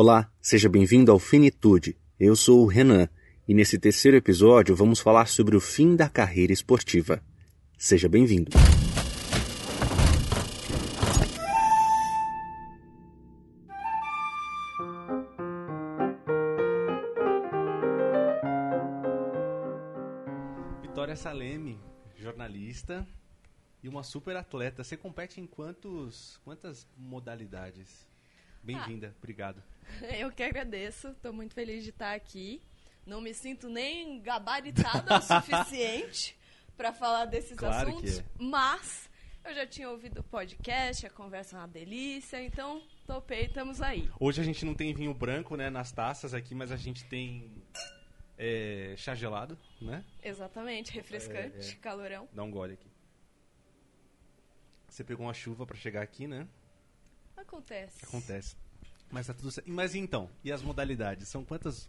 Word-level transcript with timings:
Olá, 0.00 0.30
seja 0.40 0.68
bem-vindo 0.68 1.10
ao 1.10 1.18
Finitude. 1.18 1.98
Eu 2.20 2.36
sou 2.36 2.62
o 2.62 2.66
Renan 2.68 3.08
e 3.48 3.52
nesse 3.52 3.76
terceiro 3.80 4.16
episódio 4.16 4.76
vamos 4.76 5.00
falar 5.00 5.26
sobre 5.26 5.56
o 5.56 5.60
fim 5.60 5.96
da 5.96 6.08
carreira 6.08 6.52
esportiva. 6.52 7.20
Seja 7.76 8.08
bem-vindo. 8.08 8.52
Vitória 20.80 21.16
Saleme, 21.16 21.76
jornalista 22.14 23.04
e 23.82 23.88
uma 23.88 24.04
super 24.04 24.36
atleta. 24.36 24.84
Você 24.84 24.96
compete 24.96 25.40
em 25.40 25.46
quantos, 25.48 26.40
quantas 26.44 26.86
modalidades? 26.96 28.06
Bem-vinda, 28.62 29.14
obrigado. 29.18 29.62
Eu 30.18 30.30
que 30.30 30.42
agradeço, 30.42 31.08
estou 31.08 31.32
muito 31.32 31.54
feliz 31.54 31.82
de 31.84 31.90
estar 31.90 32.14
aqui. 32.14 32.60
Não 33.06 33.20
me 33.20 33.32
sinto 33.32 33.68
nem 33.68 34.20
gabaritada 34.20 35.16
o 35.16 35.20
suficiente 35.22 36.36
para 36.76 36.92
falar 36.92 37.24
desses 37.24 37.56
Claro 37.56 37.88
assuntos, 37.88 38.18
é. 38.18 38.24
mas 38.38 39.08
eu 39.44 39.54
já 39.54 39.66
tinha 39.66 39.88
ouvido 39.88 40.20
o 40.20 40.22
podcast, 40.22 41.06
a 41.06 41.10
conversa 41.10 41.56
é 41.56 41.60
uma 41.60 41.68
delícia, 41.68 42.40
então 42.42 42.82
topei, 43.06 43.46
estamos 43.46 43.80
aí. 43.80 44.10
Hoje 44.20 44.42
a 44.42 44.44
gente 44.44 44.64
não 44.64 44.74
tem 44.74 44.92
vinho 44.92 45.14
branco 45.14 45.56
né, 45.56 45.70
nas 45.70 45.90
taças 45.90 46.34
aqui, 46.34 46.54
mas 46.54 46.70
a 46.70 46.76
gente 46.76 47.04
tem 47.06 47.50
é, 48.36 48.94
chá 48.98 49.14
gelado, 49.14 49.58
né? 49.80 50.04
Exatamente, 50.22 50.92
refrescante, 50.92 51.70
É, 51.70 51.72
é. 51.72 51.74
calorão. 51.76 52.28
Dá 52.32 52.42
um 52.42 52.50
gole 52.50 52.74
aqui. 52.74 52.90
Você 54.88 55.02
pegou 55.02 55.26
uma 55.26 55.34
chuva 55.34 55.66
para 55.66 55.76
chegar 55.76 56.02
aqui, 56.02 56.26
né? 56.26 56.46
Acontece. 57.40 58.04
Acontece. 58.04 58.56
Mas 59.10 59.26
tá 59.26 59.34
tudo 59.34 59.50
certo. 59.50 59.70
Mas 59.70 59.94
então, 59.94 60.30
e 60.44 60.52
as 60.52 60.62
modalidades? 60.62 61.28
São 61.28 61.44
quantas? 61.44 61.88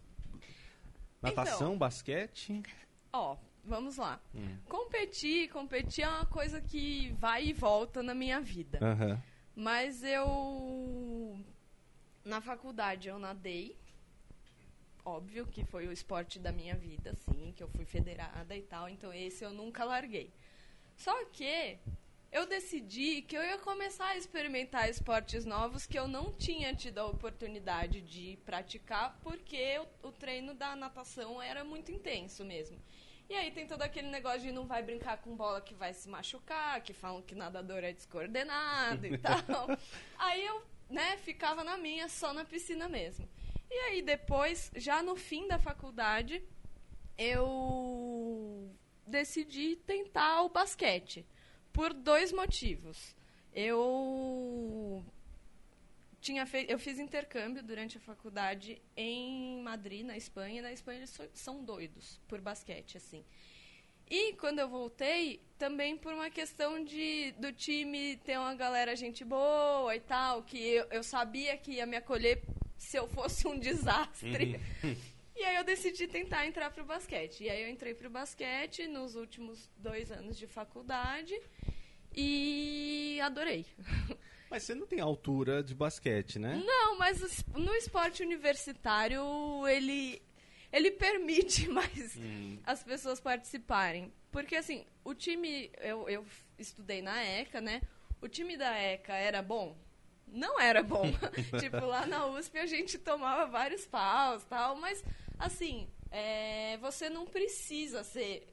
Natação, 1.20 1.68
Então. 1.68 1.78
basquete? 1.78 2.62
Ó, 3.12 3.36
vamos 3.64 3.96
lá. 3.98 4.18
Hum. 4.34 4.56
Competir, 4.68 5.50
competir 5.50 6.04
é 6.04 6.08
uma 6.08 6.24
coisa 6.26 6.60
que 6.60 7.10
vai 7.18 7.46
e 7.48 7.52
volta 7.52 8.02
na 8.02 8.14
minha 8.14 8.40
vida. 8.40 8.78
Aham. 8.80 9.22
Mas 9.54 10.02
eu. 10.02 11.38
Na 12.24 12.40
faculdade 12.40 13.08
eu 13.08 13.18
nadei. 13.18 13.76
Óbvio 15.04 15.46
que 15.46 15.64
foi 15.64 15.88
o 15.88 15.92
esporte 15.92 16.38
da 16.38 16.52
minha 16.52 16.76
vida, 16.76 17.10
assim, 17.10 17.52
que 17.56 17.62
eu 17.62 17.68
fui 17.68 17.84
federada 17.84 18.56
e 18.56 18.62
tal. 18.62 18.88
Então 18.88 19.12
esse 19.12 19.44
eu 19.44 19.52
nunca 19.52 19.84
larguei. 19.84 20.32
Só 20.96 21.24
que 21.26 21.78
eu 22.32 22.46
decidi 22.46 23.22
que 23.22 23.36
eu 23.36 23.42
ia 23.42 23.58
começar 23.58 24.06
a 24.06 24.16
experimentar 24.16 24.88
esportes 24.88 25.44
novos 25.44 25.86
que 25.86 25.98
eu 25.98 26.06
não 26.06 26.32
tinha 26.32 26.74
tido 26.74 26.98
a 26.98 27.06
oportunidade 27.06 28.00
de 28.00 28.38
praticar, 28.46 29.18
porque 29.22 29.78
o, 30.02 30.08
o 30.08 30.12
treino 30.12 30.54
da 30.54 30.76
natação 30.76 31.42
era 31.42 31.64
muito 31.64 31.90
intenso 31.90 32.44
mesmo. 32.44 32.78
E 33.28 33.34
aí 33.34 33.50
tem 33.50 33.66
todo 33.66 33.82
aquele 33.82 34.08
negócio 34.08 34.40
de 34.40 34.52
não 34.52 34.66
vai 34.66 34.82
brincar 34.82 35.18
com 35.18 35.36
bola 35.36 35.60
que 35.60 35.74
vai 35.74 35.92
se 35.92 36.08
machucar, 36.08 36.80
que 36.82 36.92
falam 36.92 37.22
que 37.22 37.34
nadador 37.34 37.78
é 37.84 37.92
descoordenado 37.92 39.06
e 39.06 39.18
tal. 39.18 39.38
Aí 40.18 40.44
eu, 40.44 40.62
né, 40.88 41.16
ficava 41.16 41.62
na 41.64 41.76
minha, 41.76 42.08
só 42.08 42.32
na 42.32 42.44
piscina 42.44 42.88
mesmo. 42.88 43.28
E 43.70 43.74
aí 43.74 44.02
depois, 44.02 44.70
já 44.74 45.02
no 45.02 45.14
fim 45.14 45.46
da 45.46 45.58
faculdade, 45.58 46.42
eu 47.16 48.70
decidi 49.06 49.76
tentar 49.76 50.42
o 50.42 50.48
basquete. 50.48 51.24
Por 51.72 51.92
dois 51.92 52.32
motivos. 52.32 53.16
Eu 53.52 55.04
tinha 56.20 56.44
feito, 56.46 56.70
eu 56.70 56.78
fiz 56.78 56.98
intercâmbio 56.98 57.62
durante 57.62 57.96
a 57.96 58.00
faculdade 58.00 58.80
em 58.96 59.62
Madrid, 59.62 60.04
na 60.04 60.16
Espanha. 60.16 60.58
E 60.58 60.62
na 60.62 60.72
Espanha 60.72 60.98
eles 60.98 61.18
são 61.32 61.64
doidos 61.64 62.20
por 62.28 62.40
basquete, 62.40 62.96
assim. 62.96 63.24
E 64.08 64.32
quando 64.34 64.58
eu 64.58 64.68
voltei, 64.68 65.40
também 65.56 65.96
por 65.96 66.12
uma 66.12 66.28
questão 66.30 66.82
de 66.84 67.32
do 67.38 67.52
time 67.52 68.16
ter 68.18 68.38
uma 68.38 68.54
galera 68.54 68.96
gente 68.96 69.24
boa 69.24 69.94
e 69.94 70.00
tal, 70.00 70.42
que 70.42 70.58
eu, 70.58 70.84
eu 70.90 71.02
sabia 71.02 71.56
que 71.56 71.72
ia 71.72 71.86
me 71.86 71.96
acolher 71.96 72.42
se 72.76 72.96
eu 72.96 73.06
fosse 73.06 73.46
um 73.46 73.58
desastre. 73.58 74.60
E 75.36 75.42
aí 75.44 75.56
eu 75.56 75.64
decidi 75.64 76.06
tentar 76.06 76.46
entrar 76.46 76.70
pro 76.70 76.84
basquete. 76.84 77.44
E 77.44 77.50
aí 77.50 77.62
eu 77.62 77.68
entrei 77.70 77.94
pro 77.94 78.10
basquete 78.10 78.86
nos 78.86 79.14
últimos 79.14 79.70
dois 79.76 80.10
anos 80.10 80.36
de 80.36 80.46
faculdade 80.46 81.34
e 82.14 83.18
adorei. 83.22 83.66
Mas 84.50 84.64
você 84.64 84.74
não 84.74 84.86
tem 84.86 84.98
altura 85.00 85.62
de 85.62 85.74
basquete, 85.74 86.38
né? 86.40 86.60
Não, 86.66 86.98
mas 86.98 87.44
no 87.54 87.72
esporte 87.76 88.20
universitário 88.20 89.22
ele 89.68 90.20
ele 90.72 90.90
permite 90.90 91.68
mais 91.70 92.16
Hum. 92.16 92.58
as 92.64 92.82
pessoas 92.82 93.20
participarem. 93.20 94.12
Porque 94.32 94.56
assim, 94.56 94.84
o 95.04 95.14
time 95.14 95.70
eu, 95.80 96.08
eu 96.08 96.26
estudei 96.58 97.00
na 97.00 97.22
ECA, 97.22 97.60
né? 97.60 97.80
O 98.20 98.26
time 98.28 98.56
da 98.56 98.76
ECA 98.76 99.14
era 99.14 99.40
bom? 99.40 99.78
Não 100.32 100.60
era 100.60 100.82
bom. 100.82 101.04
tipo, 101.58 101.84
lá 101.84 102.06
na 102.06 102.26
USP 102.26 102.58
a 102.58 102.66
gente 102.66 102.98
tomava 102.98 103.46
vários 103.46 103.86
paus 103.86 104.44
tal, 104.44 104.76
mas 104.76 105.02
assim, 105.38 105.88
é, 106.10 106.76
você 106.78 107.08
não 107.08 107.26
precisa 107.26 108.02
ser 108.02 108.46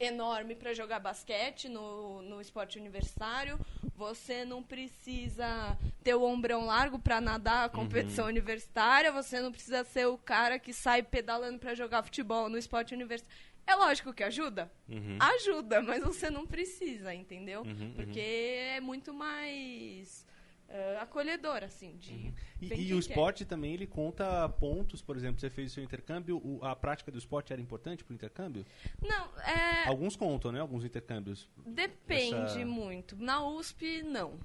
enorme 0.00 0.54
para 0.54 0.72
jogar 0.72 0.98
basquete 0.98 1.68
no, 1.68 2.22
no 2.22 2.40
esporte 2.40 2.78
universitário. 2.78 3.60
Você 3.94 4.46
não 4.46 4.62
precisa 4.62 5.78
ter 6.02 6.14
o 6.14 6.24
ombrão 6.24 6.64
largo 6.64 6.98
para 6.98 7.20
nadar 7.20 7.66
a 7.66 7.68
competição 7.68 8.26
universitária. 8.26 9.12
Você 9.12 9.40
não 9.40 9.52
precisa 9.52 9.84
ser 9.84 10.06
o 10.06 10.16
cara 10.16 10.58
que 10.58 10.72
sai 10.72 11.02
pedalando 11.02 11.58
para 11.58 11.74
jogar 11.74 12.02
futebol 12.02 12.48
no 12.48 12.56
esporte 12.56 12.94
universitário. 12.94 13.38
É 13.66 13.74
lógico 13.74 14.12
que 14.12 14.24
ajuda. 14.24 14.72
Uhum. 14.88 15.18
Ajuda, 15.20 15.82
mas 15.82 16.02
você 16.02 16.30
não 16.30 16.46
precisa, 16.46 17.14
entendeu? 17.14 17.62
Uhum, 17.62 17.92
Porque 17.94 18.18
é 18.18 18.80
muito 18.80 19.12
mais 19.12 20.26
eh, 20.70 20.98
acolhedor, 21.00 21.62
assim, 21.64 21.96
de... 21.98 22.12
Uhum. 22.12 22.34
E, 22.62 22.66
e 22.66 22.94
o 22.94 22.96
quer. 23.02 23.10
esporte 23.10 23.44
também, 23.44 23.74
ele 23.74 23.86
conta 23.86 24.48
pontos, 24.48 25.02
por 25.02 25.16
exemplo, 25.16 25.40
você 25.40 25.50
fez 25.50 25.70
o 25.72 25.74
seu 25.74 25.82
intercâmbio, 25.84 26.38
o- 26.44 26.64
a 26.64 26.74
prática 26.76 27.10
do 27.10 27.18
esporte 27.18 27.52
era 27.52 27.60
importante 27.60 28.04
pro 28.04 28.14
intercâmbio? 28.14 28.64
Não, 29.02 29.26
é... 29.40 29.86
Alguns 29.88 30.16
contam, 30.16 30.52
né? 30.52 30.60
Alguns 30.60 30.84
intercâmbios. 30.84 31.48
Depende 31.66 32.34
Essa- 32.36 32.64
muito. 32.66 33.16
Na 33.16 33.44
USP, 33.46 34.02
não. 34.02 34.38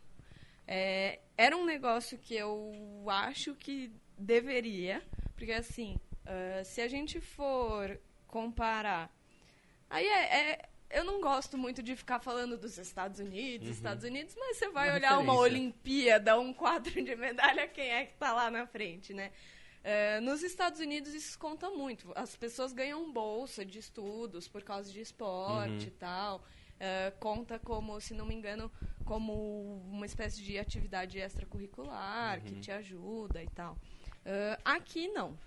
É, 0.67 1.19
era 1.37 1.55
um 1.55 1.63
negócio 1.65 2.17
que 2.17 2.33
eu 2.35 2.73
acho 3.07 3.53
que 3.55 3.91
deveria, 4.17 5.03
porque 5.35 5.51
assim, 5.51 5.97
ah, 6.25 6.63
se 6.63 6.81
a 6.81 6.87
gente 6.87 7.19
for 7.21 7.99
comparar. 8.27 9.13
Aí 9.89 10.05
é, 10.07 10.51
é- 10.51 10.69
Eu 10.89 11.03
não 11.03 11.19
gosto 11.19 11.57
muito 11.57 11.81
de 11.81 11.95
ficar 11.95 12.19
falando 12.19 12.57
dos 12.57 12.77
Estados 12.77 13.19
Unidos, 13.19 13.67
Estados 13.67 14.03
Unidos, 14.03 14.35
mas 14.37 14.57
você 14.57 14.69
vai 14.69 14.89
Uma 14.89 14.95
olhar 14.95 15.19
uma 15.19 15.33
referência. 15.33 15.41
Olimpíada, 15.41 16.39
um 16.39 16.53
quadro 16.53 17.03
de 17.03 17.15
medalha, 17.15 17.67
quem 17.67 17.89
é 17.89 18.05
que 18.05 18.13
tá 18.15 18.31
lá 18.33 18.51
na 18.51 18.67
frente, 18.67 19.13
né? 19.13 19.31
É, 19.83 20.19
nos 20.19 20.41
Estados 20.41 20.79
Unidos 20.79 21.13
isso 21.13 21.37
conta 21.37 21.69
muito. 21.69 22.11
As 22.15 22.35
pessoas 22.35 22.73
ganham 22.73 23.11
bolsa 23.11 23.63
de 23.63 23.77
estudos 23.77 24.47
por 24.47 24.63
causa 24.63 24.91
de 24.91 24.99
esporte 24.99 25.87
e 25.87 25.91
tal. 25.91 26.43
É, 26.79 27.11
conta 27.19 27.59
como, 27.59 28.01
se 28.01 28.13
não 28.13 28.25
me 28.25 28.33
engano, 28.33 28.71
como 29.05 29.79
uma 29.91 30.05
espécie 30.05 30.41
de 30.41 30.57
atividade 30.57 31.19
extracurricular 31.19 32.41
que 32.41 32.55
te 32.59 32.71
ajuda 32.71 33.43
e 33.43 33.49
tal. 33.49 33.77
É, 34.25 34.57
aqui 34.65 35.07
não. 35.09 35.37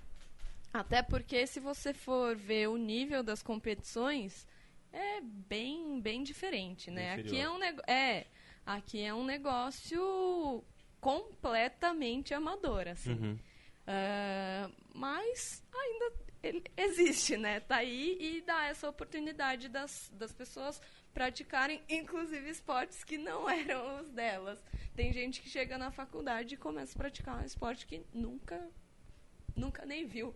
Até 0.73 1.03
porque 1.03 1.47
se 1.47 1.59
você 1.59 1.93
for 1.93 2.37
ver 2.37 2.69
o 2.69 2.77
nível 2.77 3.23
das 3.23 3.43
competições, 3.43 4.47
é 4.93 5.21
bem, 5.21 6.01
bem 6.01 6.23
diferente, 6.23 6.91
né? 6.91 7.17
Bem 7.17 7.25
Aqui 7.25 7.41
é 7.41 7.51
um 7.51 7.59
negócio. 7.59 7.91
É, 7.91 8.27
aqui 8.65 9.03
é 9.03 9.15
um 9.15 9.25
negócio 9.25 10.65
completamente 11.01 12.35
amador, 12.35 12.89
assim. 12.89 13.13
Uhum. 13.13 13.39
Ah, 13.87 14.71
mas 14.95 15.65
ainda 15.75 16.13
ele 16.43 16.63
existe, 16.77 17.37
né? 17.39 17.61
Tá 17.61 17.77
aí 17.77 18.19
e 18.21 18.43
dá 18.43 18.67
essa 18.67 18.89
oportunidade 18.89 19.69
das, 19.69 20.13
das 20.15 20.33
pessoas 20.33 20.81
praticarem, 21.15 21.83
inclusive, 21.89 22.51
esportes 22.51 23.03
que 23.03 23.17
não 23.17 23.49
eram 23.51 24.01
os 24.03 24.11
delas. 24.11 24.63
Tem 24.95 25.13
gente 25.13 25.41
que 25.41 25.49
chega 25.49 25.79
na 25.79 25.91
faculdade 25.91 26.55
e 26.55 26.59
começa 26.59 26.93
a 26.97 26.99
praticar 26.99 27.43
um 27.43 27.47
esporte 27.47 27.87
que 27.87 28.05
nunca, 28.13 28.69
nunca 29.57 29.87
nem 29.87 30.07
viu. 30.07 30.35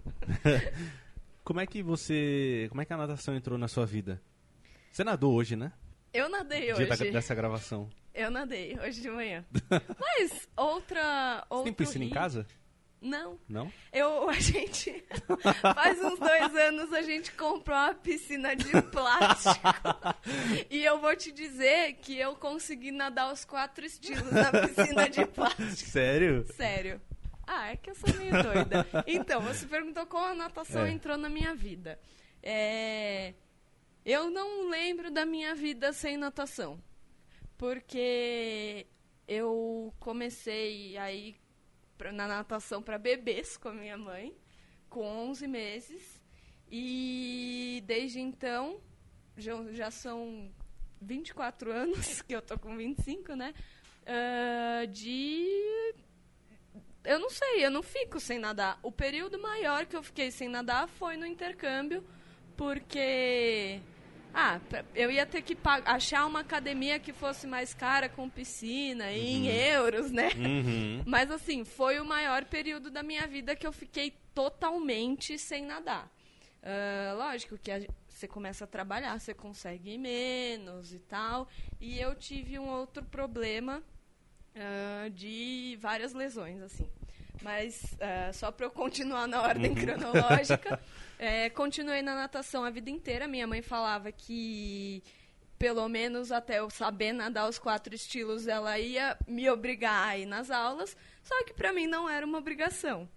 Como 1.44 1.60
é 1.60 1.66
que 1.66 1.82
você. 1.82 2.66
Como 2.70 2.80
é 2.80 2.84
que 2.84 2.92
a 2.92 2.96
natação 2.96 3.34
entrou 3.34 3.58
na 3.58 3.68
sua 3.68 3.84
vida? 3.84 4.22
Você 4.92 5.02
nadou 5.04 5.32
hoje, 5.34 5.56
né? 5.56 5.72
Eu 6.12 6.28
nadei 6.28 6.72
Dia 6.74 6.86
da- 6.86 6.94
hoje. 6.94 7.10
dessa 7.10 7.34
gravação. 7.34 7.88
Eu 8.14 8.30
nadei 8.30 8.78
hoje 8.78 9.00
de 9.00 9.10
manhã. 9.10 9.42
Mas 9.98 10.46
outra. 10.56 11.46
Você 11.48 11.64
tem 11.64 11.72
piscina 11.72 12.04
em 12.04 12.08
rio- 12.08 12.14
casa? 12.14 12.46
Não. 13.00 13.38
Não? 13.48 13.72
Eu, 13.92 14.28
a 14.28 14.34
gente. 14.34 15.02
Faz 15.74 15.98
uns 16.04 16.18
dois 16.18 16.54
anos 16.54 16.92
a 16.92 17.00
gente 17.02 17.32
comprou 17.32 17.76
uma 17.76 17.94
piscina 17.94 18.54
de 18.54 18.70
plástico. 18.92 19.66
e 20.70 20.84
eu 20.84 21.00
vou 21.00 21.16
te 21.16 21.32
dizer 21.32 21.94
que 21.94 22.16
eu 22.18 22.36
consegui 22.36 22.92
nadar 22.92 23.32
os 23.32 23.44
quatro 23.44 23.84
estilos 23.84 24.30
na 24.30 24.52
piscina 24.52 25.08
de 25.08 25.24
plástico. 25.26 25.90
Sério? 25.90 26.46
Sério. 26.54 27.00
Ah, 27.46 27.72
é 27.72 27.76
que 27.76 27.90
eu 27.90 27.94
sou 27.94 28.14
meio 28.14 28.30
doida. 28.42 28.86
Então, 29.06 29.40
você 29.40 29.66
perguntou 29.66 30.06
como 30.06 30.26
a 30.26 30.34
natação 30.34 30.84
É. 30.86 30.92
entrou 30.92 31.16
na 31.16 31.28
minha 31.28 31.54
vida. 31.56 31.98
É, 32.40 33.34
Eu 34.04 34.30
não 34.30 34.68
lembro 34.68 35.10
da 35.10 35.24
minha 35.24 35.54
vida 35.54 35.92
sem 35.92 36.16
natação. 36.16 36.82
Porque 37.56 38.86
eu 39.28 39.94
comecei 40.00 40.96
aí 40.98 41.36
na 42.12 42.26
natação 42.26 42.82
para 42.82 42.98
bebês 42.98 43.56
com 43.56 43.68
a 43.68 43.72
minha 43.72 43.96
mãe, 43.96 44.36
com 44.88 45.04
11 45.04 45.46
meses. 45.46 46.20
E 46.68 47.82
desde 47.86 48.18
então, 48.18 48.80
já, 49.36 49.52
já 49.72 49.90
são 49.90 50.50
24 51.00 51.70
anos, 51.70 52.22
que 52.22 52.34
eu 52.34 52.42
tô 52.42 52.58
com 52.58 52.76
25, 52.76 53.36
né? 53.36 53.54
Ah, 54.04 54.84
de 54.86 55.46
eu 57.04 57.18
não 57.18 57.30
sei, 57.30 57.64
eu 57.64 57.70
não 57.70 57.82
fico 57.82 58.20
sem 58.20 58.38
nadar. 58.38 58.78
O 58.82 58.92
período 58.92 59.38
maior 59.38 59.86
que 59.86 59.96
eu 59.96 60.02
fiquei 60.02 60.30
sem 60.30 60.48
nadar 60.48 60.88
foi 60.88 61.16
no 61.16 61.26
intercâmbio, 61.26 62.04
porque 62.56 63.80
ah, 64.34 64.60
eu 64.94 65.10
ia 65.10 65.26
ter 65.26 65.42
que 65.42 65.56
achar 65.84 66.26
uma 66.26 66.40
academia 66.40 66.98
que 66.98 67.12
fosse 67.12 67.46
mais 67.46 67.74
cara 67.74 68.08
com 68.08 68.28
piscina 68.28 69.12
e 69.12 69.34
em 69.34 69.46
euros, 69.48 70.10
né? 70.10 70.30
Uhum. 70.36 71.02
Mas 71.06 71.30
assim, 71.30 71.64
foi 71.64 72.00
o 72.00 72.04
maior 72.04 72.44
período 72.44 72.90
da 72.90 73.02
minha 73.02 73.26
vida 73.26 73.54
que 73.54 73.66
eu 73.66 73.72
fiquei 73.72 74.14
totalmente 74.34 75.38
sem 75.38 75.64
nadar. 75.64 76.10
Ah, 76.62 77.14
lógico 77.16 77.58
que 77.58 77.70
a 77.70 77.80
você 78.22 78.28
começa 78.28 78.64
a 78.64 78.68
trabalhar, 78.68 79.18
você 79.18 79.34
consegue 79.34 79.98
menos 79.98 80.94
e 80.94 80.98
tal. 81.00 81.48
E 81.80 81.98
eu 81.98 82.14
tive 82.14 82.56
um 82.56 82.68
outro 82.68 83.04
problema 83.04 83.82
ah, 84.54 85.08
de 85.08 85.76
várias 85.80 86.12
lesões, 86.12 86.62
assim. 86.62 86.88
Mas 87.42 87.96
ah, 88.00 88.32
só 88.32 88.50
para 88.50 88.66
eu 88.66 88.70
continuar 88.70 89.26
na 89.26 89.42
ordem 89.42 89.74
cronológica, 89.74 90.80
eh, 91.18 91.50
continuei 91.56 92.02
na 92.02 92.14
natação 92.14 92.64
a 92.64 92.70
vida 92.70 92.90
inteira. 92.90 93.26
Minha 93.26 93.46
mãe 93.46 93.62
falava 93.62 94.12
que 94.12 95.02
pelo 95.58 95.88
menos 95.88 96.32
até 96.32 96.58
eu 96.58 96.68
saber 96.70 97.12
nadar 97.12 97.48
os 97.48 97.58
quatro 97.58 97.94
estilos, 97.94 98.48
ela 98.48 98.78
ia 98.78 99.16
me 99.28 99.48
obrigar 99.48 100.08
a 100.08 100.18
ir 100.18 100.26
nas 100.26 100.50
aulas, 100.50 100.96
só 101.22 101.44
que 101.44 101.54
para 101.54 101.72
mim 101.72 101.86
não 101.86 102.08
era 102.10 102.26
uma 102.26 102.38
obrigação. 102.38 103.08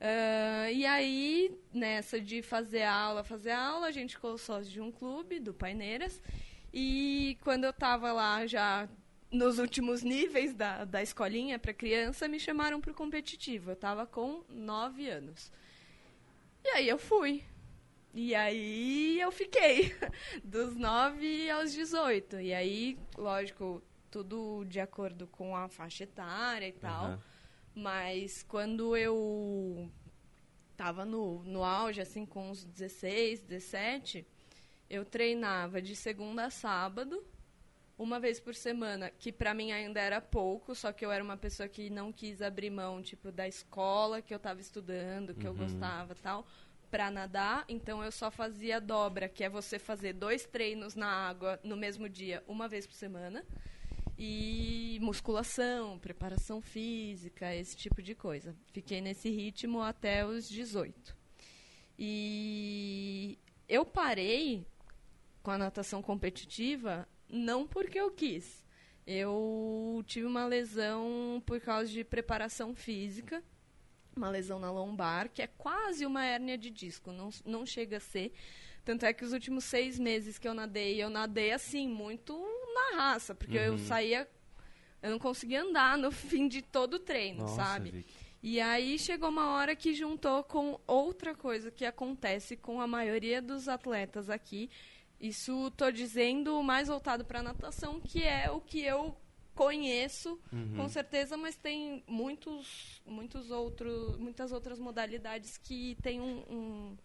Ah, 0.00 0.70
e 0.70 0.86
aí, 0.86 1.58
nessa 1.72 2.20
de 2.20 2.40
fazer 2.42 2.84
aula, 2.84 3.24
fazer 3.24 3.50
aula, 3.50 3.88
a 3.88 3.90
gente 3.90 4.14
ficou 4.14 4.38
sócio 4.38 4.70
de 4.70 4.80
um 4.80 4.92
clube, 4.92 5.40
do 5.40 5.52
Paineiras, 5.52 6.22
e 6.72 7.36
quando 7.42 7.64
eu 7.64 7.70
estava 7.70 8.12
lá 8.12 8.46
já 8.46 8.88
nos 9.30 9.58
últimos 9.58 10.02
níveis 10.02 10.54
da, 10.54 10.84
da 10.84 11.02
escolinha 11.02 11.58
para 11.58 11.74
criança, 11.74 12.28
me 12.28 12.40
chamaram 12.40 12.80
para 12.80 12.90
o 12.90 12.94
competitivo. 12.94 13.70
Eu 13.70 13.74
estava 13.74 14.06
com 14.06 14.42
nove 14.48 15.08
anos. 15.08 15.52
E 16.64 16.68
aí 16.68 16.88
eu 16.88 16.98
fui. 16.98 17.44
E 18.14 18.34
aí 18.34 19.20
eu 19.20 19.30
fiquei, 19.30 19.94
dos 20.42 20.74
9 20.74 21.50
aos 21.50 21.72
18. 21.72 22.40
E 22.40 22.54
aí, 22.54 22.98
lógico, 23.16 23.82
tudo 24.10 24.64
de 24.64 24.80
acordo 24.80 25.26
com 25.26 25.54
a 25.54 25.68
faixa 25.68 26.04
etária 26.04 26.66
e 26.66 26.72
tal. 26.72 27.04
Aham. 27.04 27.22
Mas 27.74 28.42
quando 28.42 28.96
eu 28.96 29.88
tava 30.76 31.04
no, 31.04 31.44
no 31.44 31.62
auge, 31.62 32.00
assim, 32.00 32.26
com 32.26 32.50
uns 32.50 32.64
16, 32.64 33.40
17, 33.40 34.26
eu 34.90 35.04
treinava 35.04 35.80
de 35.80 35.94
segunda 35.94 36.46
a 36.46 36.50
sábado, 36.50 37.22
uma 37.98 38.20
vez 38.20 38.38
por 38.38 38.54
semana, 38.54 39.10
que 39.10 39.32
pra 39.32 39.52
mim 39.52 39.72
ainda 39.72 40.00
era 40.00 40.20
pouco, 40.20 40.72
só 40.72 40.92
que 40.92 41.04
eu 41.04 41.10
era 41.10 41.22
uma 41.22 41.36
pessoa 41.36 41.68
que 41.68 41.90
não 41.90 42.12
quis 42.12 42.40
abrir 42.40 42.70
mão, 42.70 43.02
tipo, 43.02 43.32
da 43.32 43.48
escola 43.48 44.22
que 44.22 44.32
eu 44.32 44.38
tava 44.38 44.60
estudando, 44.60 45.34
que 45.34 45.46
eu 45.46 45.52
gostava 45.52 46.12
e 46.12 46.16
tal, 46.16 46.46
pra 46.90 47.10
nadar. 47.10 47.64
Então 47.68 48.02
eu 48.02 48.12
só 48.12 48.30
fazia 48.30 48.80
dobra, 48.80 49.28
que 49.28 49.42
é 49.42 49.48
você 49.48 49.80
fazer 49.80 50.12
dois 50.12 50.46
treinos 50.46 50.94
na 50.94 51.08
água 51.08 51.58
no 51.64 51.76
mesmo 51.76 52.08
dia, 52.08 52.44
uma 52.46 52.68
vez 52.68 52.86
por 52.86 52.94
semana. 52.94 53.44
E 54.16 54.98
musculação, 55.00 55.98
preparação 55.98 56.60
física, 56.60 57.54
esse 57.54 57.76
tipo 57.76 58.00
de 58.00 58.14
coisa. 58.14 58.54
Fiquei 58.72 59.00
nesse 59.00 59.28
ritmo 59.28 59.80
até 59.80 60.24
os 60.24 60.48
18. 60.48 61.16
E 61.96 63.38
eu 63.68 63.84
parei 63.84 64.64
com 65.42 65.50
a 65.50 65.58
natação 65.58 66.02
competitiva 66.02 67.08
não 67.28 67.66
porque 67.66 67.98
eu 67.98 68.10
quis. 68.10 68.62
Eu 69.06 70.02
tive 70.06 70.26
uma 70.26 70.46
lesão 70.46 71.42
por 71.46 71.60
causa 71.60 71.90
de 71.90 72.04
preparação 72.04 72.74
física, 72.74 73.42
uma 74.14 74.28
lesão 74.28 74.58
na 74.58 74.70
lombar, 74.70 75.30
que 75.30 75.40
é 75.40 75.46
quase 75.46 76.04
uma 76.04 76.24
hérnia 76.24 76.58
de 76.58 76.68
disco, 76.70 77.10
não, 77.12 77.30
não 77.46 77.64
chega 77.64 77.96
a 77.96 78.00
ser. 78.00 78.32
Tanto 78.84 79.06
é 79.06 79.12
que 79.12 79.24
os 79.24 79.32
últimos 79.32 79.64
seis 79.64 79.98
meses 79.98 80.38
que 80.38 80.46
eu 80.48 80.54
nadei, 80.54 81.02
eu 81.02 81.08
nadei 81.10 81.52
assim, 81.52 81.88
muito 81.88 82.34
na 82.74 82.96
raça, 82.98 83.34
porque 83.34 83.56
eu 83.56 83.72
Uhum. 83.72 83.78
saía. 83.78 84.28
Eu 85.02 85.10
não 85.10 85.18
conseguia 85.18 85.62
andar 85.62 85.96
no 85.96 86.10
fim 86.12 86.48
de 86.48 86.60
todo 86.60 86.94
o 86.94 86.98
treino, 86.98 87.40
Nossa, 87.42 87.54
sabe? 87.56 87.90
Vicky. 87.90 88.14
E 88.42 88.60
aí 88.60 88.98
chegou 88.98 89.28
uma 89.30 89.50
hora 89.56 89.74
que 89.74 89.92
juntou 89.94 90.44
com 90.44 90.78
outra 90.86 91.34
coisa 91.34 91.70
que 91.70 91.84
acontece 91.84 92.56
com 92.56 92.80
a 92.80 92.86
maioria 92.86 93.42
dos 93.42 93.68
atletas 93.68 94.30
aqui. 94.30 94.70
Isso 95.20 95.70
tô 95.72 95.90
dizendo 95.90 96.62
mais 96.62 96.88
voltado 96.88 97.24
para 97.24 97.42
natação, 97.42 98.00
que 98.00 98.22
é 98.22 98.50
o 98.50 98.60
que 98.60 98.80
eu 98.82 99.16
conheço, 99.54 100.38
Uhum. 100.52 100.76
com 100.76 100.88
certeza, 100.88 101.36
mas 101.36 101.56
tem 101.56 102.04
muitos, 102.06 103.02
muitos 103.04 103.50
outros, 103.50 104.16
muitas 104.16 104.52
outras 104.52 104.78
modalidades 104.78 105.56
que 105.56 105.96
têm 105.96 106.20
um, 106.20 106.38
um, 106.48 106.96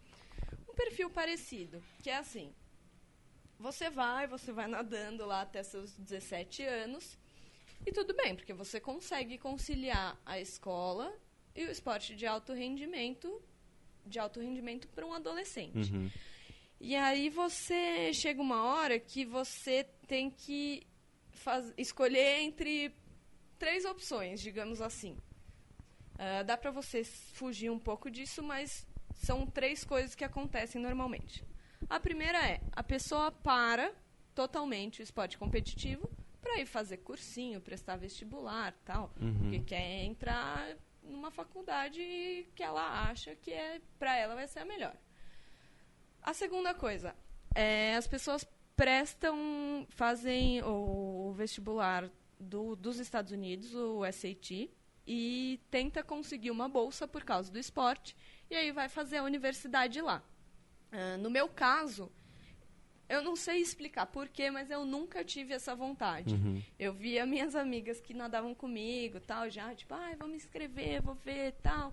um 0.68 0.74
perfil 0.74 1.10
parecido, 1.10 1.82
que 2.00 2.08
é 2.08 2.16
assim. 2.16 2.54
Você 3.58 3.90
vai, 3.90 4.28
você 4.28 4.52
vai 4.52 4.68
nadando 4.68 5.26
lá 5.26 5.40
até 5.42 5.62
seus 5.64 5.96
17 5.96 6.62
anos, 6.62 7.18
e 7.84 7.90
tudo 7.92 8.14
bem, 8.14 8.36
porque 8.36 8.52
você 8.52 8.80
consegue 8.80 9.36
conciliar 9.36 10.16
a 10.24 10.38
escola 10.38 11.12
e 11.56 11.64
o 11.64 11.70
esporte 11.70 12.14
de 12.14 12.26
alto 12.26 12.52
rendimento, 12.52 13.42
de 14.06 14.18
alto 14.18 14.40
rendimento 14.40 14.86
para 14.88 15.04
um 15.04 15.12
adolescente. 15.12 15.92
Uhum. 15.92 16.10
E 16.80 16.94
aí 16.96 17.30
você 17.30 18.12
chega 18.12 18.40
uma 18.42 18.62
hora 18.64 18.98
que 18.98 19.24
você 19.24 19.84
tem 20.06 20.30
que 20.30 20.86
faz- 21.30 21.72
escolher 21.78 22.40
entre 22.40 22.94
três 23.58 23.84
opções, 23.84 24.40
digamos 24.40 24.80
assim. 24.80 25.16
Ah, 26.18 26.42
dá 26.42 26.56
para 26.56 26.70
você 26.70 27.02
fugir 27.04 27.70
um 27.70 27.78
pouco 27.78 28.10
disso, 28.10 28.42
mas 28.42 28.86
são 29.14 29.46
três 29.46 29.84
coisas 29.84 30.14
que 30.14 30.24
acontecem 30.24 30.80
normalmente. 30.80 31.42
A 31.88 31.98
primeira 31.98 32.38
é 32.46 32.60
a 32.72 32.82
pessoa 32.82 33.30
para 33.32 33.92
totalmente 34.34 35.00
o 35.00 35.02
esporte 35.02 35.38
competitivo 35.38 36.10
para 36.40 36.60
ir 36.60 36.66
fazer 36.66 36.98
cursinho, 36.98 37.60
prestar 37.60 37.96
vestibular, 37.96 38.72
tal, 38.84 39.10
Uhum. 39.20 39.34
porque 39.38 39.60
quer 39.60 40.04
entrar 40.04 40.76
numa 41.02 41.30
faculdade 41.30 42.46
que 42.54 42.62
ela 42.62 43.08
acha 43.08 43.34
que 43.36 43.50
é 43.52 43.80
para 43.98 44.16
ela 44.16 44.34
vai 44.34 44.46
ser 44.46 44.60
a 44.60 44.64
melhor. 44.64 44.94
A 46.24 46.32
segunda 46.32 46.72
coisa, 46.74 47.14
é, 47.54 47.94
as 47.96 48.06
pessoas 48.06 48.46
prestam, 48.74 49.86
fazem 49.90 50.62
o 50.64 51.32
vestibular 51.36 52.10
do- 52.40 52.74
dos 52.74 52.98
Estados 52.98 53.30
Unidos, 53.30 53.74
o 53.74 54.04
SAT, 54.10 54.70
e 55.06 55.60
tenta 55.70 56.02
conseguir 56.02 56.50
uma 56.50 56.66
bolsa 56.68 57.06
por 57.06 57.22
causa 57.24 57.52
do 57.52 57.58
esporte, 57.58 58.16
e 58.50 58.54
aí 58.56 58.72
vai 58.72 58.88
fazer 58.88 59.18
a 59.18 59.22
universidade 59.22 60.00
lá. 60.00 60.22
Ah, 60.90 61.18
no 61.18 61.28
meu 61.30 61.46
caso, 61.46 62.10
eu 63.06 63.22
não 63.22 63.36
sei 63.36 63.58
explicar 63.60 64.06
porquê, 64.06 64.50
mas 64.50 64.70
eu 64.70 64.84
nunca 64.86 65.22
tive 65.22 65.52
essa 65.52 65.74
vontade. 65.74 66.34
Uhum. 66.34 66.62
Eu 66.78 66.94
via 66.94 67.26
minhas 67.26 67.54
amigas 67.54 68.00
que 68.00 68.14
nadavam 68.14 68.54
comigo, 68.54 69.20
tal, 69.20 69.50
já, 69.50 69.74
tipo, 69.74 69.92
ai, 69.92 70.16
vou 70.16 70.26
me 70.26 70.36
inscrever, 70.36 71.02
vou 71.02 71.14
ver, 71.14 71.52
tal. 71.62 71.92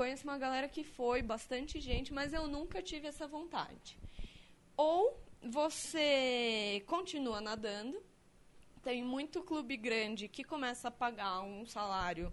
Conheço 0.00 0.24
uma 0.24 0.38
galera 0.38 0.66
que 0.66 0.82
foi, 0.82 1.20
bastante 1.20 1.78
gente, 1.78 2.10
mas 2.10 2.32
eu 2.32 2.48
nunca 2.48 2.80
tive 2.80 3.06
essa 3.06 3.28
vontade. 3.28 3.98
Ou 4.74 5.22
você 5.42 6.82
continua 6.86 7.38
nadando, 7.38 8.02
tem 8.82 9.04
muito 9.04 9.42
clube 9.42 9.76
grande 9.76 10.26
que 10.26 10.42
começa 10.42 10.88
a 10.88 10.90
pagar 10.90 11.42
um 11.42 11.66
salário 11.66 12.32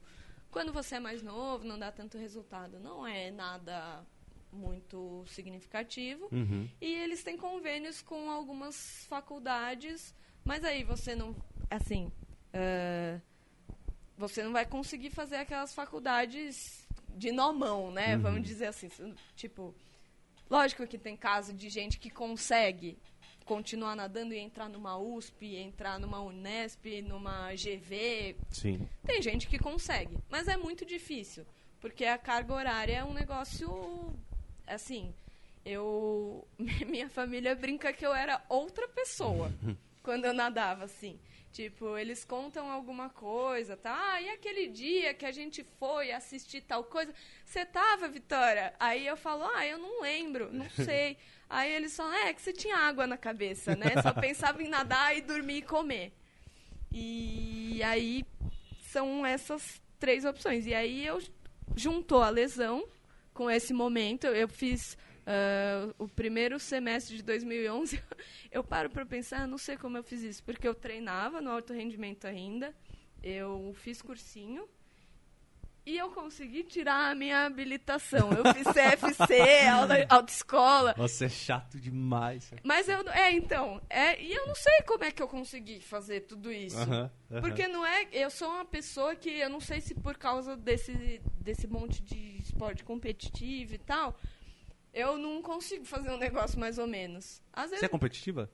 quando 0.49 0.71
você 0.71 0.95
é 0.95 0.99
mais 1.01 1.21
novo, 1.21 1.65
não 1.65 1.77
dá 1.77 1.91
tanto 1.91 2.17
resultado, 2.17 2.79
não 2.79 3.05
é 3.05 3.31
nada 3.31 4.01
muito 4.49 5.25
significativo. 5.27 6.29
Uhum. 6.31 6.69
E 6.79 6.85
eles 6.85 7.21
têm 7.21 7.35
convênios 7.35 8.01
com 8.01 8.31
algumas 8.31 9.05
faculdades, 9.09 10.15
mas 10.45 10.63
aí 10.63 10.85
você 10.85 11.15
não. 11.15 11.35
Assim. 11.69 12.09
ah, 12.53 13.19
você 14.17 14.41
não 14.41 14.53
vai 14.53 14.65
conseguir 14.65 15.09
fazer 15.09 15.35
aquelas 15.35 15.75
faculdades 15.75 16.86
de 17.17 17.31
nomão, 17.31 17.91
né? 17.91 18.15
Uhum. 18.15 18.21
Vamos 18.21 18.43
dizer 18.43 18.67
assim. 18.67 18.89
Tipo. 19.35 19.73
Lógico 20.49 20.87
que 20.87 20.97
tem 20.97 21.17
caso 21.17 21.53
de 21.53 21.67
gente 21.69 21.99
que 21.99 22.09
consegue 22.09 22.97
continuar 23.47 23.95
nadando 23.95 24.33
e 24.33 24.37
entrar 24.37 24.69
numa 24.69 24.97
USP, 24.97 25.55
entrar 25.55 25.99
numa 25.99 26.19
Unesp, 26.21 27.01
numa 27.01 27.53
GV, 27.53 28.35
Sim. 28.49 28.87
tem 29.05 29.21
gente 29.21 29.47
que 29.47 29.57
consegue, 29.57 30.17
mas 30.29 30.49
é 30.49 30.57
muito 30.57 30.85
difícil. 30.85 31.45
Porque 31.79 32.05
a 32.05 32.17
carga 32.17 32.53
horária 32.53 32.97
é 32.97 33.03
um 33.03 33.13
negócio. 33.13 34.13
Assim, 34.65 35.13
eu. 35.63 36.45
Minha 36.87 37.09
família 37.09 37.55
brinca 37.55 37.93
que 37.93 38.05
eu 38.05 38.13
era 38.13 38.43
outra 38.49 38.87
pessoa 38.87 39.51
quando 40.03 40.25
eu 40.25 40.33
nadava, 40.33 40.85
assim. 40.85 41.19
Tipo, 41.57 41.97
eles 41.97 42.23
contam 42.23 42.69
alguma 42.69 43.09
coisa, 43.09 43.75
tá? 43.75 44.11
Ah, 44.11 44.21
e 44.21 44.29
aquele 44.29 44.67
dia 44.67 45.11
que 45.15 45.25
a 45.25 45.31
gente 45.31 45.63
foi 45.79 46.11
assistir 46.11 46.61
tal 46.61 46.83
coisa? 46.83 47.11
Você 47.43 47.65
tava, 47.65 48.07
Vitória? 48.07 48.75
Aí 48.79 49.07
eu 49.07 49.17
falo, 49.17 49.43
ah, 49.43 49.65
eu 49.65 49.79
não 49.79 49.99
lembro, 50.03 50.53
não 50.53 50.69
sei. 50.85 51.17
Aí 51.49 51.71
eles 51.71 51.97
falam, 51.97 52.13
é, 52.13 52.31
que 52.31 52.43
você 52.43 52.53
tinha 52.53 52.77
água 52.77 53.07
na 53.07 53.17
cabeça, 53.17 53.75
né? 53.75 53.99
Só 54.03 54.13
pensava 54.21 54.61
em 54.61 54.67
nadar 54.67 55.17
e 55.17 55.21
dormir 55.21 55.57
e 55.57 55.61
comer. 55.63 56.13
E 56.91 57.81
aí 57.83 58.23
são 58.91 59.25
essas 59.25 59.81
três 59.97 60.25
opções. 60.25 60.67
E 60.67 60.75
aí 60.75 61.03
eu 61.07 61.19
juntou 61.75 62.21
a 62.21 62.29
lesão 62.29 62.87
com 63.33 63.49
esse 63.49 63.73
momento. 63.73 64.27
Eu 64.27 64.47
fiz 64.47 64.95
uh, 65.27 65.93
o 65.97 66.07
primeiro 66.07 66.59
semestre 66.59 67.17
de 67.17 67.23
2011. 67.23 68.01
eu 68.51 68.63
paro 68.63 68.89
para 68.89 69.05
pensar, 69.05 69.47
não 69.47 69.57
sei 69.57 69.77
como 69.77 69.97
eu 69.97 70.03
fiz 70.03 70.21
isso, 70.21 70.43
porque 70.43 70.67
eu 70.67 70.73
treinava 70.73 71.41
no 71.41 71.51
alto 71.51 71.73
rendimento 71.73 72.25
ainda. 72.25 72.73
Eu 73.21 73.75
fiz 73.77 74.01
cursinho 74.01 74.67
e 75.87 75.97
eu 75.97 76.11
consegui 76.11 76.63
tirar 76.63 77.11
a 77.11 77.15
minha 77.15 77.45
habilitação. 77.45 78.29
Eu 78.31 78.53
fiz 78.53 78.67
CFC, 78.73 79.67
aula, 79.67 79.95
autoescola. 80.09 80.93
Você 80.97 81.25
é 81.25 81.29
chato 81.29 81.79
demais. 81.79 82.51
Mas 82.61 82.89
eu. 82.89 82.99
É, 83.09 83.31
então. 83.31 83.81
É, 83.89 84.21
e 84.21 84.33
eu 84.33 84.47
não 84.47 84.55
sei 84.55 84.81
como 84.85 85.05
é 85.05 85.11
que 85.11 85.23
eu 85.23 85.27
consegui 85.29 85.79
fazer 85.79 86.21
tudo 86.21 86.51
isso. 86.51 86.77
Porque 87.41 87.69
não 87.69 87.85
é. 87.85 88.05
Eu 88.11 88.29
sou 88.29 88.49
uma 88.49 88.65
pessoa 88.65 89.15
que 89.15 89.29
eu 89.29 89.49
não 89.49 89.61
sei 89.61 89.79
se 89.79 89.95
por 89.95 90.17
causa 90.17 90.57
desse, 90.57 91.21
desse 91.39 91.67
monte 91.67 92.03
de 92.03 92.37
esporte 92.37 92.83
competitivo 92.83 93.73
e 93.73 93.77
tal. 93.77 94.19
Eu 94.97 95.15
não 95.15 95.43
consigo 95.43 95.85
fazer 95.85 96.09
um 96.09 96.17
negócio 96.17 96.59
mais 96.59 96.79
ou 96.79 96.87
menos. 96.87 97.39
Às 97.53 97.65
vezes, 97.65 97.81
Você 97.81 97.85
é 97.85 97.89
competitiva? 97.89 98.49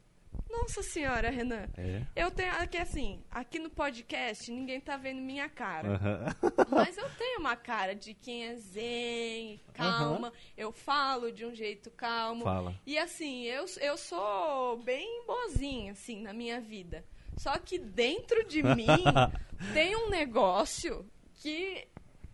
Nossa 0.49 0.83
senhora, 0.83 1.29
Renan. 1.29 1.69
É. 1.77 2.01
Eu 2.13 2.29
tenho 2.29 2.51
aqui 2.53 2.77
assim, 2.77 3.23
aqui 3.31 3.59
no 3.59 3.69
podcast 3.69 4.51
ninguém 4.51 4.81
tá 4.81 4.97
vendo 4.97 5.21
minha 5.21 5.47
cara. 5.47 6.35
Mas 6.69 6.97
eu 6.97 7.09
tenho 7.11 7.39
uma 7.39 7.55
cara 7.55 7.95
de 7.95 8.13
quem 8.13 8.47
é 8.47 8.55
zen, 8.57 9.61
calma. 9.73 10.33
Eu 10.57 10.73
falo 10.73 11.31
de 11.31 11.45
um 11.45 11.55
jeito 11.55 11.89
calmo. 11.91 12.43
Fala. 12.43 12.75
E 12.85 12.97
assim, 12.97 13.43
eu, 13.43 13.65
eu 13.79 13.95
sou 13.97 14.77
bem 14.83 15.23
boazinha, 15.25 15.93
assim, 15.93 16.21
na 16.21 16.33
minha 16.33 16.59
vida. 16.59 17.05
Só 17.37 17.57
que 17.57 17.79
dentro 17.79 18.45
de 18.45 18.61
mim 18.61 18.85
tem 19.73 19.95
um 19.95 20.09
negócio 20.09 21.05
que 21.35 21.87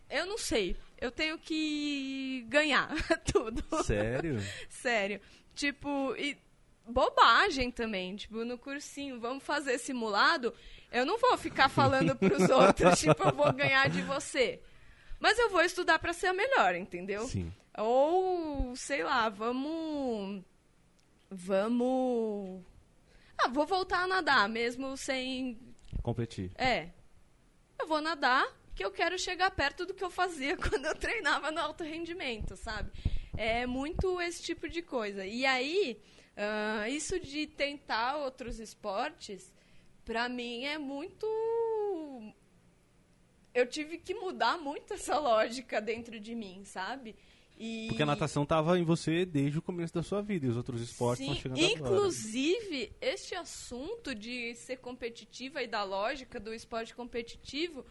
eu 0.09 0.25
não 0.25 0.37
sei. 0.37 0.75
Eu 0.99 1.11
tenho 1.11 1.37
que 1.37 2.45
ganhar 2.49 2.89
tudo. 3.31 3.63
Sério? 3.83 4.37
Sério. 4.69 5.21
Tipo, 5.55 6.13
e 6.17 6.37
bobagem 6.85 7.71
também. 7.71 8.15
Tipo, 8.15 8.43
no 8.43 8.57
cursinho, 8.57 9.19
vamos 9.19 9.43
fazer 9.43 9.77
simulado. 9.77 10.53
Eu 10.91 11.05
não 11.05 11.17
vou 11.17 11.37
ficar 11.37 11.69
falando 11.69 12.15
pros 12.15 12.47
outros, 12.49 12.99
tipo, 12.99 13.23
eu 13.23 13.33
vou 13.33 13.51
ganhar 13.53 13.89
de 13.89 14.01
você. 14.01 14.59
Mas 15.19 15.37
eu 15.37 15.49
vou 15.49 15.61
estudar 15.61 15.99
para 15.99 16.13
ser 16.13 16.27
a 16.27 16.33
melhor, 16.33 16.75
entendeu? 16.75 17.27
Sim. 17.27 17.53
Ou, 17.77 18.75
sei 18.75 19.03
lá, 19.03 19.29
vamos. 19.29 20.43
Vamos. 21.29 22.61
Ah, 23.37 23.47
vou 23.47 23.65
voltar 23.65 24.03
a 24.03 24.07
nadar, 24.07 24.49
mesmo 24.49 24.97
sem. 24.97 25.59
Competir. 26.01 26.51
É. 26.55 26.89
Eu 27.79 27.87
vou 27.87 28.01
nadar, 28.01 28.45
que 28.79 28.85
eu 28.85 28.91
quero 28.91 29.19
chegar 29.19 29.51
perto 29.51 29.85
do 29.85 29.93
que 29.93 30.03
eu 30.03 30.09
fazia 30.09 30.55
quando 30.57 30.85
eu 30.85 30.95
treinava 30.95 31.51
no 31.51 31.59
alto 31.59 31.83
rendimento, 31.83 32.55
sabe? 32.55 32.89
É 33.35 33.65
muito 33.65 34.21
esse 34.21 34.41
tipo 34.41 34.69
de 34.69 34.81
coisa. 34.81 35.25
E 35.25 35.45
aí, 35.45 36.01
Uh, 36.39 36.87
isso 36.87 37.19
de 37.19 37.45
tentar 37.47 38.15
outros 38.15 38.59
esportes, 38.59 39.53
para 40.05 40.29
mim 40.29 40.63
é 40.63 40.77
muito. 40.77 41.27
Eu 43.53 43.67
tive 43.67 43.97
que 43.97 44.13
mudar 44.13 44.57
muito 44.57 44.93
essa 44.93 45.19
lógica 45.19 45.81
dentro 45.81 46.17
de 46.17 46.33
mim, 46.33 46.63
sabe? 46.63 47.13
E... 47.57 47.87
Porque 47.89 48.03
a 48.03 48.05
natação 48.05 48.43
estava 48.43 48.79
em 48.79 48.85
você 48.85 49.25
desde 49.25 49.59
o 49.59 49.61
começo 49.61 49.93
da 49.93 50.01
sua 50.01 50.21
vida 50.21 50.45
e 50.45 50.49
os 50.49 50.55
outros 50.55 50.81
esportes 50.81 51.27
estão 51.27 51.35
chegando 51.35 51.59
Inclusive, 51.59 52.83
agora. 52.83 53.13
este 53.13 53.35
assunto 53.35 54.15
de 54.15 54.55
ser 54.55 54.77
competitiva 54.77 55.61
e 55.61 55.67
da 55.67 55.83
lógica 55.83 56.39
do 56.39 56.53
esporte 56.53 56.95
competitivo 56.95 57.85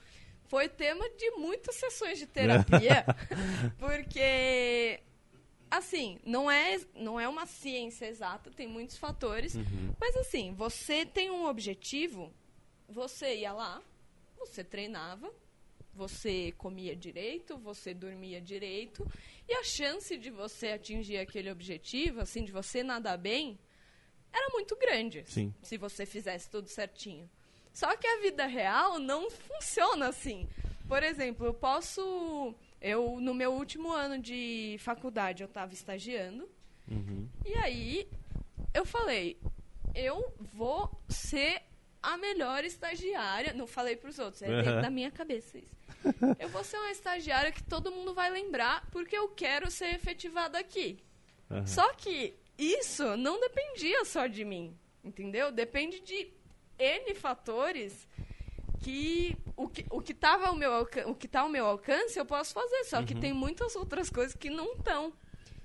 foi 0.48 0.68
tema 0.68 1.08
de 1.10 1.30
muitas 1.32 1.76
sessões 1.76 2.18
de 2.18 2.26
terapia. 2.26 3.04
porque 3.78 5.00
assim, 5.70 6.18
não 6.24 6.50
é, 6.50 6.80
não 6.94 7.20
é 7.20 7.28
uma 7.28 7.46
ciência 7.46 8.06
exata, 8.06 8.50
tem 8.50 8.66
muitos 8.66 8.96
fatores. 8.96 9.54
Uhum. 9.54 9.94
Mas 10.00 10.16
assim, 10.16 10.52
você 10.54 11.04
tem 11.04 11.30
um 11.30 11.46
objetivo, 11.46 12.32
você 12.88 13.36
ia 13.36 13.52
lá, 13.52 13.82
você 14.38 14.64
treinava, 14.64 15.30
você 15.94 16.52
comia 16.52 16.96
direito, 16.96 17.58
você 17.58 17.92
dormia 17.92 18.40
direito, 18.40 19.06
e 19.48 19.52
a 19.54 19.64
chance 19.64 20.16
de 20.16 20.30
você 20.30 20.68
atingir 20.68 21.18
aquele 21.18 21.50
objetivo, 21.50 22.20
assim, 22.20 22.44
de 22.44 22.52
você 22.52 22.82
nadar 22.82 23.18
bem, 23.18 23.58
era 24.32 24.48
muito 24.52 24.76
grande. 24.76 25.24
Sim. 25.26 25.52
Se 25.62 25.76
você 25.76 26.06
fizesse 26.06 26.48
tudo 26.48 26.68
certinho. 26.68 27.28
Só 27.78 27.96
que 27.96 28.08
a 28.08 28.20
vida 28.20 28.44
real 28.44 28.98
não 28.98 29.30
funciona 29.30 30.08
assim. 30.08 30.48
Por 30.88 31.00
exemplo, 31.00 31.46
eu 31.46 31.54
posso 31.54 32.52
eu, 32.80 33.20
no 33.20 33.32
meu 33.32 33.52
último 33.52 33.92
ano 33.92 34.18
de 34.18 34.74
faculdade, 34.80 35.44
eu 35.44 35.46
estava 35.46 35.72
estagiando. 35.72 36.48
Uhum. 36.90 37.28
E 37.46 37.54
aí, 37.54 38.08
eu 38.74 38.84
falei, 38.84 39.40
eu 39.94 40.34
vou 40.52 40.90
ser 41.08 41.62
a 42.02 42.16
melhor 42.16 42.64
estagiária. 42.64 43.52
Não 43.52 43.68
falei 43.68 43.94
para 43.94 44.10
os 44.10 44.18
outros, 44.18 44.42
é 44.42 44.48
uhum. 44.48 44.56
dentro 44.56 44.82
da 44.82 44.90
minha 44.90 45.12
cabeça 45.12 45.56
isso. 45.56 45.78
eu 46.36 46.48
vou 46.48 46.64
ser 46.64 46.78
uma 46.78 46.90
estagiária 46.90 47.52
que 47.52 47.62
todo 47.62 47.92
mundo 47.92 48.12
vai 48.12 48.28
lembrar 48.28 48.88
porque 48.90 49.16
eu 49.16 49.28
quero 49.28 49.70
ser 49.70 49.94
efetivada 49.94 50.58
aqui. 50.58 50.98
Uhum. 51.48 51.64
Só 51.64 51.94
que 51.94 52.34
isso 52.58 53.16
não 53.16 53.38
dependia 53.38 54.04
só 54.04 54.26
de 54.26 54.44
mim, 54.44 54.76
entendeu? 55.04 55.52
Depende 55.52 56.00
de 56.00 56.37
N 56.78 57.14
fatores 57.14 58.06
que 58.80 59.36
o 59.56 59.68
que 59.68 59.84
o 59.90 60.00
que 60.00 60.14
tava 60.14 60.46
ao 60.46 60.54
meu 60.54 60.86
o 61.06 61.14
que 61.14 61.26
tá 61.26 61.40
ao 61.40 61.48
meu 61.48 61.66
alcance 61.66 62.18
eu 62.18 62.24
posso 62.24 62.54
fazer, 62.54 62.84
só 62.84 62.98
uhum. 62.98 63.04
que 63.04 63.14
tem 63.14 63.32
muitas 63.32 63.74
outras 63.76 64.08
coisas 64.08 64.34
que 64.34 64.50
não 64.50 64.74
estão. 64.74 65.12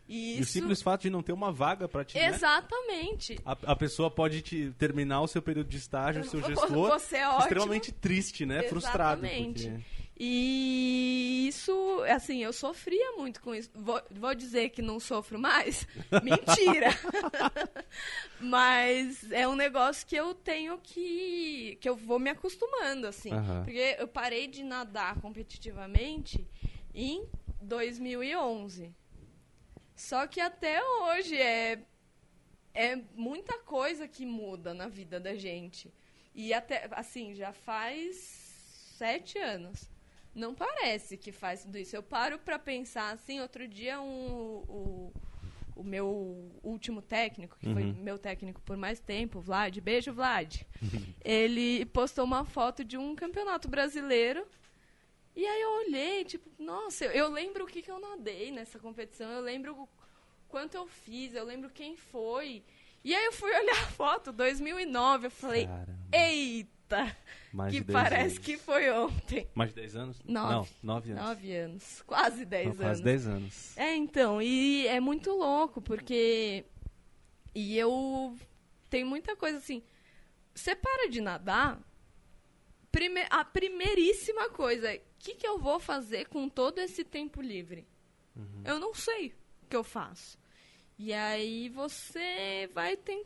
E, 0.08 0.34
isso... 0.34 0.40
e, 0.40 0.42
o 0.42 0.46
simples 0.46 0.82
fato 0.82 1.02
de 1.04 1.10
não 1.10 1.24
ter 1.24 1.32
uma 1.32 1.52
vaga 1.52 1.88
para 1.88 2.04
ti. 2.04 2.18
Né? 2.18 2.28
Exatamente. 2.28 3.34
Né? 3.34 3.40
A, 3.46 3.52
a, 3.72 3.76
pessoa 3.76 4.12
pode 4.12 4.42
te, 4.42 4.74
terminar 4.78 5.22
o 5.22 5.28
seu 5.28 5.42
período 5.42 5.70
de 5.70 5.78
estágio, 5.78 6.22
o 6.22 6.26
seu 6.26 6.42
gestor. 6.42 6.90
Você 7.00 7.18
é 7.18 7.28
ótimo. 7.28 7.42
extremamente 7.44 7.92
triste, 7.92 8.46
né? 8.46 8.66
Exatamente. 8.66 8.70
Frustrado. 8.70 9.22
Porque... 9.22 10.03
E 10.26 11.50
isso, 11.50 12.02
assim, 12.08 12.42
eu 12.42 12.54
sofria 12.54 13.12
muito 13.18 13.42
com 13.42 13.54
isso. 13.54 13.70
Vou, 13.76 14.02
vou 14.10 14.34
dizer 14.34 14.70
que 14.70 14.82
não 14.82 14.98
sofro 14.98 15.38
mais? 15.38 15.86
Mentira! 16.24 16.92
Mas 18.40 19.30
é 19.34 19.46
um 19.46 19.56
negócio 19.56 20.08
que 20.08 20.16
eu 20.16 20.34
tenho 20.34 20.78
que. 20.78 21.78
que 21.82 21.90
eu 21.90 21.98
vou 21.98 22.20
me 22.20 22.30
acostumando, 22.30 23.06
assim. 23.06 23.34
Uhum. 23.34 23.66
Porque 23.66 23.98
eu 24.00 24.08
parei 24.08 24.48
de 24.48 24.64
nadar 24.64 25.20
competitivamente 25.20 26.48
em 26.96 27.28
2011. 27.60 28.96
Só 29.94 30.26
que 30.26 30.40
até 30.40 30.82
hoje 30.82 31.36
é. 31.36 31.84
É 32.74 32.96
muita 33.14 33.60
coisa 33.60 34.08
que 34.08 34.26
muda 34.26 34.74
na 34.74 34.88
vida 34.88 35.20
da 35.20 35.36
gente. 35.36 35.94
E 36.34 36.54
até, 36.54 36.88
assim, 36.94 37.36
já 37.36 37.52
faz 37.52 38.16
sete 38.98 39.38
anos 39.38 39.92
não 40.34 40.56
parece 40.56 41.18
que 41.18 41.32
faz 41.32 41.64
tudo 41.64 41.78
isso. 41.78 41.96
Eu 41.96 42.04
paro 42.04 42.40
para 42.40 42.58
pensar 42.58 43.12
assim, 43.12 43.40
outro 43.40 43.68
dia 43.68 44.02
um, 44.02 44.64
o, 44.68 45.14
o 45.76 45.84
meu 45.84 46.52
último 46.64 47.02
técnico, 47.02 47.58
que 47.60 47.68
uhum. 47.68 47.74
foi 47.74 47.84
meu 47.84 48.18
técnico 48.18 48.62
por 48.62 48.76
mais 48.76 49.00
tempo, 49.00 49.40
Vlad, 49.40 49.78
beijo 49.80 50.14
Vlad. 50.14 50.62
ele 51.24 51.86
postou 51.86 52.26
uma 52.26 52.46
foto 52.46 52.84
de 52.84 52.98
um 52.98 53.16
campeonato 53.16 53.68
brasileiro. 53.68 54.46
E 55.36 55.46
aí 55.46 55.62
eu 55.62 55.70
olhei, 55.86 56.26
tipo, 56.26 56.50
nossa, 56.62 57.06
eu, 57.06 57.12
eu 57.12 57.30
lembro 57.30 57.64
o 57.64 57.68
que, 57.68 57.82
que 57.82 57.90
eu 57.90 58.00
nadei 58.00 58.52
nessa 58.52 58.78
competição, 58.78 59.30
eu 59.32 59.42
lembro 59.42 59.90
quanto 60.48 60.76
eu 60.76 60.86
fiz, 60.88 61.34
eu 61.34 61.44
lembro 61.44 61.70
quem 61.70 61.98
foi. 61.98 62.64
E 63.04 63.14
aí 63.14 63.26
eu 63.26 63.34
fui 63.34 63.50
olhar 63.58 63.84
a 63.84 63.88
foto, 63.92 64.32
2009, 64.32 65.28
eu 65.28 65.32
falei, 65.32 65.66
Caramba. 65.66 65.98
eita! 66.12 67.18
Mais 67.54 67.72
que 67.72 67.84
parece 67.84 68.36
anos. 68.36 68.38
que 68.40 68.58
foi 68.58 68.90
ontem. 68.90 69.48
Mais 69.54 69.70
de 69.70 69.76
10 69.76 69.96
anos? 69.96 70.22
Nove. 70.26 70.72
Não, 70.82 70.96
9 70.96 71.12
anos. 71.12 71.24
9 71.24 71.56
anos. 71.56 72.04
Quase 72.08 72.46
10 72.46 72.66
anos. 72.66 72.78
Quase 72.80 73.04
10 73.04 73.28
anos. 73.28 73.78
É, 73.78 73.96
então, 73.96 74.42
e 74.42 74.88
é 74.88 75.00
muito 75.00 75.30
louco, 75.30 75.80
porque. 75.80 76.66
E 77.54 77.78
eu. 77.78 78.36
Tem 78.90 79.04
muita 79.06 79.36
coisa 79.36 79.60
assim. 79.60 79.84
Você 80.54 80.76
para 80.76 81.10
de 81.10 81.22
nadar, 81.22 81.80
prime 82.92 83.24
a 83.30 83.46
primeiríssima 83.46 84.50
coisa, 84.50 84.92
o 84.92 85.00
que, 85.20 85.36
que 85.36 85.48
eu 85.48 85.60
vou 85.60 85.80
fazer 85.80 86.28
com 86.30 86.50
todo 86.50 86.80
esse 86.80 87.04
tempo 87.04 87.40
livre? 87.40 87.88
Uhum. 88.36 88.64
Eu 88.66 88.80
não 88.80 88.96
sei 88.96 89.28
o 89.62 89.68
que 89.70 89.76
eu 89.76 89.84
faço. 89.84 90.40
E 90.98 91.14
aí 91.14 91.70
você 91.70 92.70
vai 92.74 92.98
ten 92.98 93.24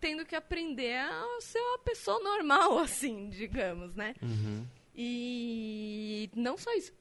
tendo 0.00 0.24
que 0.24 0.34
aprender 0.36 0.96
a 0.96 1.24
ser 1.40 1.58
uma 1.58 1.78
pessoa 1.78 2.18
normal, 2.22 2.78
assim, 2.80 3.28
digamos, 3.30 3.94
né? 3.94 4.14
Uhum. 4.22 4.66
E 4.94 6.30
não 6.34 6.56
só 6.56 6.72
isso. 6.74 6.92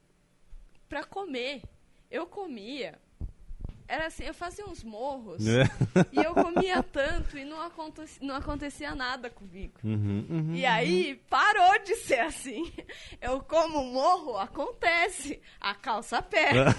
Pra 0.89 1.03
comer, 1.03 1.61
eu 2.11 2.27
comia. 2.27 2.99
Era 3.87 4.07
assim, 4.07 4.23
eu 4.23 4.33
fazia 4.33 4.65
uns 4.65 4.83
morros 4.83 5.45
É. 5.45 5.63
e 6.11 6.17
eu 6.17 6.33
comia 6.33 6.81
tanto 6.81 7.37
e 7.37 7.45
não, 7.45 7.61
aconte 7.61 8.01
não 8.19 8.33
acontecia 8.35 8.95
nada 8.95 9.29
comigo. 9.29 9.75
Uhum, 9.83 10.25
uhum, 10.27 10.55
E 10.55 10.65
aí 10.65 11.15
parou 11.29 11.77
de 11.83 11.95
ser 11.97 12.19
assim. 12.21 12.73
Eu 13.21 13.41
como 13.41 13.83
morro, 13.85 14.37
acontece. 14.37 15.39
A 15.61 15.75
calça 15.75 16.17
aperta. 16.17 16.73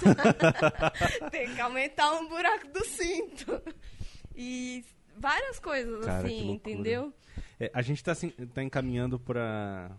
Tem 1.30 1.54
que 1.54 1.60
aumentar 1.60 2.12
um 2.14 2.26
buraco 2.28 2.66
do 2.68 2.84
cinto. 2.84 3.62
E 4.34 4.84
várias 5.18 5.58
coisas 5.58 6.04
Cara, 6.04 6.26
assim, 6.26 6.50
entendeu? 6.50 7.12
É, 7.58 7.70
a 7.72 7.82
gente 7.82 7.98
está 7.98 8.14
tá 8.54 8.62
encaminhando 8.62 9.18
para 9.18 9.90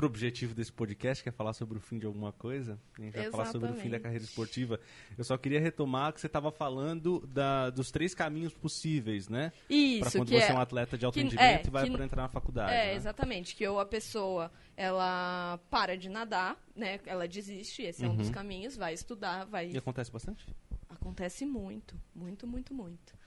o 0.00 0.04
objetivo 0.06 0.52
desse 0.54 0.72
podcast, 0.72 1.22
que 1.22 1.28
é 1.28 1.32
falar 1.32 1.52
sobre 1.52 1.78
o 1.78 1.80
fim 1.80 1.96
de 1.98 2.06
alguma 2.06 2.32
coisa. 2.32 2.78
A 2.98 3.02
gente 3.02 3.14
vai 3.14 3.30
falar 3.30 3.46
sobre 3.46 3.70
o 3.70 3.74
fim 3.74 3.88
da 3.90 4.00
carreira 4.00 4.24
esportiva. 4.24 4.80
Eu 5.16 5.22
só 5.22 5.36
queria 5.36 5.60
retomar 5.60 6.12
que 6.12 6.20
você 6.20 6.26
estava 6.26 6.50
falando 6.50 7.24
da- 7.28 7.70
dos 7.70 7.90
três 7.92 8.12
caminhos 8.14 8.52
possíveis, 8.52 9.28
né? 9.28 9.50
Para 9.68 9.76
Isso, 9.76 10.18
quando 10.18 10.28
que 10.28 10.34
você 10.40 10.46
é 10.46 10.50
é 10.50 10.54
um 10.54 10.60
atleta 10.60 10.98
de 10.98 11.04
alto 11.04 11.14
que- 11.14 11.22
rendimento 11.22 11.66
é, 11.66 11.68
e 11.68 11.70
vai 11.70 11.88
para 11.90 12.04
entrar 12.04 12.22
na 12.22 12.28
faculdade. 12.28 12.72
É, 12.72 12.86
né? 12.86 12.94
exatamente. 12.94 13.54
Que 13.54 13.66
ou 13.68 13.78
a 13.78 13.86
pessoa, 13.86 14.50
ela 14.76 15.60
para 15.70 15.96
de 15.96 16.08
nadar, 16.08 16.56
né? 16.74 16.98
Ela 17.06 17.28
desiste, 17.28 17.82
esse 17.82 18.04
é 18.04 18.08
um 18.08 18.16
dos 18.16 18.28
Uhum. 18.28 18.32
caminhos, 18.32 18.76
vai 18.76 18.94
estudar, 18.94 19.44
vai... 19.44 19.70
E 19.70 19.76
acontece 19.78 20.10
bastante? 20.10 20.44
Acontece 20.88 21.44
muito, 21.46 21.94
muito, 22.14 22.46
muito, 22.46 22.74
muito. 22.74 23.21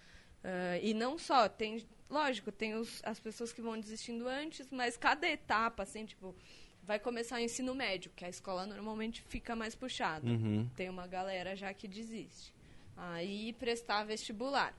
Ah, 0.48 0.78
e 0.80 0.94
não 0.94 1.18
só, 1.18 1.50
tem... 1.50 1.84
Lógico, 2.08 2.52
tem 2.52 2.76
os- 2.76 3.02
as 3.04 3.20
pessoas 3.20 3.52
que 3.52 3.62
vão 3.62 3.80
desistindo 3.80 4.28
antes, 4.28 4.68
mas 4.72 4.96
cada 4.96 5.28
etapa, 5.28 5.82
assim, 5.84 6.06
tipo... 6.06 6.36
Vai 6.84 7.00
começar 7.00 7.38
o 7.38 7.40
ensino 7.40 7.74
médio, 7.74 8.12
que 8.16 8.24
a 8.24 8.30
escola 8.30 8.64
normalmente 8.68 9.24
fica 9.24 9.56
mais 9.56 9.74
puxada. 9.74 10.30
Uhum. 10.30 10.70
Tem 10.76 10.88
uma 10.88 11.08
galera 11.08 11.56
já 11.56 11.74
que 11.74 11.88
desiste. 11.88 12.54
Aí 12.96 13.54
prestar 13.54 14.04
vestibular. 14.04 14.72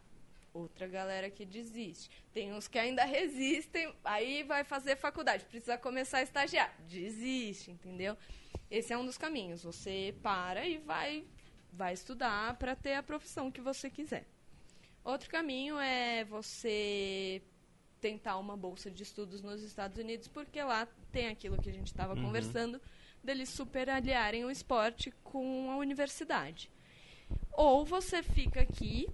Outra 0.54 0.86
galera 0.86 1.28
que 1.28 1.44
desiste. 1.44 2.08
Tem 2.32 2.52
uns 2.52 2.68
que 2.68 2.78
ainda 2.78 3.04
resistem, 3.04 3.92
aí 4.04 4.44
vai 4.44 4.62
fazer 4.62 4.94
faculdade, 4.96 5.44
precisa 5.46 5.76
começar 5.76 6.18
a 6.18 6.22
estagiar. 6.22 6.72
Desiste, 6.88 7.72
entendeu? 7.72 8.16
Esse 8.70 8.92
é 8.92 8.96
um 8.96 9.04
dos 9.04 9.18
caminhos. 9.18 9.64
Você 9.64 10.14
para 10.22 10.64
e 10.64 10.78
vai, 10.78 11.24
vai 11.72 11.92
estudar 11.92 12.54
para 12.54 12.76
ter 12.76 12.94
a 12.94 13.02
profissão 13.02 13.50
que 13.50 13.60
você 13.60 13.90
quiser. 13.90 14.24
Outro 15.06 15.30
caminho 15.30 15.78
é 15.78 16.24
você 16.24 17.40
tentar 18.00 18.38
uma 18.38 18.56
bolsa 18.56 18.90
de 18.90 19.04
estudos 19.04 19.40
nos 19.40 19.62
Estados 19.62 19.98
Unidos, 19.98 20.26
porque 20.26 20.60
lá 20.60 20.88
tem 21.12 21.28
aquilo 21.28 21.56
que 21.62 21.70
a 21.70 21.72
gente 21.72 21.86
estava 21.86 22.14
Uhum. 22.14 22.22
conversando, 22.22 22.80
deles 23.22 23.48
super 23.48 23.88
aliarem 23.88 24.44
o 24.44 24.50
esporte 24.50 25.12
com 25.22 25.70
a 25.70 25.76
universidade. 25.76 26.68
Ou 27.52 27.84
você 27.84 28.20
fica 28.20 28.60
aqui, 28.62 29.08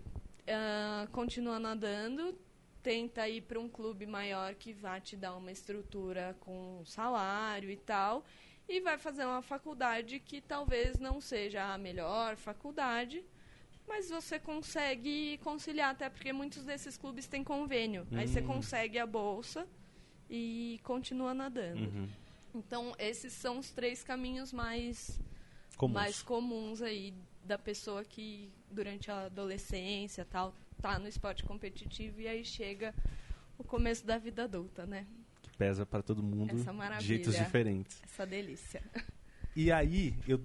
ah, 0.49 1.07
continua 1.13 1.59
nadando, 1.61 2.39
tenta 2.83 3.29
ir 3.29 3.43
para 3.43 3.61
um 3.61 3.69
clube 3.69 4.07
maior 4.07 4.55
que 4.55 4.73
vá 4.73 4.99
te 4.99 5.15
dar 5.15 5.37
uma 5.37 5.53
estrutura 5.53 6.35
com 6.41 6.83
salário 6.87 7.71
e 7.71 7.77
tal, 7.77 8.25
e 8.67 8.81
vai 8.81 8.97
fazer 8.97 9.27
uma 9.27 9.43
faculdade 9.43 10.19
que 10.21 10.41
talvez 10.41 10.99
não 10.99 11.21
seja 11.21 11.63
a 11.75 11.77
melhor 11.77 12.35
faculdade, 12.37 13.23
mas 13.87 14.09
você 14.11 14.39
consegue 14.39 15.39
conciliar, 15.39 15.91
até 15.91 16.09
porque 16.09 16.33
muitos 16.33 16.65
desses 16.65 16.97
clubes 16.97 17.27
têm 17.27 17.43
convênio. 17.45 18.07
Aí 18.13 18.27
você 18.29 18.41
Hum. 18.41 18.47
consegue 18.47 18.99
a 18.99 19.07
bolsa 19.07 19.67
e 20.31 20.81
continua 20.83 21.35
nadando. 21.35 21.83
Uhum. 21.85 22.09
Então, 22.55 22.95
esses 22.99 23.33
são 23.33 23.59
os 23.59 23.71
três 23.71 24.03
caminhos 24.03 24.53
mais 24.53 25.21
Comuns. 25.77 25.95
mais 25.95 26.23
comuns 26.23 26.83
aí 26.83 27.15
da 27.45 27.59
pessoa 27.59 28.05
que 28.05 28.51
durante 28.71 29.11
a 29.11 29.27
adolescência 29.27 30.25
tal 30.25 30.55
tá 30.81 30.99
no 30.99 31.09
esporte 31.09 31.45
competitivo 31.45 32.21
e 32.21 32.29
aí 32.29 32.45
chega 32.45 32.95
o 33.59 33.65
começo 33.65 34.05
da 34.07 34.19
vida 34.19 34.45
adulta, 34.45 34.85
né? 34.87 35.07
Que 35.43 35.51
pesa 35.57 35.85
para 35.87 36.03
todo 36.03 36.23
mundo 36.23 36.55
Essa 36.55 36.71
de 36.71 36.77
maravilha. 36.77 37.07
jeitos 37.07 37.35
diferentes. 37.37 38.01
Essa 38.05 38.27
delícia. 38.27 38.83
E 39.57 39.71
aí, 39.71 40.15
eu 40.27 40.41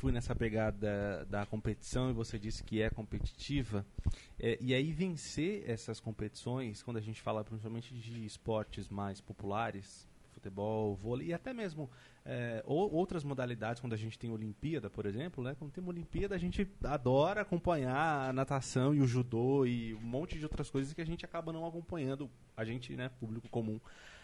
fui 0.00 0.10
nessa 0.12 0.34
pegada 0.34 1.26
da 1.28 1.44
competição 1.44 2.08
e 2.08 2.14
você 2.14 2.38
disse 2.38 2.64
que 2.64 2.80
é 2.80 2.88
competitiva. 2.88 3.84
É, 4.38 4.56
e 4.58 4.72
aí, 4.72 4.90
vencer 4.92 5.68
essas 5.68 6.00
competições, 6.00 6.82
quando 6.82 6.96
a 6.96 7.02
gente 7.02 7.20
fala 7.20 7.44
principalmente 7.44 7.92
de 7.92 8.24
esportes 8.24 8.88
mais 8.88 9.20
populares, 9.20 10.08
futebol, 10.32 10.94
vôlei 10.94 11.28
e 11.28 11.34
até 11.34 11.52
mesmo 11.52 11.90
é, 12.24 12.62
ou- 12.64 12.90
outras 12.94 13.24
modalidades, 13.24 13.78
quando 13.78 13.92
a 13.92 13.96
gente 13.96 14.18
tem 14.18 14.30
Olimpíada, 14.30 14.88
por 14.88 15.04
exemplo, 15.04 15.44
né? 15.44 15.54
Quando 15.58 15.70
tem 15.70 15.82
uma 15.82 15.90
Olimpíada, 15.90 16.34
a 16.34 16.38
gente 16.38 16.66
adora 16.82 17.42
acompanhar 17.42 18.30
a 18.30 18.32
natação 18.32 18.94
e 18.94 19.02
o 19.02 19.06
judô 19.06 19.66
e 19.66 19.92
um 19.94 20.00
monte 20.00 20.38
de 20.38 20.44
outras 20.44 20.70
coisas 20.70 20.94
que 20.94 21.02
a 21.02 21.06
gente 21.06 21.26
acaba 21.26 21.52
não 21.52 21.66
acompanhando, 21.66 22.30
a 22.56 22.64
gente, 22.64 22.96
né, 22.96 23.10
público 23.20 23.50
comum, 23.50 23.78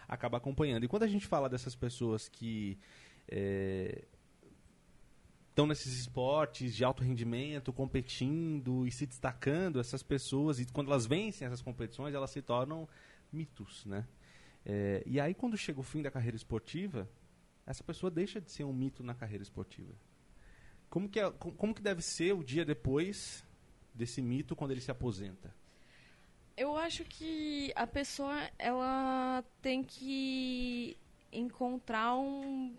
acaba 0.08 0.38
acompanhando. 0.38 0.84
E 0.84 0.88
quando 0.88 1.02
a 1.02 1.08
gente 1.08 1.26
fala 1.26 1.50
dessas 1.50 1.74
pessoas 1.74 2.30
que 2.30 2.78
é, 3.28 4.04
estão 5.56 5.66
nesses 5.66 5.98
esportes 5.98 6.76
de 6.76 6.84
alto 6.84 7.02
rendimento, 7.02 7.72
competindo 7.72 8.86
e 8.86 8.92
se 8.92 9.06
destacando, 9.06 9.80
essas 9.80 10.02
pessoas, 10.02 10.60
e 10.60 10.66
quando 10.66 10.88
elas 10.88 11.06
vencem 11.06 11.46
essas 11.46 11.62
competições, 11.62 12.14
elas 12.14 12.30
se 12.30 12.42
tornam 12.42 12.86
mitos, 13.32 13.86
né? 13.86 14.06
É, 14.66 15.02
e 15.06 15.18
aí, 15.18 15.32
quando 15.32 15.56
chega 15.56 15.80
o 15.80 15.82
fim 15.82 16.02
da 16.02 16.10
carreira 16.10 16.36
esportiva, 16.36 17.08
essa 17.66 17.82
pessoa 17.82 18.10
deixa 18.10 18.38
de 18.38 18.50
ser 18.50 18.64
um 18.64 18.72
mito 18.72 19.02
na 19.02 19.14
carreira 19.14 19.42
esportiva. 19.42 19.94
Como 20.90 21.08
que, 21.08 21.18
é, 21.18 21.30
co- 21.30 21.52
como 21.52 21.74
que 21.74 21.80
deve 21.80 22.02
ser 22.02 22.34
o 22.34 22.44
dia 22.44 22.62
depois 22.62 23.42
desse 23.94 24.20
mito 24.20 24.54
quando 24.54 24.72
ele 24.72 24.80
se 24.82 24.90
aposenta? 24.90 25.54
Eu 26.54 26.76
acho 26.76 27.02
que 27.02 27.72
a 27.74 27.86
pessoa 27.86 28.36
ela 28.58 29.42
tem 29.62 29.82
que 29.82 30.98
encontrar 31.32 32.14
um 32.14 32.76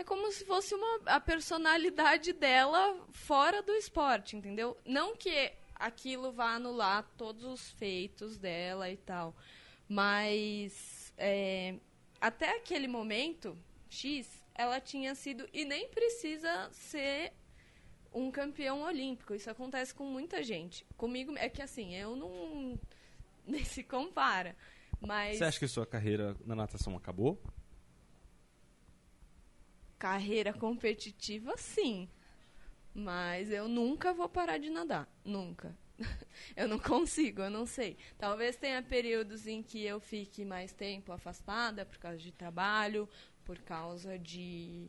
é 0.00 0.04
como 0.04 0.32
se 0.32 0.44
fosse 0.44 0.74
uma 0.74 1.00
a 1.06 1.20
personalidade 1.20 2.32
dela 2.32 3.06
fora 3.12 3.62
do 3.62 3.72
esporte, 3.72 4.36
entendeu? 4.36 4.76
Não 4.84 5.14
que 5.14 5.52
aquilo 5.74 6.32
vá 6.32 6.54
anular 6.54 7.08
todos 7.16 7.44
os 7.44 7.70
feitos 7.72 8.38
dela 8.38 8.90
e 8.90 8.96
tal, 8.96 9.36
mas 9.88 11.12
é, 11.18 11.76
até 12.20 12.56
aquele 12.56 12.88
momento 12.88 13.56
X 13.88 14.42
ela 14.54 14.80
tinha 14.80 15.14
sido 15.14 15.46
e 15.52 15.64
nem 15.64 15.88
precisa 15.88 16.70
ser 16.72 17.32
um 18.12 18.30
campeão 18.30 18.82
olímpico. 18.82 19.34
Isso 19.34 19.50
acontece 19.50 19.94
com 19.94 20.04
muita 20.04 20.42
gente. 20.42 20.84
Comigo 20.96 21.34
é 21.36 21.48
que 21.48 21.62
assim, 21.62 21.94
eu 21.94 22.16
não 22.16 22.78
nem 23.46 23.64
se 23.64 23.82
compara. 23.84 24.56
Mas 24.98 25.38
Você 25.38 25.44
acha 25.44 25.58
que 25.58 25.68
sua 25.68 25.86
carreira 25.86 26.36
na 26.44 26.54
natação 26.54 26.96
acabou? 26.96 27.40
Carreira 30.00 30.52
competitiva 30.52 31.54
sim. 31.58 32.08
Mas 32.92 33.50
eu 33.52 33.68
nunca 33.68 34.12
vou 34.12 34.28
parar 34.28 34.58
de 34.58 34.70
nadar, 34.70 35.08
nunca. 35.24 35.76
eu 36.56 36.66
não 36.66 36.78
consigo, 36.78 37.42
eu 37.42 37.50
não 37.50 37.66
sei. 37.66 37.96
Talvez 38.18 38.56
tenha 38.56 38.82
períodos 38.82 39.46
em 39.46 39.62
que 39.62 39.84
eu 39.84 40.00
fique 40.00 40.44
mais 40.44 40.72
tempo 40.72 41.12
afastada 41.12 41.84
por 41.84 41.98
causa 41.98 42.18
de 42.18 42.32
trabalho, 42.32 43.08
por 43.44 43.58
causa 43.60 44.18
de 44.18 44.88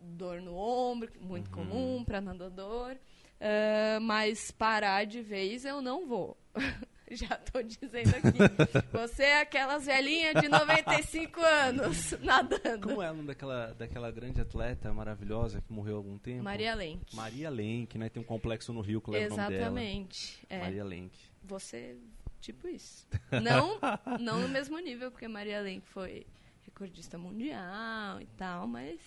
dor 0.00 0.42
no 0.42 0.54
ombro, 0.56 1.10
muito 1.20 1.46
Uhum. 1.48 1.54
comum 1.54 2.04
para 2.04 2.20
nadador. 2.20 2.96
Ah, 3.40 3.98
mas 4.00 4.50
parar 4.50 5.04
de 5.06 5.22
vez 5.22 5.64
eu 5.64 5.80
não 5.80 6.06
vou. 6.06 6.36
Já 7.16 7.36
tô 7.36 7.62
dizendo 7.62 8.08
aqui. 8.16 8.86
Você 8.92 9.22
é 9.22 9.40
aquelas 9.42 9.84
velhinhas 9.86 10.40
de 10.40 10.48
95 10.48 11.40
anos 11.40 12.12
nadando. 12.22 12.88
Como 12.88 13.02
é 13.02 13.10
o 13.10 13.14
nome 13.14 13.26
daquela, 13.26 13.72
daquela 13.74 14.10
grande 14.10 14.40
atleta 14.40 14.92
maravilhosa 14.92 15.60
que 15.60 15.72
morreu 15.72 15.96
há 15.96 15.98
algum 15.98 16.16
tempo? 16.18 16.42
Maria 16.42 16.74
Lenk. 16.74 17.14
Maria 17.14 17.50
Lenk, 17.50 17.98
né? 17.98 18.08
Tem 18.08 18.22
um 18.22 18.24
complexo 18.24 18.72
no 18.72 18.80
Rio 18.80 19.00
que 19.00 19.10
leva 19.10 19.28
nome 19.36 19.48
dela. 19.48 19.54
Exatamente. 19.54 20.46
É. 20.48 20.60
Maria 20.60 20.84
Lenk. 20.84 21.18
Você, 21.44 21.96
tipo 22.40 22.66
isso. 22.68 23.06
Não, 23.42 23.78
não 24.18 24.40
no 24.40 24.48
mesmo 24.48 24.78
nível, 24.78 25.10
porque 25.10 25.28
Maria 25.28 25.60
Lenk 25.60 25.86
foi 25.88 26.26
recordista 26.64 27.18
mundial 27.18 28.20
e 28.20 28.26
tal, 28.38 28.66
mas 28.66 28.98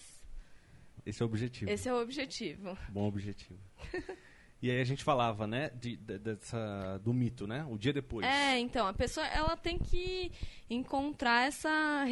Esse 1.06 1.24
é 1.24 1.26
o 1.26 1.30
objetivo. 1.30 1.72
esse 1.72 1.90
é 1.90 1.94
o 1.94 2.00
objetivo. 2.02 2.78
Bom 2.90 3.08
objetivo. 3.08 3.60
E 4.62 4.72
aí 4.72 4.80
a 4.80 4.84
gente 4.84 5.04
falava, 5.04 5.46
né, 5.46 5.70
de, 5.76 5.96
de, 5.98 6.18
dessa, 6.18 6.98
do 7.04 7.14
mito, 7.14 7.46
né? 7.46 7.66
O 7.70 7.78
dia 7.78 7.94
depois. 7.94 8.26
É, 8.26 8.58
então, 8.58 8.88
a 8.88 8.94
pessoa 8.94 9.26
ela 9.28 9.56
tem 9.56 9.78
que 9.78 10.32
encontrar 10.70 11.48
essa 11.48 12.04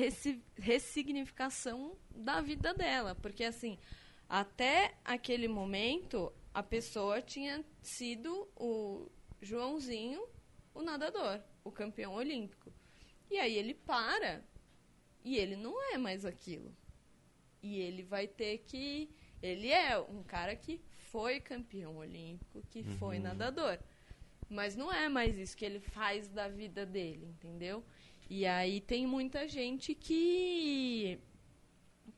ressignificação 0.58 1.98
da 2.14 2.42
vida 2.42 2.74
dela. 2.74 3.16
Porque, 3.16 3.44
assim, 3.44 3.78
até 4.30 4.94
aquele 5.04 5.48
momento, 5.48 6.32
a 6.54 6.62
pessoa 6.62 7.22
tinha 7.22 7.64
sido 7.82 8.48
o 8.56 9.10
Joãozinho, 9.42 10.24
o 10.74 10.82
nadador, 10.82 11.42
o 11.64 11.72
campeão 11.72 12.14
olímpico. 12.14 12.72
E 13.32 13.40
aí 13.40 13.58
ele 13.58 13.74
para 13.74 14.44
e 15.24 15.38
ele 15.38 15.56
não 15.56 15.82
é 15.94 15.98
mais 15.98 16.26
aquilo. 16.26 16.76
E 17.62 17.80
ele 17.80 18.04
vai 18.04 18.28
ter 18.28 18.60
que. 18.60 19.10
Ele 19.42 19.70
é 19.70 19.98
um 19.98 20.22
cara 20.24 20.56
que 20.56 20.82
foi 21.14 21.40
campeão 21.40 21.98
olímpico, 21.98 22.64
que 22.72 22.80
uhum. 22.80 22.98
foi 22.98 23.20
nadador. 23.20 23.78
Mas 24.50 24.76
não 24.76 24.92
é 24.92 25.08
mais 25.08 25.38
isso 25.38 25.56
que 25.56 25.64
ele 25.64 25.80
faz 25.80 26.28
da 26.28 26.48
vida 26.48 26.88
dele, 26.88 27.28
entendeu? 27.28 27.84
E 28.28 28.48
aí 28.48 28.82
tem 28.82 29.06
muita 29.06 29.48
gente 29.48 29.94
que 29.94 31.20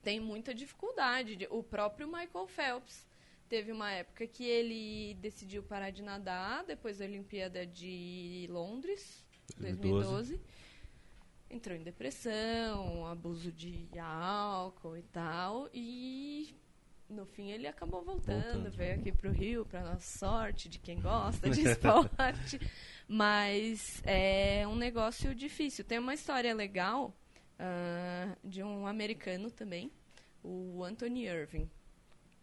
tem 0.01 0.17
muita 0.21 0.53
dificuldade. 0.53 1.45
O 1.51 1.61
próprio 1.61 2.07
Michael 2.07 2.47
Phelps 2.47 3.05
teve 3.49 3.73
uma 3.73 3.91
época 3.91 4.25
que 4.25 4.45
ele 4.45 5.15
decidiu 5.15 5.61
parar 5.61 5.89
de 5.89 6.01
nadar 6.01 6.63
depois 6.63 6.99
da 6.99 7.05
Olimpíada 7.05 7.67
de 7.67 8.47
Londres, 8.49 9.25
2012. 9.59 10.37
2012 10.37 10.65
entrou 11.49 11.77
em 11.77 11.83
depressão, 11.83 13.05
abuso 13.05 13.51
de 13.51 13.87
álcool 13.99 14.97
e 14.97 15.03
tal, 15.03 15.69
e 15.73 16.55
no 17.09 17.25
fim 17.25 17.51
ele 17.51 17.67
acabou 17.67 18.03
voltando, 18.03 18.41
voltando. 18.41 18.71
veio 18.71 18.95
aqui 18.95 19.11
para 19.11 19.29
o 19.29 19.31
Rio, 19.31 19.65
para 19.65 19.81
nossa 19.81 20.17
sorte, 20.17 20.67
de 20.67 20.79
quem 20.79 20.99
gosta 20.99 21.49
de 21.49 21.61
esporte. 21.67 22.59
Mas 23.07 24.01
é 24.05 24.67
um 24.67 24.75
negócio 24.75 25.35
difícil. 25.35 25.85
Tem 25.85 25.99
uma 25.99 26.13
história 26.13 26.53
legal 26.53 27.15
uh, 27.59 28.37
de 28.43 28.63
um 28.63 28.87
americano 28.87 29.51
também, 29.51 29.91
o 30.43 30.83
Anthony 30.83 31.25
Irving. 31.25 31.69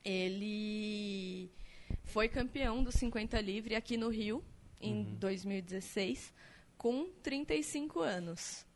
Ele 0.05 1.51
foi 2.05 2.29
campeão 2.29 2.83
do 2.83 2.91
50 2.91 3.41
livre 3.41 3.75
aqui 3.75 3.97
no 3.97 4.09
Rio, 4.09 4.45
em 4.81 5.05
uhum. 5.05 5.15
2016, 5.15 6.33
com 6.77 7.09
35 7.23 8.01
anos 8.01 8.67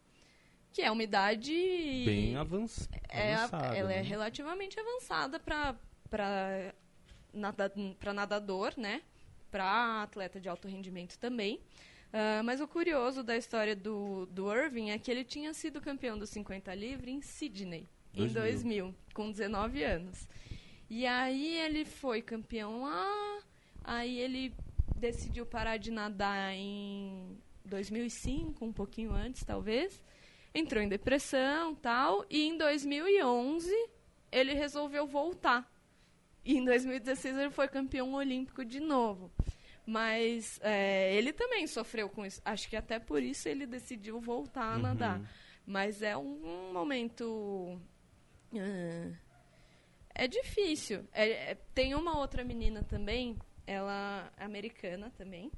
que 0.76 0.82
é 0.82 0.90
uma 0.90 1.02
idade 1.02 1.54
bem 2.04 2.36
avanç... 2.36 2.86
é, 3.08 3.32
avançada. 3.32 3.74
Ela 3.74 3.88
né? 3.88 3.96
é 3.96 4.02
relativamente 4.02 4.78
avançada 4.78 5.40
para 5.40 5.74
para 6.10 6.74
nada, 7.32 7.72
nadador, 8.14 8.74
né? 8.76 9.00
Para 9.50 10.02
atleta 10.02 10.38
de 10.38 10.50
alto 10.50 10.68
rendimento 10.68 11.18
também. 11.18 11.62
Uh, 12.12 12.44
mas 12.44 12.60
o 12.60 12.68
curioso 12.68 13.22
da 13.22 13.38
história 13.38 13.74
do, 13.74 14.26
do 14.26 14.52
Irving 14.54 14.90
é 14.90 14.98
que 14.98 15.10
ele 15.10 15.24
tinha 15.24 15.54
sido 15.54 15.80
campeão 15.80 16.18
dos 16.18 16.28
50 16.28 16.74
livre 16.74 17.10
em 17.10 17.22
Sydney, 17.22 17.88
2000. 18.12 18.28
em 18.28 18.34
2000, 18.34 18.94
com 19.14 19.30
19 19.30 19.82
anos. 19.82 20.28
E 20.90 21.06
aí 21.06 21.56
ele 21.56 21.86
foi 21.86 22.20
campeão 22.20 22.82
lá, 22.82 23.38
aí 23.82 24.18
ele 24.20 24.52
decidiu 24.94 25.46
parar 25.46 25.78
de 25.78 25.90
nadar 25.90 26.52
em 26.52 27.34
2005, 27.64 28.62
um 28.62 28.74
pouquinho 28.74 29.14
antes, 29.14 29.42
talvez 29.42 30.04
entrou 30.58 30.82
em 30.82 30.88
depressão 30.88 31.74
tal, 31.74 32.24
e 32.30 32.46
em 32.46 32.56
2011 32.56 33.70
ele 34.32 34.54
resolveu 34.54 35.06
voltar. 35.06 35.70
E 36.44 36.56
em 36.56 36.64
2016 36.64 37.36
ele 37.36 37.50
foi 37.50 37.68
campeão 37.68 38.14
olímpico 38.14 38.64
de 38.64 38.80
novo. 38.80 39.30
Mas 39.84 40.58
é, 40.62 41.14
ele 41.14 41.32
também 41.32 41.66
sofreu 41.66 42.08
com 42.08 42.24
isso. 42.24 42.40
Acho 42.44 42.68
que 42.68 42.76
até 42.76 42.98
por 42.98 43.22
isso 43.22 43.48
ele 43.48 43.66
decidiu 43.66 44.20
voltar 44.20 44.72
a 44.72 44.76
uhum. 44.76 44.82
nadar. 44.82 45.20
Mas 45.64 46.02
é 46.02 46.16
um, 46.16 46.68
um 46.68 46.72
momento. 46.72 47.80
Uh, 48.52 49.16
é 50.14 50.26
difícil. 50.26 51.06
É, 51.12 51.50
é, 51.50 51.54
tem 51.74 51.94
uma 51.94 52.18
outra 52.18 52.42
menina 52.42 52.82
também, 52.82 53.36
ela 53.66 54.32
é 54.36 54.44
americana 54.44 55.12
também, 55.16 55.52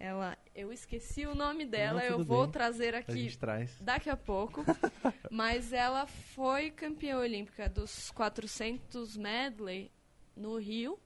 ela, 0.00 0.38
eu 0.54 0.72
esqueci 0.72 1.26
o 1.26 1.34
nome 1.34 1.66
dela, 1.66 2.00
Não, 2.00 2.06
eu 2.06 2.24
vou 2.24 2.44
bem. 2.44 2.52
trazer 2.52 2.94
aqui 2.94 3.28
a 3.42 3.82
daqui 3.82 4.08
a 4.08 4.16
pouco. 4.16 4.64
mas 5.30 5.74
ela 5.74 6.06
foi 6.06 6.70
campeã 6.70 7.18
olímpica 7.18 7.68
dos 7.68 8.10
400 8.10 9.18
medley 9.18 9.90
no 10.34 10.56
Rio. 10.56 10.98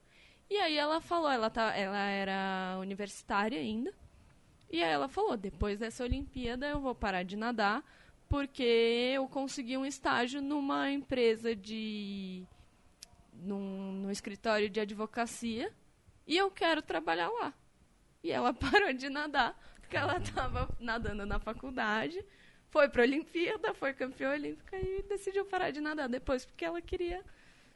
E 0.48 0.56
aí 0.58 0.78
ela 0.78 1.00
falou, 1.00 1.28
ela, 1.28 1.50
tá, 1.50 1.76
ela 1.76 1.98
era 1.98 2.78
universitária 2.80 3.58
ainda. 3.58 3.92
E 4.70 4.80
aí 4.80 4.92
ela 4.92 5.08
falou, 5.08 5.36
depois 5.36 5.80
dessa 5.80 6.04
Olimpíada 6.04 6.68
eu 6.68 6.78
vou 6.78 6.94
parar 6.94 7.24
de 7.24 7.36
nadar, 7.36 7.82
porque 8.28 9.12
eu 9.12 9.26
consegui 9.26 9.76
um 9.76 9.84
estágio 9.84 10.40
numa 10.40 10.88
empresa 10.92 11.54
de. 11.54 12.46
num, 13.32 13.90
num 13.90 14.10
escritório 14.10 14.70
de 14.70 14.78
advocacia 14.78 15.72
e 16.28 16.36
eu 16.36 16.48
quero 16.48 16.80
trabalhar 16.80 17.28
lá. 17.28 17.52
E 18.24 18.32
ela 18.32 18.52
parou 18.54 18.92
de 18.94 19.10
nadar, 19.10 19.54
porque 19.78 19.96
ela 19.96 20.16
estava 20.16 20.68
nadando 20.80 21.26
na 21.26 21.38
faculdade, 21.38 22.24
foi 22.70 22.88
para 22.88 23.02
a 23.02 23.06
Olimpíada, 23.06 23.74
foi 23.74 23.92
campeã 23.92 24.32
olímpica 24.32 24.76
e 24.76 25.02
decidiu 25.02 25.44
parar 25.44 25.70
de 25.70 25.80
nadar 25.80 26.08
depois, 26.08 26.46
porque 26.46 26.64
ela 26.64 26.80
queria 26.80 27.22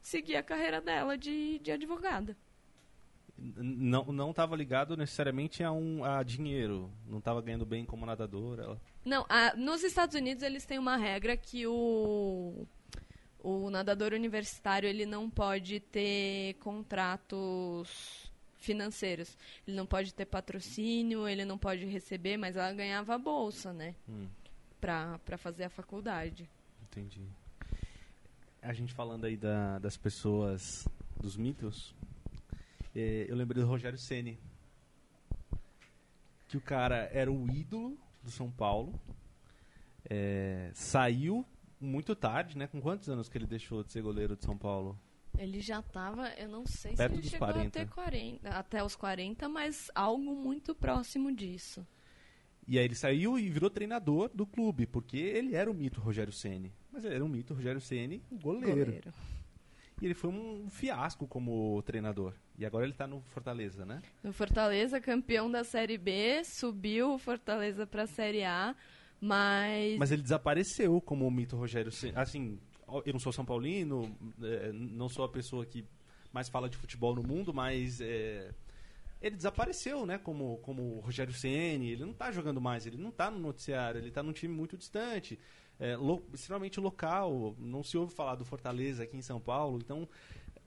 seguir 0.01 0.37
a 0.37 0.43
carreira 0.43 0.81
dela 0.81 1.19
de, 1.19 1.59
de 1.59 1.71
advogada. 1.71 2.35
Não 3.37 4.07
não 4.07 4.31
estava 4.31 4.57
ligado 4.57 4.97
necessariamente 4.97 5.63
a 5.63 5.71
um 5.71 6.03
a 6.03 6.25
dinheiro, 6.25 6.91
não 7.07 7.19
estava 7.19 7.41
ganhando 7.41 7.65
bem 7.65 7.85
como 7.85 8.05
nadadora. 8.05 8.65
Ela... 8.65 8.81
Não, 9.05 9.25
a, 9.29 9.55
nos 9.55 9.85
Estados 9.85 10.17
Unidos 10.17 10.43
eles 10.43 10.67
têm 10.67 10.79
uma 10.79 10.97
regra 10.97 11.37
que 11.37 11.65
o 11.65 12.67
o 13.39 13.71
nadador 13.71 14.13
universitário 14.13 14.89
ele 14.89 15.07
não 15.07 15.31
pode 15.31 15.79
ter 15.79 16.55
contratos 16.55 18.28
financeiros. 18.59 19.37
Ele 19.67 19.77
não 19.77 19.87
pode 19.87 20.13
ter 20.13 20.27
patrocínio, 20.27 21.27
ele 21.27 21.45
não 21.45 21.57
pode 21.57 21.85
receber, 21.87 22.37
mas 22.37 22.57
ela 22.57 22.73
ganhava 22.73 23.15
a 23.15 23.19
bolsa, 23.19 23.73
né? 23.73 23.95
Hum. 24.09 24.29
Pra, 24.81 25.19
pra 25.25 25.37
fazer 25.37 25.65
a 25.65 25.71
faculdade. 25.71 26.49
Entendi. 26.83 27.27
A 28.63 28.73
gente 28.73 28.93
falando 28.93 29.25
aí 29.25 29.37
da, 29.37 29.79
das 29.79 29.97
pessoas, 29.97 30.87
dos 31.21 31.37
mitos, 31.37 31.95
é, 32.95 33.27
eu 33.29 33.37
lembrei 33.37 33.63
do 33.63 33.69
Rogério 33.69 33.99
Ceni 33.99 34.39
que 36.49 36.57
o 36.57 36.61
cara 36.61 37.11
era 37.13 37.31
o 37.31 37.47
ídolo 37.51 37.99
do 38.23 38.31
São 38.31 38.51
Paulo, 38.51 38.99
é, 40.09 40.71
saiu 40.75 41.45
muito 41.81 42.17
tarde, 42.17 42.57
né? 42.57 42.67
Com 42.67 42.81
quantos 42.81 43.09
anos 43.09 43.29
que 43.29 43.37
ele 43.37 43.47
deixou 43.47 43.85
de 43.85 43.93
ser 43.93 44.03
goleiro 44.03 44.35
de 44.35 44.45
São 44.45 44.57
Paulo? 44.57 44.99
Ele 45.39 45.61
já 45.61 45.79
estava, 45.79 46.29
eu 46.37 46.49
não 46.49 46.67
sei 46.67 46.95
Perto 46.97 47.15
se 47.15 47.21
ele 47.21 47.29
chegou 47.29 47.49
40. 47.49 47.69
até, 47.69 47.87
40, 47.87 48.49
até 48.51 48.85
os 48.85 48.97
40, 48.97 49.49
mas 49.49 49.91
algo 49.95 50.35
muito 50.35 50.75
próximo 50.75 51.33
disso. 51.33 51.87
E 52.67 52.79
aí 52.79 52.85
ele 52.85 52.95
saiu 52.95 53.39
e 53.39 53.49
virou 53.49 53.71
treinador 53.71 54.31
do 54.35 54.45
clube, 54.45 54.85
porque 54.85 55.17
ele 55.17 55.55
era 55.55 55.71
o 55.71 55.75
mito 55.75 56.01
Rogério 56.01 56.33
Ceni. 56.33 56.71
Mas 56.93 57.05
ele 57.05 57.15
era 57.15 57.25
um 57.25 57.29
mito 57.29 57.55
Rogério 57.55 57.81
Ceni, 57.81 58.23
goleiro. 58.31 58.85
goleiro. 58.85 59.15
E 60.01 60.05
ele 60.05 60.15
foi 60.15 60.31
um 60.31 60.69
fiasco 60.69 61.27
como 61.27 61.81
treinador. 61.83 62.35
E 62.59 62.67
agora 62.67 62.85
ele 62.85 62.93
está 62.93 63.07
no 63.07 63.21
Fortaleza, 63.23 63.87
né? 63.87 64.03
No 64.23 64.33
Fortaleza, 64.33 65.01
campeão 65.01 65.51
da 65.51 65.65
Série 65.65 65.97
B, 65.97 66.43
subiu 66.45 67.15
o 67.15 67.19
Fortaleza 67.19 67.87
para 67.87 68.03
a 68.03 68.07
Série 68.07 68.45
A, 68.45 68.77
mas... 69.21 69.97
Mas 69.99 70.13
ele 70.13 70.23
desapareceu 70.23 71.01
como 71.01 71.27
o 71.27 71.31
mito 71.31 71.57
Rogério 71.57 71.91
Ceni. 71.91 72.13
Assim, 72.17 72.61
eu 73.05 73.13
não 73.13 73.21
sou 73.21 73.33
São 73.33 73.45
Paulino, 73.45 74.17
é, 74.43 74.73
não 74.73 75.09
sou 75.09 75.25
a 75.25 75.29
pessoa 75.29 75.65
que 75.67 75.85
mais 76.33 76.49
fala 76.49 76.69
de 76.69 76.77
futebol 76.77 77.15
no 77.15 77.23
mundo, 77.23 77.53
mas 77.53 78.01
é, 78.01 78.53
ele 79.21 79.37
desapareceu, 79.37 80.07
né? 80.07 80.19
Como, 80.19 80.59
como 80.59 80.97
o 80.97 81.01
Rogério 81.01 81.33
Ceni, 81.33 81.91
ele 81.91 82.05
não 82.05 82.13
está 82.13 82.31
jogando 82.31 82.61
mais, 82.61 82.87
ele 82.87 82.97
não 82.97 83.11
está 83.11 83.31
no 83.31 83.39
noticiário, 83.39 83.99
ele 83.99 84.09
está 84.09 84.23
num 84.23 84.33
time 84.33 84.55
muito 84.55 84.77
distante, 84.77 85.39
é, 85.79 85.97
lo, 85.97 86.25
extremamente 86.33 86.81
local, 86.81 87.55
não 87.59 87.83
se 87.83 87.97
ouve 87.97 88.15
falar 88.15 88.35
do 88.35 88.45
Fortaleza 88.45 89.05
aqui 89.05 89.17
em 89.17 89.23
São 89.23 89.41
Paulo, 89.41 89.79
então 89.79 90.09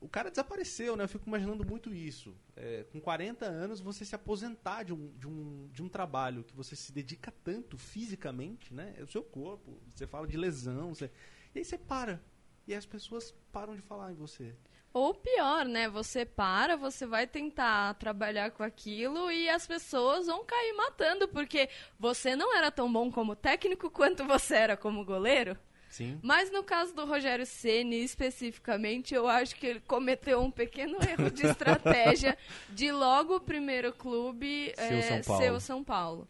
o 0.02 0.10
cara 0.10 0.32
desapareceu, 0.32 0.98
né? 0.98 1.04
Eu 1.04 1.08
fico 1.08 1.28
imaginando 1.28 1.64
muito 1.64 1.94
isso. 1.94 2.36
É, 2.56 2.84
com 2.92 3.00
40 3.00 3.46
anos, 3.46 3.80
você 3.80 4.04
se 4.04 4.16
aposentar 4.16 4.82
de 4.82 4.94
um, 4.94 5.12
de, 5.16 5.28
um, 5.28 5.70
de 5.72 5.84
um 5.84 5.88
trabalho 5.88 6.44
que 6.44 6.56
você 6.56 6.76
se 6.76 6.92
dedica 6.92 7.32
tanto 7.44 7.78
fisicamente, 7.78 8.74
né? 8.74 8.96
É 8.98 9.04
o 9.04 9.08
seu 9.08 9.22
corpo. 9.22 9.80
Você 9.90 10.08
fala 10.08 10.28
de 10.28 10.36
lesão, 10.36 10.96
você 10.96 11.12
e 11.54 11.60
aí 11.60 11.66
você 11.66 11.78
para. 11.78 12.22
E 12.68 12.74
as 12.74 12.86
pessoas 12.86 13.34
param 13.52 13.76
de 13.76 13.82
falar 13.82 14.12
em 14.12 14.16
você. 14.16 14.56
Ou 14.94 15.14
pior, 15.14 15.66
né? 15.66 15.88
Você 15.90 16.26
para, 16.26 16.76
você 16.76 17.06
vai 17.06 17.26
tentar 17.26 17.94
trabalhar 17.96 18.52
com 18.52 18.62
aquilo 18.62 19.32
e 19.32 19.50
as 19.50 19.66
pessoas 19.66 20.28
vão 20.28 20.44
cair 20.46 20.74
matando, 20.74 21.28
porque 21.30 21.70
você 21.98 22.36
não 22.36 22.56
era 22.56 22.70
tão 22.70 22.92
bom 22.92 23.10
como 23.10 23.36
técnico 23.36 23.90
quanto 23.90 24.26
você 24.26 24.56
era 24.56 24.78
como 24.78 25.06
goleiro. 25.06 25.58
Sim. 25.90 26.20
Mas 26.22 26.50
no 26.52 26.64
caso 26.64 26.94
do 26.94 27.06
Rogério 27.06 27.46
Ceni 27.46 28.04
especificamente, 28.04 29.14
eu 29.14 29.28
acho 29.28 29.56
que 29.56 29.66
ele 29.68 29.80
cometeu 29.82 30.42
um 30.42 30.52
pequeno 30.52 30.98
erro 31.04 31.30
de 31.30 31.46
estratégia 31.46 32.38
de 32.70 32.92
logo 32.92 33.36
o 33.36 33.42
primeiro 33.42 33.94
clube 33.94 34.74
Ser 34.76 34.94
o 34.94 34.98
é, 34.98 35.02
São 35.02 35.22
Paulo. 35.22 35.42
ser 35.44 35.52
o 35.52 35.60
São 35.60 35.84
Paulo. 35.84 36.30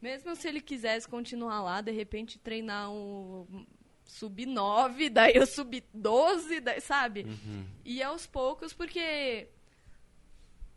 Mesmo 0.00 0.34
se 0.34 0.48
ele 0.48 0.60
quisesse 0.60 1.06
continuar 1.06 1.62
lá, 1.62 1.80
de 1.80 1.92
repente 1.92 2.38
treinar 2.38 2.90
um 2.90 3.66
sub-9, 4.12 5.08
daí 5.12 5.38
o 5.38 5.46
sub-12, 5.46 6.60
daí- 6.60 6.80
sabe? 6.80 7.22
Uhum. 7.24 7.64
E 7.84 8.02
aos 8.02 8.26
poucos, 8.26 8.72
porque 8.72 9.48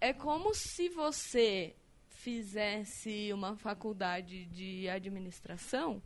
é 0.01 0.13
como 0.13 0.53
se 0.53 0.89
você 0.89 1.75
fizesse 2.09 3.31
uma 3.33 3.55
faculdade 3.55 4.45
de 4.45 4.89
administração 4.89 6.01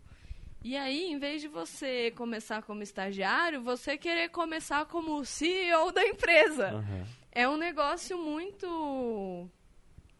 e 0.61 0.75
aí, 0.75 1.05
em 1.05 1.17
vez 1.17 1.41
de 1.41 1.47
você 1.47 2.11
começar 2.11 2.61
como 2.63 2.83
estagiário, 2.83 3.61
você 3.63 3.97
querer 3.97 4.27
começar 4.29 4.85
como 4.87 5.23
CEO 5.23 5.89
da 5.93 6.05
empresa. 6.05 6.71
Aham. 6.71 7.07
É 7.31 7.47
um 7.47 7.55
negócio 7.55 8.17
muito. 8.17 9.49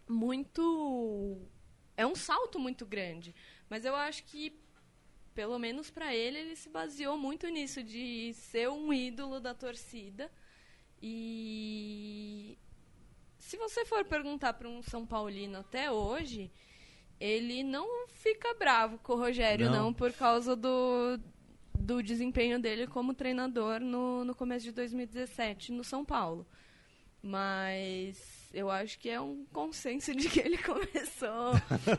Muito. 0.08 1.38
É 1.98 2.06
um 2.08 2.16
salto 2.16 2.58
muito 2.58 2.86
grande. 2.86 3.36
Mas 3.70 3.84
eu 3.84 3.94
acho 3.96 4.24
que, 4.24 4.58
pelo 5.40 5.58
menos 5.58 5.90
pra 5.90 6.14
ele, 6.14 6.38
ele 6.38 6.56
se 6.58 6.68
baseou 6.68 7.18
muito 7.18 7.48
nisso, 7.48 7.82
de 7.82 8.34
ser 8.34 8.68
um 8.68 8.92
ídolo 8.92 9.40
da 9.40 9.54
torcida. 9.54 10.30
E. 11.02 12.58
Se 13.38 13.56
você 13.56 13.86
for 13.86 14.04
perguntar 14.04 14.52
para 14.52 14.68
um 14.68 14.84
São 14.84 15.06
Paulino 15.06 15.60
até 15.60 15.90
hoje, 15.90 16.52
ele 17.18 17.64
não 17.64 18.06
fica 18.10 18.54
bravo 18.54 18.98
com 18.98 19.14
o 19.14 19.16
Rogério, 19.18 19.70
Não. 19.72 19.86
não, 19.86 19.94
por 19.94 20.12
causa 20.12 20.58
do, 20.58 21.18
do 21.74 22.04
desempenho 22.04 22.60
dele 22.60 22.86
como 22.86 23.14
treinador 23.14 23.80
no, 23.80 24.26
no 24.26 24.36
começo 24.36 24.66
de 24.66 24.74
2017 24.74 25.72
no 25.72 25.86
São 25.86 26.04
Paulo. 26.04 26.46
Mas 27.24 28.39
eu 28.54 28.70
acho 28.72 28.98
que 29.00 29.10
é 29.10 29.20
um 29.22 29.46
consenso 29.54 30.14
de 30.16 30.28
que 30.30 30.40
ele 30.40 30.58
começou 30.64 31.54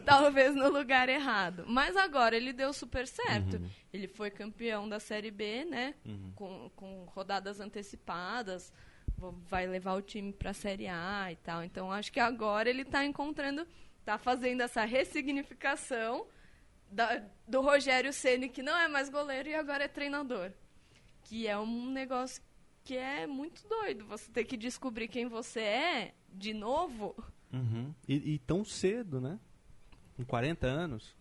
talvez 0.05 0.55
no 0.55 0.69
lugar 0.71 1.09
errado. 1.09 1.65
Mas 1.67 1.97
agora 1.97 2.37
ele 2.37 2.53
deu 2.53 2.73
super 2.73 3.07
certo. 3.07 3.57
Uhum. 3.57 3.71
Ele 3.93 4.09
foi 4.09 4.31
campeão 4.31 4.89
da 4.89 4.99
Série 5.01 5.31
B, 5.31 5.65
né? 5.65 5.95
Uhum. 6.05 6.33
Com, 6.35 6.71
com 6.75 7.05
rodadas 7.07 7.61
antecipadas. 7.61 8.73
Vai 9.49 9.67
levar 9.67 9.95
o 9.95 10.03
time 10.03 10.33
pra 10.33 10.53
Série 10.53 10.89
A 10.89 11.29
e 11.31 11.37
tal. 11.37 11.63
Então 11.63 11.93
acho 11.93 12.11
que 12.11 12.19
agora 12.21 12.71
ele 12.71 12.85
tá 12.85 13.05
encontrando, 13.05 13.67
tá 14.05 14.17
fazendo 14.19 14.63
essa 14.63 14.85
ressignificação 14.85 16.27
da- 16.91 17.23
do 17.47 17.61
Rogério 17.61 18.13
Ceni 18.13 18.49
que 18.49 18.63
não 18.63 18.77
é 18.77 18.89
mais 18.89 19.09
goleiro 19.09 19.49
e 19.49 19.55
agora 19.55 19.85
é 19.85 19.89
treinador. 19.89 20.51
Que 21.25 21.47
é 21.47 21.57
um 21.59 21.91
negócio 21.91 22.43
que 22.83 22.97
é 22.97 23.27
muito 23.27 23.67
doido. 23.69 24.07
Você 24.07 24.31
ter 24.33 24.45
que 24.45 24.57
descobrir 24.57 25.07
quem 25.07 25.27
você 25.29 25.61
é 25.61 26.15
de 26.33 26.53
novo. 26.55 27.15
Uhum. 27.53 27.95
E, 28.09 28.35
e 28.35 28.39
tão 28.41 28.65
cedo, 28.65 29.21
né? 29.21 29.39
Com 30.17 30.25
40 30.25 30.67
anos, 30.67 31.17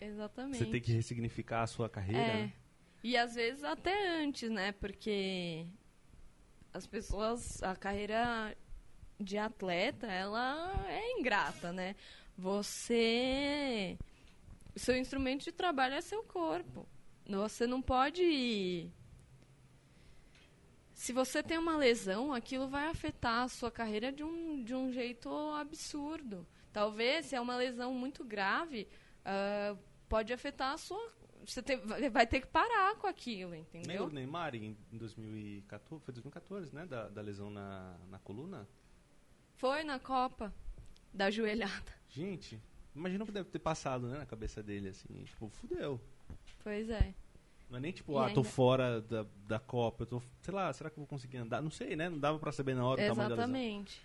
Exatamente. 0.00 0.58
você 0.58 0.66
tem 0.66 0.80
que 0.80 0.92
ressignificar 0.92 1.62
a 1.62 1.66
sua 1.66 1.88
carreira. 1.88 2.22
É. 2.22 2.42
né? 2.42 2.52
E 3.02 3.16
às 3.16 3.34
vezes 3.34 3.64
até 3.64 4.22
antes, 4.22 4.50
né? 4.50 4.72
Porque 4.72 5.66
as 6.72 6.86
pessoas, 6.86 7.62
a 7.62 7.74
carreira 7.74 8.56
de 9.18 9.36
atleta, 9.36 10.06
ela 10.06 10.72
é 10.88 11.18
ingrata, 11.18 11.72
né? 11.72 11.94
Você. 12.36 13.98
O 14.74 14.78
seu 14.78 14.96
instrumento 14.96 15.44
de 15.44 15.52
trabalho 15.52 15.94
é 15.94 16.00
seu 16.00 16.22
corpo. 16.22 16.86
Você 17.28 17.66
não 17.66 17.82
pode. 17.82 18.90
Se 21.00 21.14
você 21.14 21.42
tem 21.42 21.56
uma 21.56 21.78
lesão, 21.78 22.30
aquilo 22.30 22.68
vai 22.68 22.86
afetar 22.88 23.44
a 23.44 23.48
sua 23.48 23.70
carreira 23.70 24.12
de 24.12 24.22
um, 24.22 24.62
de 24.62 24.74
um 24.74 24.92
jeito 24.92 25.30
absurdo. 25.54 26.46
Talvez, 26.74 27.24
se 27.24 27.34
é 27.34 27.40
uma 27.40 27.56
lesão 27.56 27.94
muito 27.94 28.22
grave, 28.22 28.86
ah, 29.24 29.74
pode 30.10 30.30
afetar 30.30 30.74
a 30.74 30.76
sua. 30.76 31.10
Você 31.42 31.62
tem- 31.62 31.80
vai 32.10 32.26
ter 32.26 32.42
que 32.42 32.46
parar 32.48 32.96
com 32.96 33.06
aquilo, 33.06 33.54
entendeu? 33.54 34.04
o 34.04 34.10
Neymar 34.10 34.54
em 34.54 34.76
2014, 34.92 36.04
foi 36.04 36.12
2014, 36.12 36.74
né? 36.74 36.84
Da, 36.84 37.08
da 37.08 37.22
lesão 37.22 37.50
na, 37.50 37.96
na 38.10 38.18
coluna. 38.18 38.68
Foi 39.56 39.82
na 39.82 39.98
Copa 39.98 40.54
da 41.14 41.30
joelhada. 41.30 41.94
Gente, 42.10 42.60
imagina 42.94 43.24
o 43.24 43.26
que 43.26 43.32
deve 43.32 43.48
ter 43.48 43.58
passado 43.58 44.06
né, 44.06 44.18
na 44.18 44.26
cabeça 44.26 44.62
dele, 44.62 44.90
assim. 44.90 45.24
Tipo, 45.24 45.48
fudeu. 45.48 45.98
Pois 46.62 46.90
é. 46.90 47.14
Não 47.70 47.78
é 47.78 47.80
nem 47.80 47.92
tipo, 47.92 48.18
ah, 48.18 48.28
tô 48.30 48.42
fora 48.42 49.00
da, 49.00 49.24
da 49.46 49.60
Copa, 49.60 50.02
eu 50.02 50.06
tô, 50.06 50.22
sei 50.42 50.52
lá, 50.52 50.72
será 50.72 50.90
que 50.90 50.98
eu 50.98 51.02
vou 51.02 51.06
conseguir 51.06 51.38
andar? 51.38 51.62
Não 51.62 51.70
sei, 51.70 51.94
né? 51.94 52.08
Não 52.08 52.18
dava 52.18 52.36
pra 52.36 52.50
saber 52.50 52.74
na 52.74 52.84
hora. 52.84 53.00
Exatamente. 53.00 54.02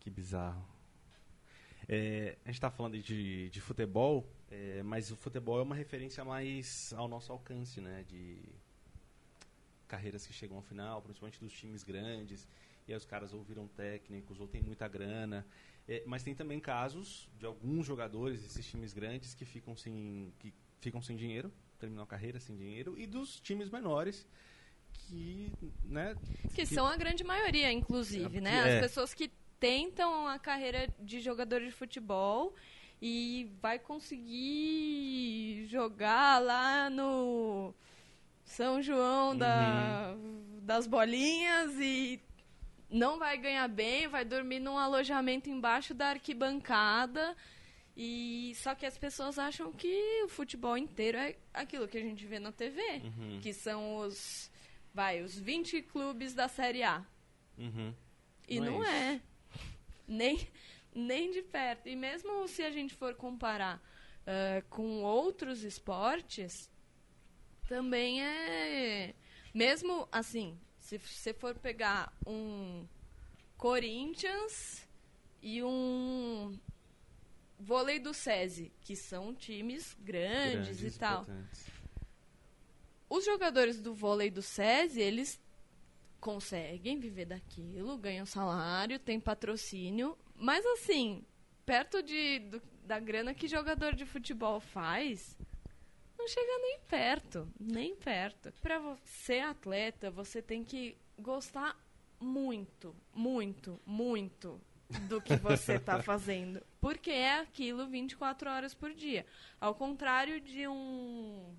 Que 0.00 0.10
bizarro. 0.10 0.66
É, 1.88 2.36
a 2.44 2.50
gente 2.50 2.60
tá 2.60 2.68
falando 2.68 3.00
de, 3.00 3.48
de 3.48 3.60
futebol, 3.60 4.26
é, 4.50 4.82
mas 4.82 5.12
o 5.12 5.16
futebol 5.16 5.60
é 5.60 5.62
uma 5.62 5.74
referência 5.74 6.24
mais 6.24 6.92
ao 6.96 7.06
nosso 7.06 7.30
alcance, 7.30 7.80
né? 7.80 8.04
De 8.08 8.42
carreiras 9.86 10.26
que 10.26 10.32
chegam 10.32 10.56
ao 10.56 10.62
final, 10.62 11.00
principalmente 11.00 11.38
dos 11.38 11.52
times 11.52 11.84
grandes, 11.84 12.46
e 12.88 12.92
aí 12.92 12.96
os 12.96 13.04
caras 13.04 13.32
ou 13.32 13.42
viram 13.42 13.68
técnicos, 13.68 14.40
ou 14.40 14.48
tem 14.48 14.62
muita 14.62 14.88
grana. 14.88 15.46
É, 15.88 16.02
mas 16.06 16.24
tem 16.24 16.34
também 16.34 16.58
casos 16.58 17.28
de 17.38 17.46
alguns 17.46 17.86
jogadores 17.86 18.42
desses 18.42 18.66
times 18.66 18.92
grandes 18.92 19.34
que 19.34 19.44
ficam 19.44 19.76
sem, 19.76 20.32
que 20.38 20.52
ficam 20.80 21.00
sem 21.00 21.16
dinheiro, 21.16 21.52
terminam 21.80 22.04
a 22.04 22.06
carreira 22.06 22.38
sem 22.38 22.56
dinheiro, 22.56 22.94
e 22.96 23.06
dos 23.06 23.40
times 23.40 23.70
menores 23.70 24.26
que, 24.92 25.52
né? 25.84 26.14
Que 26.54 26.66
são 26.66 26.86
a 26.86 26.96
grande 26.96 27.24
maioria, 27.24 27.72
inclusive, 27.72 28.40
né? 28.40 28.54
É. 28.54 28.74
As 28.74 28.80
pessoas 28.80 29.14
que 29.14 29.32
tentam 29.58 30.26
a 30.26 30.38
carreira 30.38 30.88
de 30.98 31.20
jogador 31.20 31.60
de 31.60 31.70
futebol 31.70 32.54
e 33.00 33.50
vai 33.60 33.78
conseguir 33.78 35.66
jogar 35.66 36.38
lá 36.40 36.90
no 36.90 37.74
São 38.44 38.82
João 38.82 39.36
da, 39.36 40.14
das 40.62 40.86
bolinhas 40.86 41.72
e 41.80 42.20
não 42.90 43.18
vai 43.18 43.38
ganhar 43.38 43.68
bem, 43.68 44.08
vai 44.08 44.24
dormir 44.24 44.60
num 44.60 44.76
alojamento 44.76 45.48
embaixo 45.48 45.94
da 45.94 46.08
arquibancada. 46.08 47.36
E 47.96 48.52
só 48.56 48.74
que 48.74 48.86
as 48.86 48.96
pessoas 48.96 49.38
acham 49.38 49.72
que 49.72 50.22
o 50.24 50.28
futebol 50.28 50.76
inteiro 50.78 51.18
é 51.18 51.36
aquilo 51.52 51.86
que 51.88 51.98
a 51.98 52.02
gente 52.02 52.24
vê 52.26 52.38
na 52.38 52.52
TV, 52.52 52.80
Uhum, 53.04 53.40
que 53.42 53.52
são 53.52 53.96
os 53.98 54.50
vai, 54.94 55.22
os 55.22 55.38
20 55.38 55.82
clubes 55.82 56.34
da 56.34 56.48
Série 56.48 56.82
A. 56.82 57.04
uhum. 57.58 57.94
E 58.48 58.58
Não 58.58 58.66
é 58.66 58.70
não, 58.70 58.82
isso. 58.82 58.90
é. 58.92 59.20
Nem, 60.08 60.48
nem 60.94 61.30
de 61.30 61.42
perto. 61.42 61.88
E 61.88 61.94
mesmo 61.94 62.48
se 62.48 62.62
a 62.62 62.70
gente 62.70 62.94
for 62.94 63.14
comparar 63.14 63.80
ah, 64.26 64.62
com 64.68 65.02
outros 65.02 65.62
esportes, 65.62 66.68
também 67.68 68.22
é. 68.24 69.14
Mesmo 69.54 70.08
assim, 70.10 70.58
se 70.78 70.98
você 70.98 71.32
for 71.32 71.56
pegar 71.58 72.12
um 72.26 72.86
Corinthians 73.56 74.86
e 75.42 75.62
um 75.62 76.58
vôlei 77.60 77.98
do 77.98 78.12
SESI, 78.14 78.72
que 78.80 78.96
são 78.96 79.34
times 79.34 79.96
grandes, 80.00 80.82
e 80.82 80.98
tal. 80.98 81.22
importantes. 81.22 81.66
Os 83.08 83.24
jogadores 83.24 83.80
do 83.80 83.92
vôlei 83.94 84.30
do 84.30 84.40
SESI, 84.42 85.00
eles 85.00 85.40
conseguem 86.20 86.98
viver 86.98 87.24
daquilo, 87.26 87.96
ganham 87.98 88.26
salário, 88.26 88.98
tem 88.98 89.18
patrocínio, 89.18 90.16
mas 90.36 90.64
assim, 90.66 91.24
perto 91.66 92.02
de, 92.02 92.38
do- 92.40 92.62
da 92.84 92.98
grana 93.00 93.34
que 93.34 93.48
jogador 93.48 93.94
de 93.94 94.04
futebol 94.06 94.60
faz, 94.60 95.36
não 96.18 96.28
chega 96.28 96.58
nem 96.58 96.78
perto, 96.86 97.48
nem 97.58 97.96
perto. 97.96 98.52
Para 98.60 98.96
ser 99.04 99.40
atleta, 99.40 100.10
você 100.10 100.42
tem 100.42 100.62
que 100.62 100.96
gostar 101.18 101.76
muito, 102.20 102.94
muito, 103.14 103.80
muito 103.86 104.60
do 105.08 105.20
que 105.22 105.36
você 105.36 105.74
está 105.76 106.00
fazendo, 106.02 106.62
porque 106.80 107.10
é 107.10 107.40
aquilo 107.40 107.86
24 107.86 108.50
horas 108.50 108.74
por 108.74 108.92
dia. 108.94 109.26
Ao 109.60 109.74
contrário 109.74 110.40
de 110.40 110.66
um 110.66 111.54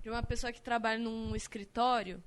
de 0.00 0.08
uma 0.10 0.22
pessoa 0.22 0.52
que 0.52 0.60
trabalha 0.62 0.98
num 0.98 1.34
escritório, 1.36 2.22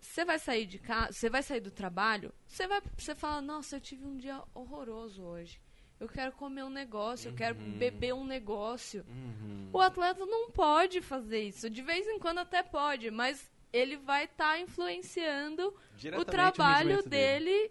você 0.00 0.24
vai 0.24 0.38
sair 0.38 0.66
de 0.66 0.78
casa, 0.78 1.12
você 1.12 1.30
vai 1.30 1.42
sair 1.42 1.60
do 1.60 1.70
trabalho, 1.70 2.32
você 2.46 2.66
vai, 2.66 2.80
você 2.96 3.14
fala, 3.14 3.40
nossa, 3.40 3.76
eu 3.76 3.80
tive 3.80 4.04
um 4.04 4.16
dia 4.16 4.42
horroroso 4.54 5.22
hoje. 5.22 5.60
Eu 6.00 6.08
quero 6.08 6.32
comer 6.32 6.62
um 6.62 6.70
negócio, 6.70 7.28
eu 7.30 7.34
quero 7.34 7.58
Uhum. 7.58 7.72
beber 7.78 8.14
um 8.14 8.24
negócio. 8.24 9.04
Uhum. 9.08 9.68
O 9.72 9.80
atleta 9.80 10.24
não 10.24 10.50
pode 10.50 11.00
fazer 11.00 11.42
isso. 11.42 11.68
De 11.68 11.82
vez 11.82 12.06
em 12.06 12.18
quando 12.18 12.38
até 12.38 12.62
pode, 12.62 13.10
mas 13.10 13.50
ele 13.72 13.96
vai 13.96 14.24
estar 14.24 14.58
influenciando 14.60 15.74
o 16.16 16.24
trabalho 16.24 16.88
rendimento 16.88 17.08
dele 17.08 17.70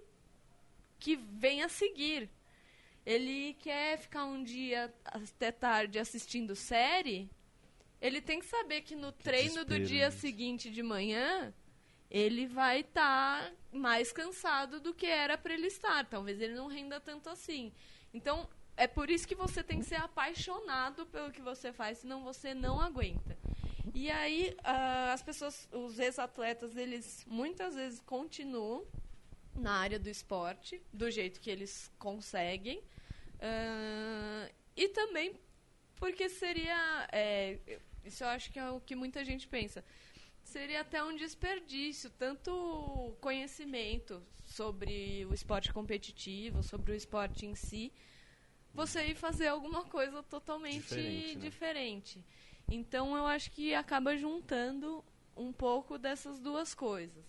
que 0.99 1.15
vem 1.15 1.63
a 1.63 1.69
seguir. 1.69 2.29
Ele 3.07 3.53
quer 3.53 3.97
ficar 3.97 4.25
um 4.25 4.43
dia 4.43 4.93
até 5.05 5.49
tarde 5.49 5.97
assistindo 5.97 6.53
série, 6.57 7.29
Ele 8.01 8.19
tem 8.19 8.37
que 8.41 8.45
saber 8.45 8.81
que 8.81 8.97
no 8.97 9.13
treino 9.13 9.63
do 9.63 9.79
dia 9.79 10.11
gente. 10.11 10.19
seguinte 10.19 10.69
de 10.69 10.83
manhã, 10.83 11.53
ele 12.11 12.45
vai 12.45 12.81
estar 12.81 13.53
mais 13.71 14.11
cansado 14.11 14.81
do 14.81 14.93
que 14.93 15.05
era 15.05 15.37
para 15.37 15.53
ele 15.53 15.67
estar. 15.67 16.05
Talvez 16.05 16.41
ele 16.41 16.53
não 16.53 16.67
renda 16.67 16.99
tanto 16.99 17.29
assim. 17.29 17.71
Então, 18.13 18.47
é 18.75 18.87
por 18.87 19.09
isso 19.09 19.25
que 19.25 19.35
você 19.35 19.63
tem 19.63 19.79
que 19.79 19.85
ser 19.85 19.95
apaixonado 19.95 21.05
pelo 21.05 21.31
que 21.31 21.41
você 21.41 21.71
faz, 21.71 21.99
senão 21.99 22.25
você 22.25 22.53
não 22.53 22.77
aguenta. 22.79 23.37
E 23.95 24.11
aí, 24.11 24.53
ah, 24.65 25.13
as 25.13 25.23
pessoas, 25.23 25.65
os 25.71 25.97
ex-atletas, 25.97 26.75
eles 26.75 27.25
muitas 27.25 27.73
vezes 27.73 28.01
continuam 28.01 28.85
na 29.55 29.71
área 29.71 29.97
do 29.97 30.09
esporte, 30.09 30.81
do 30.91 31.09
jeito 31.09 31.39
que 31.39 31.49
eles 31.49 31.89
conseguem. 31.97 32.83
Ah, 33.39 34.49
e 34.75 34.87
também 34.89 35.39
porque 35.95 36.29
seria. 36.29 37.07
é, 37.11 37.59
isso 38.05 38.23
eu 38.23 38.27
acho 38.29 38.51
que 38.51 38.59
é 38.59 38.69
o 38.69 38.79
que 38.79 38.95
muita 38.95 39.23
gente 39.25 39.47
pensa. 39.47 39.83
Seria 40.43 40.81
até 40.81 41.03
um 41.03 41.15
desperdício, 41.15 42.09
tanto 42.11 43.13
conhecimento 43.19 44.23
sobre 44.45 45.25
o 45.25 45.33
esporte 45.33 45.73
competitivo, 45.73 46.63
sobre 46.63 46.93
o 46.93 46.95
esporte 46.95 47.45
em 47.45 47.53
si, 47.53 47.91
você 48.73 49.07
ir 49.07 49.15
fazer 49.15 49.47
alguma 49.47 49.83
coisa 49.83 50.23
totalmente 50.23 50.83
Diferente, 50.83 51.35
né? 51.35 51.41
diferente. 51.41 52.25
Então 52.69 53.15
eu 53.17 53.25
acho 53.25 53.51
que 53.51 53.73
acaba 53.73 54.15
juntando 54.15 55.03
um 55.35 55.51
pouco 55.51 55.97
dessas 55.97 56.39
duas 56.39 56.73
coisas. 56.73 57.25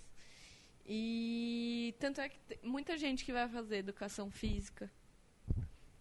E 0.86 1.94
tanto 1.98 2.20
é 2.20 2.28
que 2.28 2.38
muita 2.62 2.96
gente 2.96 3.24
que 3.24 3.32
vai 3.32 3.48
fazer 3.48 3.78
educação 3.78 4.30
física, 4.30 4.90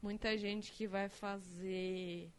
muita 0.01 0.37
gente 0.37 0.71
que 0.71 0.87
vai 0.87 1.09
fazer 1.09 2.31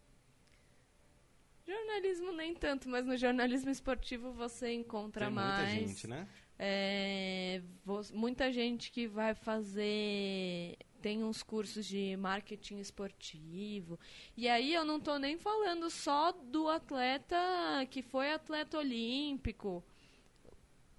jornalismo 1.66 2.32
nem 2.32 2.54
tanto, 2.54 2.88
mas 2.88 3.04
no 3.04 3.16
jornalismo 3.16 3.70
esportivo 3.70 4.32
você 4.32 4.72
encontra 4.72 5.26
Tem 5.26 5.34
mais. 5.34 5.74
muita 5.74 5.86
gente, 5.86 6.06
né? 6.06 6.26
É, 6.58 7.62
muita 8.12 8.52
gente 8.52 8.90
que 8.90 9.06
vai 9.06 9.34
fazer. 9.34 10.76
Tem 11.00 11.22
uns 11.22 11.42
cursos 11.42 11.86
de 11.86 12.16
marketing 12.16 12.78
esportivo. 12.78 13.98
E 14.36 14.48
aí 14.48 14.74
eu 14.74 14.84
não 14.84 14.98
tô 14.98 15.16
nem 15.18 15.38
falando 15.38 15.88
só 15.88 16.32
do 16.32 16.68
atleta 16.68 17.36
que 17.88 18.02
foi 18.02 18.32
atleta 18.32 18.78
olímpico. 18.78 19.84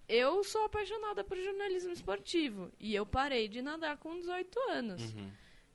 Eu 0.08 0.44
sou 0.44 0.64
apaixonada 0.64 1.24
por 1.24 1.38
jornalismo 1.38 1.92
esportivo. 1.92 2.72
E 2.80 2.96
eu 2.96 3.06
parei 3.06 3.50
de 3.50 3.62
nadar 3.62 3.98
com 3.98 4.18
18 4.18 4.60
anos. 4.70 5.14
Uhum. 5.14 5.30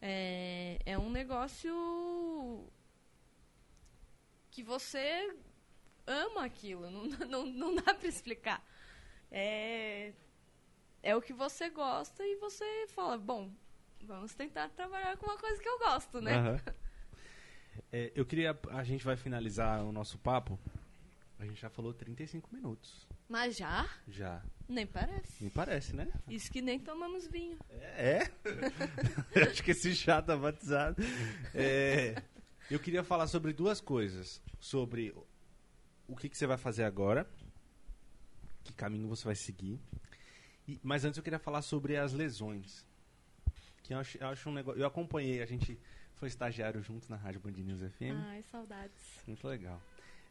É, 0.06 0.78
é 0.84 0.98
um 0.98 1.08
negócio 1.08 1.72
que 4.50 4.62
você 4.62 5.34
ama 6.06 6.44
aquilo, 6.44 6.90
não, 6.90 7.06
não, 7.26 7.46
não 7.46 7.74
dá 7.74 7.94
pra 7.94 8.06
explicar. 8.06 8.62
É, 9.30 10.12
é 11.02 11.16
o 11.16 11.22
que 11.22 11.32
você 11.32 11.70
gosta 11.70 12.22
e 12.22 12.36
você 12.36 12.86
fala, 12.88 13.16
bom, 13.16 13.50
vamos 14.02 14.34
tentar 14.34 14.68
trabalhar 14.68 15.16
com 15.16 15.24
uma 15.24 15.38
coisa 15.38 15.62
que 15.62 15.68
eu 15.68 15.78
gosto, 15.78 16.20
né? 16.20 16.34
Aham. 16.34 16.60
É, 17.92 18.12
eu 18.14 18.24
queria. 18.24 18.56
A 18.70 18.84
gente 18.84 19.04
vai 19.04 19.16
finalizar 19.16 19.82
o 19.82 19.90
nosso 19.90 20.16
papo. 20.18 20.56
A 21.40 21.44
gente 21.44 21.60
já 21.60 21.68
falou 21.68 21.92
35 21.92 22.54
minutos. 22.54 23.04
Mas 23.34 23.56
já? 23.56 23.90
Já. 24.06 24.40
Nem 24.68 24.86
parece. 24.86 25.42
Me 25.42 25.50
parece, 25.50 25.96
né? 25.96 26.06
Isso 26.28 26.48
que 26.52 26.62
nem 26.62 26.78
tomamos 26.78 27.26
vinho. 27.26 27.58
É? 27.68 28.30
Acho 29.50 29.60
que 29.60 29.72
esse 29.72 29.92
chá 29.92 30.22
tá 30.22 30.36
batizado. 30.36 31.02
É, 31.52 32.22
eu 32.70 32.78
queria 32.78 33.02
falar 33.02 33.26
sobre 33.26 33.52
duas 33.52 33.80
coisas. 33.80 34.40
Sobre 34.60 35.12
o 36.06 36.14
que, 36.14 36.28
que 36.28 36.38
você 36.38 36.46
vai 36.46 36.56
fazer 36.56 36.84
agora, 36.84 37.28
que 38.62 38.72
caminho 38.72 39.08
você 39.08 39.24
vai 39.24 39.34
seguir. 39.34 39.80
E- 40.68 40.78
mas 40.80 41.04
antes 41.04 41.18
eu 41.18 41.24
queria 41.24 41.40
falar 41.40 41.62
sobre 41.62 41.96
as 41.96 42.12
lesões. 42.12 42.86
Que 43.82 43.94
eu 43.94 43.98
acho, 43.98 44.16
eu 44.16 44.28
acho 44.28 44.48
um 44.48 44.52
negócio. 44.52 44.80
Eu 44.80 44.86
acompanhei, 44.86 45.42
a 45.42 45.46
gente 45.46 45.76
foi 46.14 46.28
estagiário 46.28 46.80
junto 46.80 47.10
na 47.10 47.16
Rádio 47.16 47.40
Band 47.40 47.50
News 47.50 47.80
FM. 47.80 48.14
Ai, 48.28 48.44
saudades. 48.44 49.02
Muito 49.26 49.44
legal. 49.48 49.82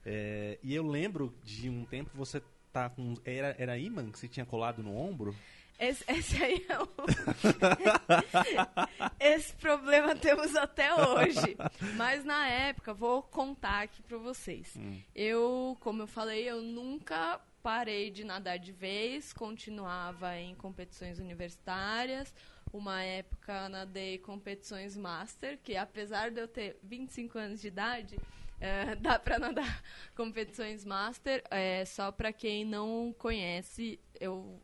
É, 0.06 0.58
e 0.64 0.74
eu 0.74 0.88
lembro 0.88 1.36
de 1.44 1.70
um 1.70 1.84
tempo 1.84 2.10
você 2.16 2.42
tá 2.74 2.90
com. 2.90 3.14
Era, 3.24 3.56
era 3.60 3.78
imã 3.78 4.10
que 4.10 4.20
você 4.20 4.28
tinha 4.28 4.46
colado 4.46 4.82
no 4.82 4.98
ombro? 4.98 5.36
Esse, 5.80 6.04
esse 6.08 6.44
aí 6.44 6.66
é 6.70 6.80
o... 6.80 6.88
Esse 9.20 9.54
problema 9.54 10.16
temos 10.16 10.56
até 10.56 10.94
hoje. 10.94 11.58
Mas 11.96 12.24
na 12.24 12.48
época, 12.48 12.94
vou 12.94 13.24
contar 13.24 13.84
aqui 13.84 14.02
pra 14.02 14.18
vocês. 14.18 14.76
Hum. 14.78 15.02
Eu, 15.16 15.78
como 15.80 16.04
eu 16.04 16.08
falei, 16.08 16.50
eu 16.50 16.62
nunca 16.62 17.40
parei 17.62 18.12
de 18.12 18.24
nadar 18.24 18.60
de 18.60 18.72
vez, 18.72 19.34
continuava 19.34 20.38
em 20.38 20.56
competições 20.56 21.20
universitárias. 21.20 22.34
Uma 22.72 23.04
época 23.04 23.70
nadei 23.70 24.18
competições 24.18 24.98
master, 24.98 25.60
que 25.64 25.76
apesar 25.76 26.32
de 26.32 26.42
eu 26.42 26.48
ter 26.48 26.78
25 26.82 27.38
anos 27.38 27.62
de 27.62 27.68
idade, 27.68 28.18
eh, 28.64 28.96
dá 29.02 29.20
pra 29.20 29.38
nadar 29.38 29.84
competições 30.16 30.86
master. 30.86 31.44
É, 31.52 31.84
só 31.86 32.12
pra 32.12 32.32
quem 32.32 32.66
não 32.66 33.14
conhece, 33.18 34.00
eu 34.20 34.62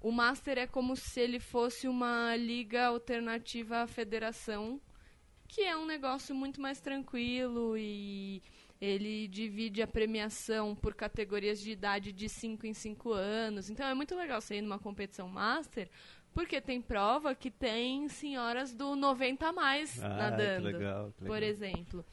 o 0.00 0.12
Master 0.12 0.58
é 0.58 0.66
como 0.66 0.94
se 0.94 1.18
ele 1.20 1.40
fosse 1.40 1.88
uma 1.88 2.36
liga 2.36 2.86
alternativa 2.86 3.78
à 3.78 3.86
federação, 3.86 4.80
que 5.48 5.62
é 5.62 5.76
um 5.76 5.86
negócio 5.86 6.34
muito 6.34 6.60
mais 6.60 6.80
tranquilo 6.80 7.76
e 7.76 8.42
ele 8.80 9.26
divide 9.26 9.82
a 9.82 9.86
premiação 9.86 10.76
por 10.76 10.94
categorias 10.94 11.58
de 11.58 11.70
idade 11.72 12.12
de 12.12 12.28
5 12.28 12.66
em 12.66 12.74
5 12.74 13.10
anos. 13.12 13.70
Então 13.70 13.86
é 13.86 13.94
muito 13.94 14.14
legal 14.14 14.40
você 14.40 14.56
ir 14.56 14.62
numa 14.62 14.78
competição 14.78 15.28
Master, 15.28 15.88
porque 16.32 16.60
tem 16.60 16.82
prova 16.82 17.34
que 17.34 17.50
tem 17.50 18.08
senhoras 18.08 18.74
do 18.74 18.94
90 18.94 19.48
a 19.48 19.52
mais 19.52 19.96
nadando 19.96 20.68
Ah, 20.68 20.72
que 20.72 20.76
legal, 20.76 21.12
que 21.16 21.24
legal. 21.24 21.36
por 21.36 21.42
exemplo. 21.42 22.04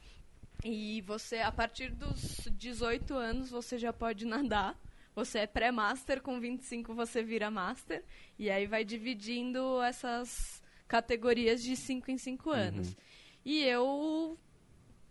E 0.64 1.02
você, 1.02 1.40
a 1.40 1.52
partir 1.52 1.90
dos 1.90 2.48
18 2.50 3.12
anos, 3.12 3.50
você 3.50 3.76
já 3.76 3.92
pode 3.92 4.24
nadar. 4.24 4.80
Você 5.14 5.40
é 5.40 5.46
pré-master, 5.46 6.22
com 6.22 6.40
25 6.40 6.94
você 6.94 7.22
vira 7.22 7.50
master. 7.50 8.02
E 8.38 8.50
aí 8.50 8.66
vai 8.66 8.82
dividindo 8.82 9.82
essas 9.82 10.62
categorias 10.88 11.62
de 11.62 11.76
5 11.76 12.10
em 12.10 12.16
5 12.16 12.50
anos. 12.50 12.96
E 13.44 13.62
eu 13.62 14.38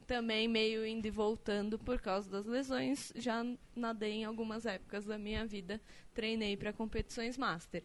também 0.07 0.47
meio 0.47 0.85
indo 0.85 1.05
e 1.05 1.11
voltando 1.11 1.77
por 1.77 2.01
causa 2.01 2.29
das 2.29 2.45
lesões, 2.47 3.13
já 3.15 3.45
nadei 3.75 4.13
em 4.13 4.25
algumas 4.25 4.65
épocas 4.65 5.05
da 5.05 5.17
minha 5.17 5.45
vida, 5.45 5.79
treinei 6.13 6.57
para 6.57 6.73
competições 6.73 7.37
master. 7.37 7.83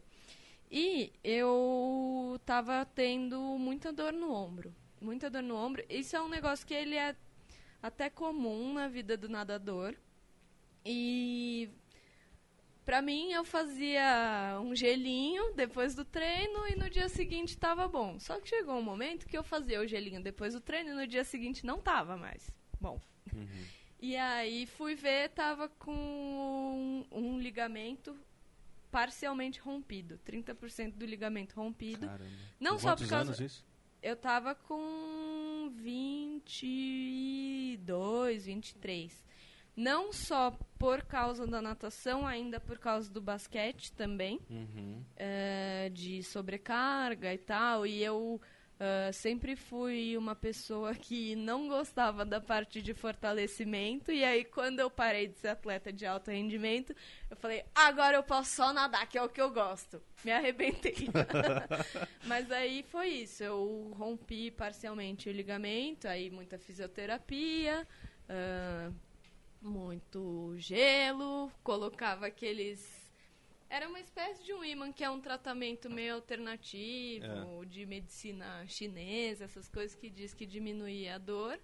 E 0.70 1.12
eu 1.22 2.40
tava 2.44 2.84
tendo 2.86 3.40
muita 3.58 3.92
dor 3.92 4.12
no 4.12 4.32
ombro, 4.32 4.74
muita 5.00 5.30
dor 5.30 5.42
no 5.42 5.54
ombro. 5.54 5.84
Isso 5.88 6.16
é 6.16 6.20
um 6.20 6.28
negócio 6.28 6.66
que 6.66 6.74
ele 6.74 6.96
é 6.96 7.14
até 7.82 8.08
comum 8.10 8.72
na 8.74 8.88
vida 8.88 9.16
do 9.16 9.28
nadador. 9.28 9.94
E 10.84 11.68
Pra 12.84 13.02
mim, 13.02 13.30
eu 13.32 13.44
fazia 13.44 14.58
um 14.64 14.74
gelinho 14.74 15.52
depois 15.54 15.94
do 15.94 16.06
treino 16.06 16.66
e 16.68 16.74
no 16.74 16.88
dia 16.88 17.06
seguinte 17.10 17.54
tava 17.58 17.86
bom. 17.86 18.18
Só 18.18 18.40
que 18.40 18.48
chegou 18.48 18.76
um 18.78 18.82
momento 18.82 19.26
que 19.26 19.36
eu 19.36 19.42
fazia 19.44 19.78
o 19.82 19.86
gelinho 19.86 20.22
depois 20.22 20.54
do 20.54 20.60
treino 20.62 20.92
e 20.92 20.94
no 20.94 21.06
dia 21.06 21.22
seguinte 21.22 21.66
não 21.66 21.78
tava 21.82 22.16
mais 22.16 22.50
bom. 22.80 22.98
Uhum. 23.30 23.46
E 24.00 24.16
aí 24.16 24.64
fui 24.64 24.94
ver, 24.94 25.28
tava 25.30 25.68
com 25.68 25.92
um, 25.92 27.04
um 27.12 27.38
ligamento 27.38 28.16
parcialmente 28.90 29.60
rompido. 29.60 30.18
30% 30.26 30.92
do 30.92 31.04
ligamento 31.04 31.54
rompido. 31.56 32.06
Caramba. 32.06 32.30
Não 32.58 32.72
Com 32.72 32.78
só 32.78 32.96
por 32.96 33.06
causa- 33.06 33.32
anos 33.32 33.40
isso? 33.40 33.66
Eu 34.02 34.16
tava 34.16 34.54
com 34.54 35.70
22, 35.76 38.46
23. 38.46 39.26
Não 39.76 40.12
só 40.12 40.50
por 40.78 41.02
causa 41.04 41.46
da 41.46 41.60
natação, 41.62 42.26
ainda 42.26 42.58
por 42.58 42.78
causa 42.78 43.10
do 43.12 43.20
basquete 43.20 43.92
também, 43.92 44.40
Uhum. 44.50 45.04
eh, 45.16 45.90
de 45.92 46.22
sobrecarga 46.22 47.32
e 47.32 47.38
tal. 47.38 47.86
E 47.86 48.02
eu 48.02 48.40
eh, 48.80 49.10
sempre 49.12 49.56
fui 49.56 50.16
uma 50.16 50.36
pessoa 50.36 50.94
que 50.94 51.34
não 51.34 51.66
gostava 51.68 52.24
da 52.24 52.40
parte 52.40 52.80
de 52.80 52.94
fortalecimento. 52.94 54.12
E 54.12 54.24
aí, 54.24 54.44
quando 54.44 54.78
eu 54.78 54.88
parei 54.88 55.26
de 55.26 55.36
ser 55.38 55.48
atleta 55.48 55.92
de 55.92 56.06
alto 56.06 56.30
rendimento, 56.30 56.94
eu 57.28 57.36
falei: 57.36 57.64
agora 57.74 58.16
eu 58.16 58.22
posso 58.22 58.54
só 58.54 58.72
nadar, 58.72 59.08
que 59.08 59.18
é 59.18 59.22
o 59.22 59.28
que 59.28 59.40
eu 59.40 59.50
gosto. 59.50 60.00
Me 60.24 60.30
arrebentei. 60.30 60.94
Mas 62.24 62.50
aí 62.52 62.84
foi 62.84 63.08
isso. 63.08 63.42
Eu 63.42 63.92
rompi 63.96 64.50
parcialmente 64.52 65.28
o 65.28 65.32
ligamento, 65.32 66.06
aí 66.06 66.30
muita 66.30 66.56
fisioterapia, 66.56 67.86
ah, 68.28 68.92
muito 69.60 70.54
gelo, 70.56 71.50
colocava 71.64 72.26
aqueles. 72.26 72.97
Era 73.70 73.86
uma 73.88 74.00
espécie 74.00 74.42
de 74.44 74.52
um 74.52 74.64
imã 74.64 74.90
que 74.90 75.04
é 75.04 75.10
um 75.10 75.20
tratamento 75.20 75.90
meio 75.90 76.14
alternativo, 76.14 77.66
de 77.66 77.84
medicina 77.84 78.64
chinesa, 78.66 79.44
essas 79.44 79.68
coisas 79.68 79.94
que 79.94 80.08
diz 80.08 80.32
que 80.32 80.46
diminuía 80.46 81.16
a 81.16 81.18
dor. 81.18 81.58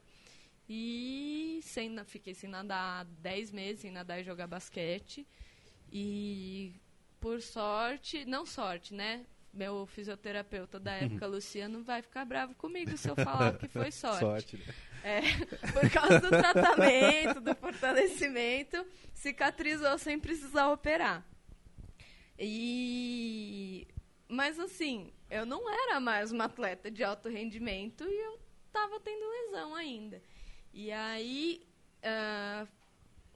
E 0.69 1.61
sem, 1.63 1.97
fiquei 2.05 2.35
sem 2.35 2.49
nadar 2.49 3.05
10 3.05 3.51
meses, 3.53 3.81
sem 3.81 3.91
nadar 3.91 4.21
e 4.21 4.25
jogar 4.25 4.47
basquete. 4.47 5.27
E 5.91 6.75
por 7.21 7.41
sorte, 7.41 8.25
não 8.25 8.45
sorte, 8.45 8.93
né? 8.93 9.25
Meu 9.53 9.87
fisioterapeuta 9.87 10.79
da 10.81 10.93
época, 10.97 11.27
Luciano, 11.27 11.83
vai 11.83 12.03
ficar 12.03 12.25
bravo 12.25 12.55
comigo 12.55 12.97
se 12.97 13.09
eu 13.09 13.15
falar 13.15 13.57
que 13.57 13.69
foi 13.69 13.91
sorte. 13.93 14.21
sorte 14.21 14.57
né? 14.57 14.75
é, 15.05 15.21
por 15.71 15.89
causa 15.91 16.21
do 16.21 16.29
tratamento, 16.29 17.41
do 17.41 17.55
fortalecimento, 17.55 18.85
cicatrizou 19.15 19.97
sem 19.99 20.19
precisar 20.19 20.71
operar. 20.71 21.25
E 22.39 23.87
mas 24.29 24.59
assim, 24.59 25.13
eu 25.31 25.47
não 25.47 25.71
era 25.71 26.01
mais 26.01 26.33
uma 26.33 26.45
atleta 26.45 26.91
de 26.91 27.05
alto 27.05 27.29
rendimento 27.29 28.05
e 28.05 28.21
eu 28.21 28.39
estava 28.67 28.99
tendo 28.99 29.29
lesão 29.29 29.75
ainda. 29.75 30.21
E 30.73 30.91
aí 30.91 31.65
uh, 32.03 32.69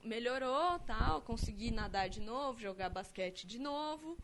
melhorou, 0.03 0.78
tal, 0.80 1.22
consegui 1.22 1.70
nadar 1.70 2.09
de 2.09 2.20
novo, 2.20 2.61
jogar 2.61 2.88
basquete 2.88 3.46
de 3.46 3.59
novo. 3.59 4.18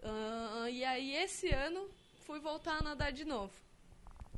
Uh, 0.00 0.68
e 0.70 0.84
aí 0.84 1.14
esse 1.16 1.50
ano 1.50 1.88
fui 2.20 2.40
voltar 2.40 2.78
a 2.78 2.82
nadar 2.82 3.12
de 3.12 3.24
novo. 3.24 3.52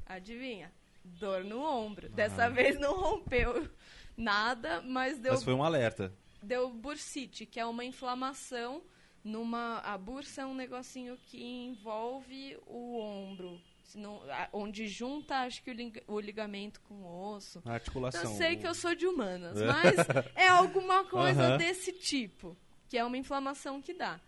Adivinha? 0.06 0.72
Dor 1.04 1.44
no 1.44 1.60
ombro. 1.60 2.08
Ah. 2.08 2.14
Dessa 2.16 2.50
vez 2.50 2.78
não 2.80 2.98
rompeu 2.98 3.68
nada, 4.16 4.82
mas 4.82 5.18
deu. 5.18 5.32
Mas 5.32 5.44
foi 5.44 5.54
um 5.54 5.62
alerta. 5.62 6.12
Deu 6.42 6.70
bursite, 6.70 7.46
que 7.46 7.60
é 7.60 7.66
uma 7.66 7.84
inflamação 7.84 8.82
numa. 9.24 9.78
A 9.78 9.96
bursa 9.96 10.42
é 10.42 10.46
um 10.46 10.54
negocinho 10.54 11.18
que 11.26 11.42
envolve 11.42 12.58
o 12.66 12.98
ombro 12.98 13.60
não, 13.96 14.20
onde 14.52 14.86
junta, 14.86 15.36
acho 15.38 15.62
que 15.62 15.70
o, 15.70 16.14
o, 16.14 16.20
ligamento 16.20 16.80
com 16.82 16.94
o 16.94 17.34
osso. 17.34 17.62
A 17.64 17.74
articulação. 17.74 18.22
Eu 18.22 18.36
sei 18.36 18.56
que 18.56 18.66
eu 18.66 18.74
sou 18.74 18.94
de 18.94 19.06
humanas, 19.06 19.56
mas 19.62 19.96
é 20.34 20.48
alguma 20.48 21.04
coisa 21.08 21.56
desse 21.56 21.92
tipo, 21.92 22.56
que 22.88 22.98
é 22.98 23.04
uma 23.04 23.16
inflamação 23.16 23.80
que 23.80 23.94
dá. 23.94 24.20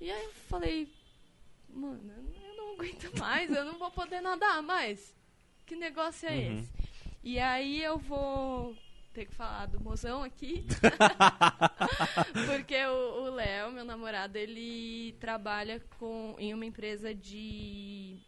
E 0.00 0.10
aí 0.10 0.24
eu 0.24 0.32
falei, 0.48 0.92
mano, 1.68 2.12
eu 2.42 2.56
não 2.56 2.74
aguento 2.74 3.18
mais, 3.18 3.50
eu 3.50 3.64
não 3.64 3.78
vou 3.78 3.90
poder 3.90 4.20
nadar 4.20 4.62
mais. 4.62 5.14
Que 5.66 5.76
negócio 5.76 6.28
é 6.28 6.32
uhum. 6.32 6.58
esse? 6.58 6.72
E 7.22 7.38
aí 7.38 7.82
eu 7.82 7.98
vou 7.98 8.76
ter 9.14 9.26
que 9.26 9.34
falar 9.34 9.66
do 9.66 9.80
mozão 9.80 10.22
aqui. 10.24 10.66
Porque 12.46 12.84
o 12.84 13.30
Léo, 13.30 13.72
meu 13.72 13.84
namorado, 13.84 14.36
ele 14.36 15.12
trabalha 15.20 15.80
com, 15.98 16.34
em 16.38 16.52
uma 16.52 16.66
empresa 16.66 17.14
de 17.14 18.18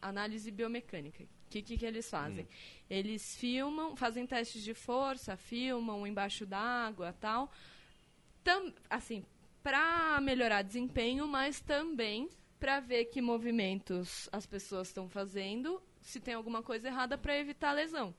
análise 0.00 0.50
biomecânica. 0.50 1.24
O 1.24 1.50
que, 1.50 1.62
que, 1.62 1.76
que, 1.76 1.84
eles 1.84 2.08
fazem? 2.08 2.44
Hum. 2.44 2.48
Eles 2.88 3.36
filmam, 3.36 3.96
fazem 3.96 4.26
testes 4.26 4.62
de 4.62 4.72
força, 4.72 5.36
filmam 5.36 6.06
embaixo 6.06 6.46
d'água 6.46 7.12
tal. 7.12 7.50
Tam, 8.44 8.72
assim, 8.88 9.24
para 9.62 10.20
melhorar 10.20 10.62
desempenho, 10.62 11.26
mas 11.26 11.60
também 11.60 12.30
para 12.58 12.78
ver 12.80 13.06
que 13.06 13.20
movimentos 13.20 14.28
as 14.32 14.46
pessoas 14.46 14.88
estão 14.88 15.08
fazendo, 15.08 15.82
se 16.00 16.20
tem 16.20 16.34
alguma 16.34 16.62
coisa 16.62 16.88
errada 16.88 17.18
para 17.18 17.36
evitar 17.36 17.72
lesão. 17.72 18.14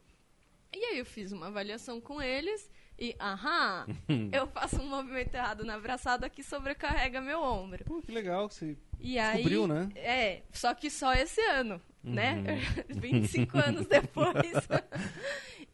E 0.73 0.83
aí 0.83 0.99
eu 0.99 1.05
fiz 1.05 1.31
uma 1.31 1.47
avaliação 1.47 1.99
com 1.99 2.21
eles 2.21 2.69
e, 2.99 3.15
aham, 3.19 3.85
eu 4.33 4.47
faço 4.47 4.81
um 4.81 4.87
movimento 4.87 5.35
errado 5.35 5.63
na 5.63 5.75
abraçada 5.75 6.29
que 6.29 6.43
sobrecarrega 6.43 7.21
meu 7.21 7.41
ombro. 7.41 7.85
Pô, 7.85 8.01
que 8.01 8.11
legal 8.11 8.47
que 8.49 8.55
você 8.55 8.77
e 8.99 9.15
descobriu, 9.15 9.63
aí, 9.63 9.67
né? 9.67 9.89
É, 9.95 10.43
só 10.51 10.73
que 10.73 10.89
só 10.89 11.13
esse 11.13 11.41
ano, 11.41 11.81
né? 12.03 12.35
uhum. 12.35 12.43
né? 12.95 12.99
25 12.99 13.57
anos 13.57 13.85
depois. 13.87 14.67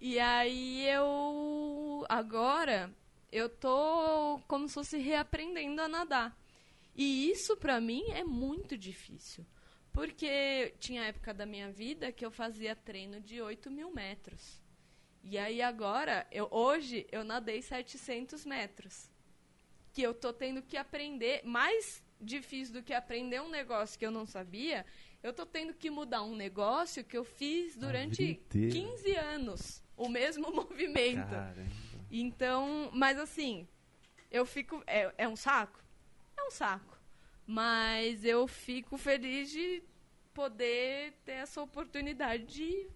e 0.02 0.20
aí 0.20 0.86
eu, 0.90 2.06
agora, 2.10 2.94
eu 3.32 3.48
tô 3.48 4.40
como 4.48 4.68
se 4.68 4.74
fosse 4.74 4.98
reaprendendo 4.98 5.82
a 5.82 5.88
nadar. 5.88 6.38
E 6.96 7.32
isso 7.32 7.58
para 7.58 7.80
mim 7.82 8.04
é 8.12 8.24
muito 8.24 8.78
difícil. 8.78 9.46
Porque 9.94 10.74
tinha 10.80 11.06
época 11.06 11.34
da 11.34 11.46
minha 11.46 11.72
vida 11.72 12.12
que 12.12 12.26
eu 12.26 12.32
fazia 12.32 12.76
treino 12.76 13.22
de 13.22 13.42
8 13.42 13.70
mil 13.70 13.92
metros. 13.92 14.63
E 15.24 15.38
aí 15.38 15.62
agora, 15.62 16.28
eu, 16.32 16.48
hoje, 16.52 17.08
eu 17.12 17.24
nadei 17.24 17.62
700 17.62 18.46
metros. 18.46 19.10
Que 19.94 20.02
eu 20.02 20.14
tô 20.14 20.34
tendo 20.34 20.62
que 20.62 20.76
aprender, 20.76 21.42
mais 21.46 22.04
difícil 22.20 22.74
do 22.74 22.84
que 22.84 22.94
aprender 22.94 23.42
um 23.42 23.50
negócio 23.50 23.98
que 23.98 24.06
eu 24.06 24.12
não 24.12 24.26
sabia, 24.26 24.86
eu 25.22 25.32
tô 25.32 25.46
tendo 25.46 25.74
que 25.74 25.90
mudar 25.90 26.24
um 26.24 26.36
negócio 26.36 27.04
que 27.04 27.18
eu 27.18 27.24
fiz 27.24 27.78
durante 27.78 28.42
15 28.50 29.16
anos. 29.16 29.84
O 29.96 30.10
mesmo 30.10 30.52
movimento. 30.54 31.30
Caramba. 31.30 31.72
Então, 32.12 32.90
mas 32.94 33.18
assim, 33.18 33.68
eu 34.30 34.46
fico. 34.46 34.84
É, 34.86 35.14
é 35.18 35.28
um 35.28 35.36
saco? 35.36 35.80
É 36.36 36.44
um 36.44 36.52
saco. 36.52 37.00
Mas 37.46 38.26
eu 38.26 38.48
fico 38.48 38.98
feliz 38.98 39.52
de 39.52 39.84
poder 40.34 41.14
ter 41.24 41.34
essa 41.34 41.62
oportunidade 41.62 42.46
de 42.46 42.88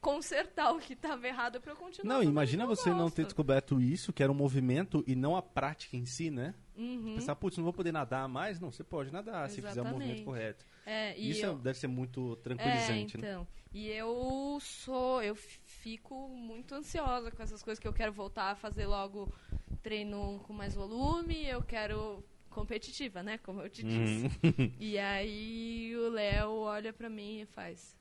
consertar 0.00 0.72
o 0.72 0.78
que 0.78 0.94
estava 0.94 1.26
errado 1.26 1.60
para 1.60 1.72
eu 1.72 1.76
continuar. 1.76 2.14
Não, 2.14 2.22
imagina 2.22 2.66
você 2.66 2.90
gosto. 2.90 2.98
não 2.98 3.10
ter 3.10 3.24
descoberto 3.24 3.80
isso, 3.80 4.12
que 4.12 4.22
era 4.22 4.32
um 4.32 4.34
movimento 4.34 5.04
e 5.06 5.14
não 5.14 5.36
a 5.36 5.42
prática 5.42 5.96
em 5.96 6.06
si, 6.06 6.30
né? 6.30 6.54
Uhum. 6.76 7.16
Pensar, 7.16 7.36
putz, 7.36 7.58
não 7.58 7.64
vou 7.64 7.72
poder 7.72 7.92
nadar 7.92 8.26
mais? 8.28 8.58
Não, 8.58 8.72
você 8.72 8.82
pode 8.82 9.12
nadar 9.12 9.46
Exatamente. 9.46 9.54
se 9.54 9.68
fizer 9.68 9.82
o 9.82 9.84
movimento 9.84 10.24
correto. 10.24 10.64
É, 10.86 11.16
isso 11.18 11.44
eu... 11.44 11.58
deve 11.58 11.78
ser 11.78 11.88
muito 11.88 12.36
tranquilizante, 12.36 13.16
é, 13.16 13.20
né? 13.20 13.28
então, 13.28 13.40
né? 13.42 13.46
E 13.72 13.88
eu 13.88 14.58
sou, 14.60 15.22
eu 15.22 15.36
fico 15.36 16.28
muito 16.28 16.74
ansiosa 16.74 17.30
com 17.30 17.42
essas 17.42 17.62
coisas 17.62 17.78
que 17.78 17.86
eu 17.86 17.92
quero 17.92 18.12
voltar 18.12 18.50
a 18.50 18.56
fazer 18.56 18.86
logo 18.86 19.32
treino 19.82 20.40
com 20.46 20.52
mais 20.52 20.74
volume, 20.74 21.46
eu 21.46 21.62
quero 21.62 22.24
competitiva, 22.48 23.22
né? 23.22 23.38
Como 23.38 23.60
eu 23.60 23.70
te 23.70 23.82
disse. 23.84 24.26
Uhum. 24.42 24.72
E 24.80 24.98
aí 24.98 25.94
o 25.96 26.08
Léo 26.10 26.50
olha 26.50 26.92
para 26.92 27.08
mim 27.08 27.42
e 27.42 27.46
faz 27.46 27.96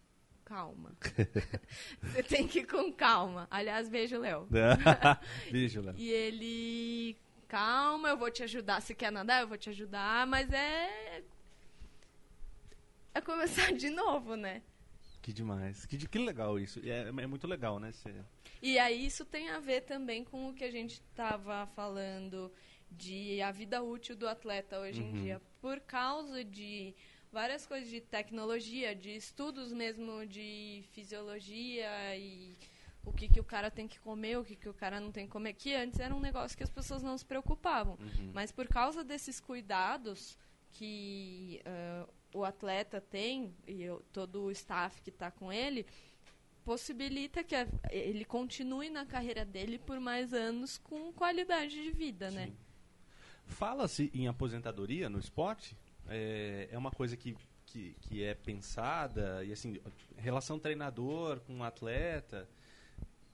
calma. 0.50 0.92
Você 2.02 2.24
tem 2.24 2.48
que 2.48 2.60
ir 2.60 2.66
com 2.66 2.92
calma. 2.92 3.48
Aliás, 3.52 3.88
beijo, 3.88 4.18
Léo. 4.18 4.48
beijo, 5.52 5.82
Léo. 5.82 5.94
E 5.96 6.10
ele, 6.10 7.18
calma, 7.48 8.10
eu 8.10 8.18
vou 8.18 8.32
te 8.32 8.42
ajudar. 8.42 8.82
Se 8.82 8.96
quer 8.96 9.12
nadar, 9.12 9.42
eu 9.42 9.48
vou 9.48 9.58
te 9.58 9.70
ajudar. 9.70 10.26
Mas 10.26 10.52
é. 10.52 11.24
É 13.14 13.22
começar 13.22 13.72
de 13.74 13.92
novo, 13.92 14.36
né? 14.36 14.64
Que 15.22 15.32
demais. 15.32 15.86
Que, 15.86 15.98
que 16.08 16.18
legal 16.18 16.60
isso. 16.60 16.80
É, 16.84 17.10
é 17.10 17.28
muito 17.28 17.48
legal, 17.48 17.80
né? 17.80 17.92
Cê... 17.92 18.12
E 18.62 18.80
aí 18.80 19.06
isso 19.06 19.24
tem 19.24 19.50
a 19.50 19.60
ver 19.60 19.82
também 19.82 20.24
com 20.24 20.50
o 20.50 20.54
que 20.54 20.64
a 20.64 20.72
gente 20.72 20.94
estava 20.94 21.68
falando 21.76 22.52
de 22.90 23.40
a 23.42 23.52
vida 23.52 23.84
útil 23.84 24.16
do 24.16 24.28
atleta 24.28 24.80
hoje 24.80 25.02
uhum. 25.02 25.10
em 25.10 25.22
dia. 25.22 25.42
Por 25.62 25.80
causa 25.82 26.44
de 26.44 26.96
várias 27.32 27.66
coisas 27.66 27.90
de 27.90 28.02
tecnologia, 28.02 28.96
de 28.96 29.16
estudos 29.16 29.72
mesmo 29.72 30.26
de 30.26 30.84
fisiologia 30.92 32.16
e 32.18 32.58
o 33.06 33.14
que, 33.14 33.28
que 33.28 33.40
o 33.40 33.44
cara 33.44 33.72
tem 33.72 33.88
que 33.88 34.00
comer, 34.00 34.38
o 34.38 34.44
que, 34.44 34.56
que 34.56 34.70
o 34.70 34.74
cara 34.74 35.00
não 35.00 35.12
tem 35.12 35.26
que 35.26 35.32
comer, 35.32 35.54
que 35.54 35.74
antes 35.74 36.00
era 36.00 36.14
um 36.14 36.20
negócio 36.20 36.58
que 36.58 36.64
as 36.64 36.70
pessoas 36.70 37.02
não 37.02 37.18
se 37.18 37.26
preocupavam. 37.26 37.98
Uhum. 38.00 38.32
Mas 38.34 38.52
por 38.52 38.68
causa 38.68 39.04
desses 39.04 39.40
cuidados 39.40 40.38
que 40.72 41.62
uh, 41.66 42.10
o 42.34 42.44
atleta 42.44 43.02
tem, 43.02 43.56
e 43.68 43.82
eu, 43.82 44.04
todo 44.12 44.44
o 44.44 44.52
staff 44.52 45.02
que 45.02 45.10
está 45.10 45.32
com 45.32 45.52
ele, 45.52 45.86
possibilita 46.64 47.44
que 47.44 47.56
a, 47.56 47.68
ele 47.90 48.26
continue 48.26 48.90
na 48.90 49.06
carreira 49.06 49.46
dele 49.46 49.80
por 49.80 50.00
mais 50.00 50.34
anos 50.34 50.78
com 50.78 51.12
qualidade 51.14 51.82
de 51.82 51.92
vida, 51.92 52.30
né? 52.30 52.46
Sim. 52.46 52.52
né? 52.52 52.58
Fala-se 53.46 54.12
em 54.14 54.28
aposentadoria 54.28 55.10
no 55.10 55.18
esporte? 55.18 55.76
É, 56.10 56.70
é 56.72 56.78
uma 56.78 56.92
coisa 56.92 57.16
que, 57.16 57.36
que, 57.66 57.96
que 58.02 58.24
é 58.24 58.34
pensada, 58.34 59.44
e 59.44 59.52
assim, 59.52 59.80
relação 60.18 60.60
treinador 60.60 61.40
com 61.42 61.64
atleta, 61.64 62.50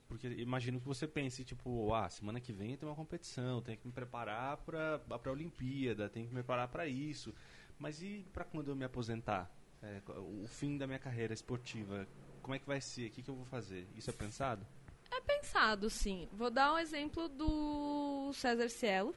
porque 0.08 0.28
imagino 0.28 0.80
que 0.80 0.86
você 0.86 1.06
pense, 1.06 1.44
tipo, 1.44 1.92
ah, 1.92 2.08
semana 2.08 2.40
que 2.40 2.52
vem 2.52 2.76
tem 2.76 2.88
uma 2.88 2.94
competição, 2.94 3.60
tenho 3.60 3.78
que 3.78 3.86
me 3.86 3.92
preparar 3.92 4.56
para 4.58 5.00
a 5.08 5.30
Olimpíada, 5.30 6.08
tenho 6.08 6.26
que 6.26 6.34
me 6.34 6.40
preparar 6.40 6.68
para 6.68 6.86
isso. 6.86 7.34
Mas 7.78 8.00
e 8.02 8.24
para 8.32 8.44
quando 8.44 8.68
eu 8.68 8.76
me 8.76 8.84
aposentar? 8.84 9.50
É, 9.82 10.00
o 10.18 10.46
fim 10.46 10.78
da 10.78 10.86
minha 10.86 10.98
carreira 10.98 11.34
esportiva, 11.34 12.06
como 12.40 12.54
é 12.54 12.58
que 12.58 12.66
vai 12.66 12.80
ser? 12.80 13.08
O 13.08 13.10
que, 13.10 13.22
que 13.22 13.28
eu 13.28 13.34
vou 13.34 13.44
fazer? 13.44 13.86
Isso 13.94 14.08
é 14.08 14.12
pensado? 14.12 14.66
É 15.10 15.20
pensado, 15.20 15.90
sim. 15.90 16.28
Vou 16.32 16.50
dar 16.50 16.72
um 16.72 16.78
exemplo 16.78 17.28
do 17.28 18.32
César 18.32 18.68
Cielo, 18.68 19.14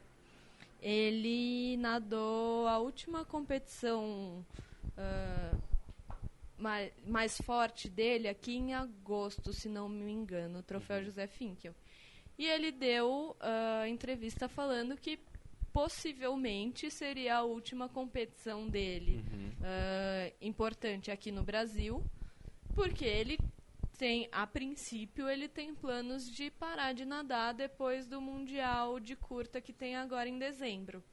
ele 0.80 1.76
nadou 1.76 2.66
a 2.66 2.78
última 2.78 3.24
competição 3.24 4.44
uh, 4.96 5.62
mais, 6.58 6.92
mais, 7.06 7.40
forte 7.40 7.88
dele 7.88 8.28
aqui 8.28 8.56
em 8.56 8.74
agosto, 8.74 9.52
se 9.52 9.68
não 9.68 9.88
me 9.88 10.12
engano, 10.12 10.60
o 10.60 10.62
troféu 10.62 10.98
uhum. 10.98 11.04
José 11.04 11.26
Finkel. 11.26 11.74
E 12.38 12.46
ele 12.46 12.72
deu 12.72 13.36
uh, 13.40 13.86
entrevista 13.86 14.48
falando 14.48 14.96
que 14.96 15.18
possivelmente 15.72 16.90
seria 16.90 17.36
a 17.36 17.42
última 17.42 17.88
competição 17.88 18.68
dele 18.68 19.24
uhum. 19.32 19.48
uh, 19.48 20.34
importante 20.40 21.10
aqui 21.10 21.30
no 21.30 21.42
Brasil, 21.42 22.02
porque 22.74 23.04
ele 23.04 23.38
tem, 24.00 24.30
a 24.32 24.46
princípio, 24.46 25.28
ele 25.28 25.46
tem 25.46 25.74
planos 25.74 26.30
de 26.30 26.50
parar 26.50 26.94
de 26.94 27.04
nadar 27.04 27.52
depois 27.52 28.06
do 28.06 28.18
Mundial 28.18 28.98
de 28.98 29.14
curta 29.14 29.60
que 29.60 29.74
tem 29.74 29.94
agora 29.94 30.26
em 30.26 30.38
dezembro. 30.38 31.04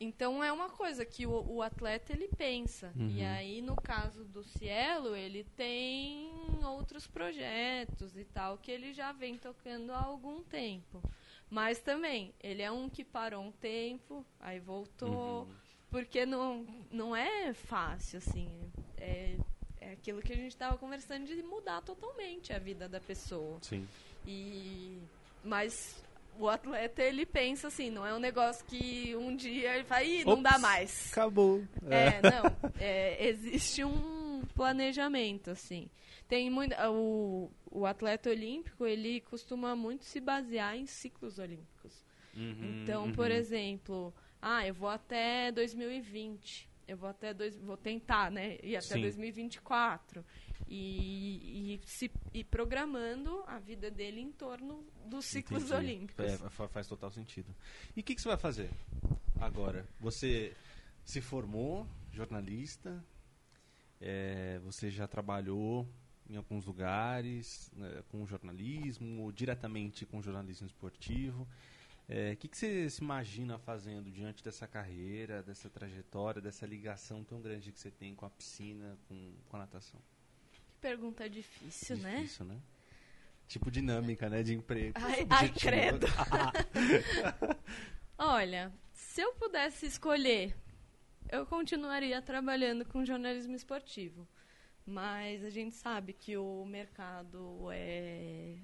Então 0.00 0.42
é 0.42 0.50
uma 0.50 0.68
coisa 0.68 1.04
que 1.04 1.24
o, 1.24 1.40
o 1.48 1.62
atleta 1.62 2.12
ele 2.12 2.26
pensa. 2.26 2.92
Uhum. 2.96 3.10
E 3.10 3.22
aí, 3.22 3.62
no 3.62 3.76
caso 3.76 4.24
do 4.24 4.42
Cielo, 4.42 5.14
ele 5.14 5.44
tem 5.56 6.32
outros 6.64 7.06
projetos 7.06 8.16
e 8.16 8.24
tal 8.24 8.58
que 8.58 8.72
ele 8.72 8.92
já 8.92 9.12
vem 9.12 9.38
tocando 9.38 9.92
há 9.92 10.02
algum 10.02 10.42
tempo. 10.42 11.00
Mas 11.48 11.78
também, 11.78 12.34
ele 12.42 12.60
é 12.60 12.72
um 12.72 12.88
que 12.88 13.04
parou 13.04 13.44
um 13.44 13.52
tempo, 13.52 14.26
aí 14.40 14.58
voltou. 14.58 15.44
Uhum. 15.44 15.54
Porque 15.88 16.26
não, 16.26 16.66
não 16.90 17.14
é 17.14 17.54
fácil, 17.54 18.18
assim. 18.18 18.50
É, 18.96 19.36
é 19.82 19.92
aquilo 19.92 20.22
que 20.22 20.32
a 20.32 20.36
gente 20.36 20.52
estava 20.52 20.76
conversando 20.78 21.26
de 21.26 21.42
mudar 21.42 21.82
totalmente 21.82 22.52
a 22.52 22.58
vida 22.58 22.88
da 22.88 23.00
pessoa. 23.00 23.58
Sim. 23.62 23.86
E 24.26 24.98
mas 25.44 26.02
o 26.38 26.48
atleta 26.48 27.02
ele 27.02 27.26
pensa 27.26 27.68
assim, 27.68 27.90
não 27.90 28.06
é 28.06 28.14
um 28.14 28.18
negócio 28.18 28.64
que 28.66 29.14
um 29.16 29.34
dia 29.34 29.74
ele 29.74 29.84
vai, 29.84 30.06
Ih, 30.06 30.24
não 30.24 30.40
dá 30.40 30.58
mais. 30.58 31.10
Acabou. 31.12 31.62
É, 31.90 32.22
não. 32.22 32.72
é, 32.80 33.28
existe 33.28 33.84
um 33.84 34.42
planejamento, 34.54 35.50
assim. 35.50 35.90
Tem 36.28 36.48
muito. 36.48 36.74
O, 36.90 37.50
o 37.70 37.84
atleta 37.84 38.30
olímpico, 38.30 38.86
ele 38.86 39.20
costuma 39.22 39.76
muito 39.76 40.04
se 40.04 40.20
basear 40.20 40.76
em 40.76 40.86
ciclos 40.86 41.38
olímpicos. 41.38 42.04
Uhum, 42.34 42.82
Então, 42.82 43.12
por 43.12 43.30
uhum. 43.30 43.36
exemplo, 43.36 44.14
ah, 44.40 44.66
eu 44.66 44.72
vou 44.72 44.88
até 44.88 45.52
2020. 45.52 46.71
Eu 46.86 46.96
vou 46.96 47.08
até 47.08 47.32
dois, 47.32 47.56
vou 47.58 47.76
tentar, 47.76 48.30
né? 48.30 48.58
Ir 48.62 48.76
até 48.76 48.94
Sim. 48.94 49.02
2024. 49.02 50.24
E, 50.68 51.74
e 51.74 51.80
se 51.86 52.10
e 52.32 52.42
programando 52.44 53.42
a 53.46 53.58
vida 53.58 53.90
dele 53.90 54.20
em 54.20 54.32
torno 54.32 54.84
dos 55.06 55.24
ciclos 55.26 55.64
Entendi. 55.64 55.74
olímpicos. 55.74 56.24
É, 56.24 56.38
fa- 56.50 56.68
faz 56.68 56.86
total 56.86 57.10
sentido. 57.10 57.54
E 57.96 58.00
o 58.00 58.02
que, 58.02 58.14
que 58.14 58.20
você 58.20 58.28
vai 58.28 58.36
fazer 58.36 58.70
agora? 59.40 59.86
Você 60.00 60.54
se 61.04 61.20
formou 61.20 61.86
jornalista, 62.12 63.04
é, 64.00 64.58
você 64.60 64.90
já 64.90 65.06
trabalhou 65.06 65.88
em 66.28 66.36
alguns 66.36 66.64
lugares 66.64 67.70
né, 67.74 68.02
com 68.08 68.24
jornalismo, 68.26 69.22
ou 69.22 69.32
diretamente 69.32 70.06
com 70.06 70.22
jornalismo 70.22 70.66
esportivo. 70.66 71.46
É, 72.14 72.32
O 72.32 72.36
que, 72.36 72.46
que 72.46 72.56
você 72.58 72.90
se 72.90 73.02
imagina 73.02 73.58
fazendo 73.58 74.10
diante 74.10 74.44
dessa 74.44 74.66
carreira, 74.66 75.42
dessa 75.42 75.70
trajetória, 75.70 76.42
dessa 76.42 76.66
ligação 76.66 77.24
tão 77.24 77.40
grande 77.40 77.72
que 77.72 77.80
você 77.80 77.90
tem 77.90 78.14
com 78.14 78.26
a 78.26 78.30
piscina, 78.30 78.98
com, 79.08 79.32
com 79.48 79.56
a 79.56 79.60
natação? 79.60 79.98
Que 80.52 80.60
pergunta 80.78 81.26
difícil, 81.30 81.96
né? 81.96 82.16
Difícil, 82.16 82.44
né? 82.44 82.60
Tipo 83.48 83.70
dinâmica, 83.70 84.28
né? 84.28 84.42
De 84.42 84.52
emprego. 84.52 84.92
Ai, 84.96 85.26
ai, 85.30 85.46
Objetivo. 85.46 85.60
credo. 85.60 86.06
Olha, 88.18 88.70
se 88.92 89.22
eu 89.22 89.32
pudesse 89.32 89.86
escolher, 89.86 90.54
eu 91.30 91.46
continuaria 91.46 92.20
trabalhando 92.20 92.84
com 92.84 93.06
jornalismo 93.06 93.54
esportivo. 93.56 94.28
Mas 94.84 95.42
a 95.44 95.48
gente 95.50 95.74
sabe 95.76 96.12
que 96.12 96.36
o 96.36 96.64
mercado 96.66 97.68
é. 97.72 98.58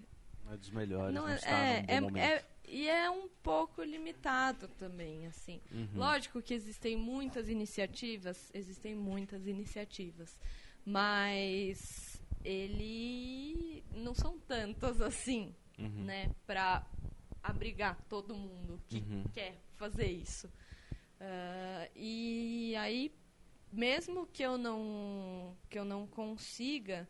É 0.51 0.57
dos 0.57 0.71
melhores, 0.71 1.15
Não 1.15 1.23
não, 1.23 1.29
é, 1.29 1.35
está 1.35 1.59
é, 1.59 1.85
é- 1.89 2.21
é- 2.37 2.45
e 2.71 2.89
é 2.89 3.11
um 3.11 3.29
pouco 3.43 3.83
limitado 3.83 4.69
também, 4.69 5.27
assim. 5.27 5.61
Uhum. 5.73 5.89
Lógico 5.95 6.43
que 6.43 6.55
existem 6.55 6.97
muitas 6.97 7.49
iniciativas, 7.49 8.51
existem 8.55 8.95
muitas 8.95 9.47
iniciativas, 9.47 10.39
mas 10.85 12.21
ele 12.45 13.85
não 13.95 14.15
são 14.15 14.39
tantas 14.41 15.01
assim, 15.01 15.55
Uhum. 15.79 16.05
né, 16.05 16.31
para 16.47 16.85
abrigar 17.43 17.97
todo 18.09 18.35
mundo 18.35 18.81
que 18.89 18.99
Uhum. 18.99 19.25
quer 19.33 19.55
fazer 19.77 20.07
isso. 20.11 20.51
Ah, 21.21 21.89
e 21.95 22.75
aí, 22.77 23.13
mesmo 23.73 24.27
que 24.27 24.43
eu 24.43 24.57
não 24.59 25.57
que 25.69 25.79
eu 25.79 25.85
não 25.85 26.07
consiga 26.07 27.09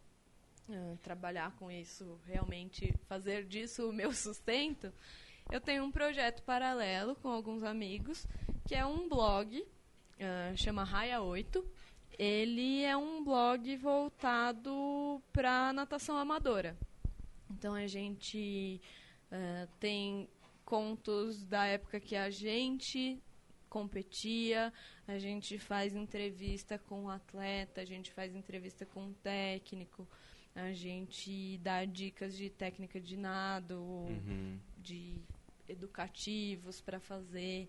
ah, 0.71 0.97
trabalhar 1.03 1.53
com 1.57 1.71
isso, 1.71 2.21
realmente 2.27 2.93
fazer 3.07 3.45
disso 3.47 3.89
o 3.89 3.93
meu 3.93 4.11
sustento, 4.13 4.93
eu 5.51 5.61
tenho 5.61 5.85
um 5.85 5.91
projeto 5.91 6.43
paralelo 6.43 7.15
com 7.17 7.29
alguns 7.29 7.63
amigos, 7.63 8.27
que 8.67 8.75
é 8.75 8.85
um 8.85 9.09
blog, 9.09 9.65
ah, 10.21 10.55
chama 10.57 10.85
Raia 10.85 11.21
8. 11.23 11.65
Ele 12.19 12.83
é 12.83 12.97
um 12.97 13.23
blog 13.23 13.77
voltado 13.77 15.23
para 15.33 15.73
natação 15.73 16.17
amadora. 16.17 16.77
Então 17.51 17.75
a 17.75 17.87
gente 17.87 18.81
ah, 19.31 19.67
tem 19.81 20.29
contos 20.65 21.45
da 21.45 21.65
época 21.67 21.99
que 22.01 22.15
a 22.17 22.29
gente 22.31 23.19
competia, 23.71 24.73
a 25.07 25.19
gente 25.19 25.59
faz 25.59 25.95
entrevista 25.95 26.79
com 26.79 27.05
o 27.05 27.11
atleta, 27.11 27.81
a 27.81 27.85
gente 27.85 28.11
faz 28.13 28.35
entrevista 28.35 28.85
com 28.87 29.09
o 29.09 29.15
técnico, 29.15 30.07
a 30.55 30.73
gente 30.73 31.59
dá 31.59 31.85
dicas 31.85 32.37
de 32.37 32.51
técnica 32.51 33.01
de 33.01 33.17
nado, 33.17 33.77
Uhum. 33.79 34.59
de 34.79 35.21
educativos 35.69 36.81
para 36.81 36.99
fazer. 37.01 37.69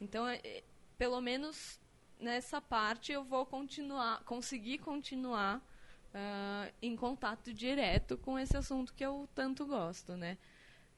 Então, 0.00 0.26
é- 0.26 0.40
é- 0.44 0.64
pelo 0.96 1.20
menos 1.20 1.80
nessa 2.18 2.60
parte 2.60 3.12
eu 3.12 3.24
vou 3.24 3.46
continuar, 3.46 4.22
conseguir 4.24 4.78
continuar 4.78 5.66
ah, 6.12 6.68
em 6.82 6.96
contato 6.96 7.54
direto 7.54 8.18
com 8.18 8.36
esse 8.38 8.56
assunto 8.56 8.92
que 8.94 9.04
eu 9.04 9.28
tanto 9.34 9.64
gosto, 9.64 10.16
né? 10.16 10.36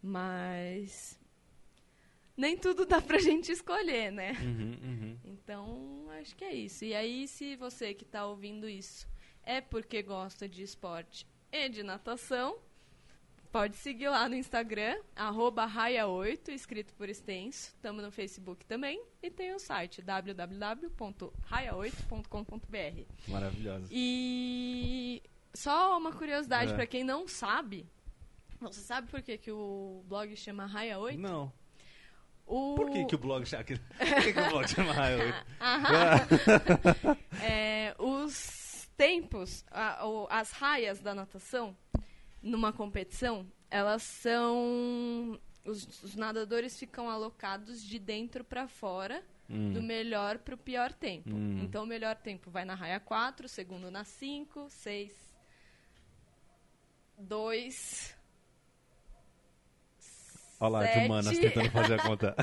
Mas 0.02 1.20
nem 2.36 2.56
tudo 2.56 2.86
dá 2.86 3.00
pra 3.00 3.18
gente 3.20 3.52
escolher, 3.52 4.10
né? 4.10 4.32
Uhum, 4.40 4.78
uhum. 4.82 5.18
Então, 5.24 6.06
acho 6.20 6.34
que 6.34 6.44
é 6.44 6.54
isso. 6.54 6.84
E 6.84 6.94
aí, 6.94 7.28
se 7.28 7.56
você 7.56 7.92
que 7.94 8.04
está 8.04 8.26
ouvindo 8.26 8.68
isso 8.68 9.06
é 9.44 9.60
porque 9.60 10.02
gosta 10.02 10.48
de 10.48 10.62
esporte 10.62 11.26
e 11.50 11.68
de 11.68 11.82
natação, 11.82 12.58
pode 13.52 13.76
seguir 13.76 14.08
lá 14.08 14.28
no 14.28 14.34
Instagram, 14.34 14.96
arroba 15.14 15.68
raia8, 15.68 16.48
escrito 16.48 16.92
por 16.94 17.08
extenso. 17.08 17.68
Estamos 17.68 18.02
no 18.02 18.10
Facebook 18.10 18.64
também. 18.64 19.00
E 19.22 19.30
tem 19.30 19.54
o 19.54 19.58
site 19.58 20.00
www.raia8.com.br. 20.02 23.02
Maravilhosa. 23.28 23.86
E 23.90 25.22
só 25.54 25.96
uma 25.98 26.12
curiosidade 26.12 26.72
É. 26.72 26.74
para 26.74 26.86
quem 26.86 27.04
não 27.04 27.28
sabe. 27.28 27.86
Você 28.60 28.80
sabe 28.80 29.08
por 29.08 29.20
que, 29.22 29.36
que 29.38 29.50
o 29.50 30.02
blog 30.06 30.34
chama 30.36 30.66
Raia 30.66 30.98
8? 30.98 31.18
Não. 31.20 31.52
O... 32.46 32.74
Por 32.74 32.90
que, 32.90 33.04
que 33.04 33.14
o 33.14 33.18
blog 33.18 33.44
chama. 33.46 33.64
Por 33.64 33.76
que, 34.22 34.32
que 34.32 34.40
o 34.40 34.48
blog 34.50 34.68
chama 34.68 34.92
Raio 34.92 35.18
8? 35.20 35.46
Aham. 35.60 37.16
É, 37.44 37.94
os 37.98 38.88
tempos, 38.96 39.64
a- 39.70 40.06
o- 40.06 40.26
as 40.30 40.52
raias 40.52 41.00
da 41.00 41.12
natação 41.14 41.76
numa 42.42 42.72
competição, 42.72 43.46
elas 43.70 44.02
são. 44.02 45.38
Os, 45.64 46.02
os 46.02 46.16
nadadores 46.16 46.76
ficam 46.78 47.08
alocados 47.08 47.82
de 47.84 47.98
dentro 47.98 48.42
para 48.42 48.66
fora, 48.66 49.22
Hum. 49.50 49.72
do 49.72 49.82
melhor 49.82 50.38
para 50.38 50.54
o 50.54 50.58
pior 50.58 50.92
tempo. 50.92 51.28
Hum. 51.30 51.60
Então, 51.62 51.84
o 51.84 51.86
melhor 51.86 52.16
tempo 52.16 52.50
vai 52.50 52.64
na 52.64 52.74
raia 52.74 52.98
4, 52.98 53.44
o 53.46 53.48
segundo 53.48 53.90
na 53.90 54.02
5, 54.02 54.66
6, 54.70 55.12
2. 57.18 58.16
Olha 60.58 60.70
lá, 60.70 60.86
de 60.86 60.98
humanas 61.00 61.38
tentando 61.38 61.70
fazer 61.70 62.00
a 62.00 62.02
conta. 62.02 62.36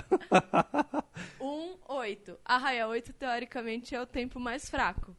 1, 1.39 1.77
8. 1.87 2.39
A 2.45 2.57
raia 2.57 2.87
8, 2.87 3.13
teoricamente, 3.13 3.95
é 3.95 4.01
o 4.01 4.05
tempo 4.05 4.39
mais 4.39 4.69
fraco. 4.69 5.15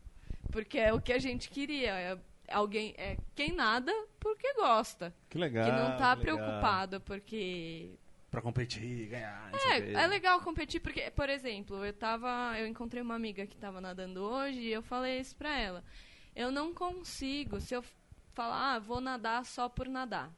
Porque 0.52 0.78
é 0.78 0.92
o 0.92 1.00
que 1.00 1.12
a 1.12 1.18
gente 1.18 1.48
queria. 1.50 1.92
É 1.92 2.18
alguém, 2.50 2.94
é 2.98 3.16
quem 3.34 3.52
nada 3.52 3.92
porque 4.20 4.54
gosta. 4.54 5.12
Que 5.28 5.38
legal. 5.38 5.64
que 5.64 5.72
não 5.72 5.96
tá 5.96 6.14
legal. 6.14 6.16
preocupado 6.18 7.00
porque. 7.00 7.98
Pra 8.30 8.40
competir, 8.40 9.08
ganhar. 9.08 9.50
É, 9.52 9.92
é 9.92 10.06
legal 10.06 10.40
competir 10.40 10.80
porque, 10.80 11.10
por 11.10 11.28
exemplo, 11.28 11.84
eu 11.84 11.92
tava. 11.92 12.54
Eu 12.58 12.66
encontrei 12.66 13.02
uma 13.02 13.16
amiga 13.16 13.46
que 13.46 13.56
tava 13.56 13.80
nadando 13.80 14.22
hoje 14.22 14.60
e 14.60 14.72
eu 14.72 14.82
falei 14.82 15.18
isso 15.18 15.34
pra 15.34 15.58
ela. 15.58 15.82
Eu 16.36 16.52
não 16.52 16.72
consigo, 16.72 17.60
se 17.60 17.74
eu 17.74 17.82
falar, 18.32 18.74
ah, 18.74 18.78
vou 18.78 19.00
nadar 19.00 19.44
só 19.44 19.68
por 19.68 19.88
nadar. 19.88 20.32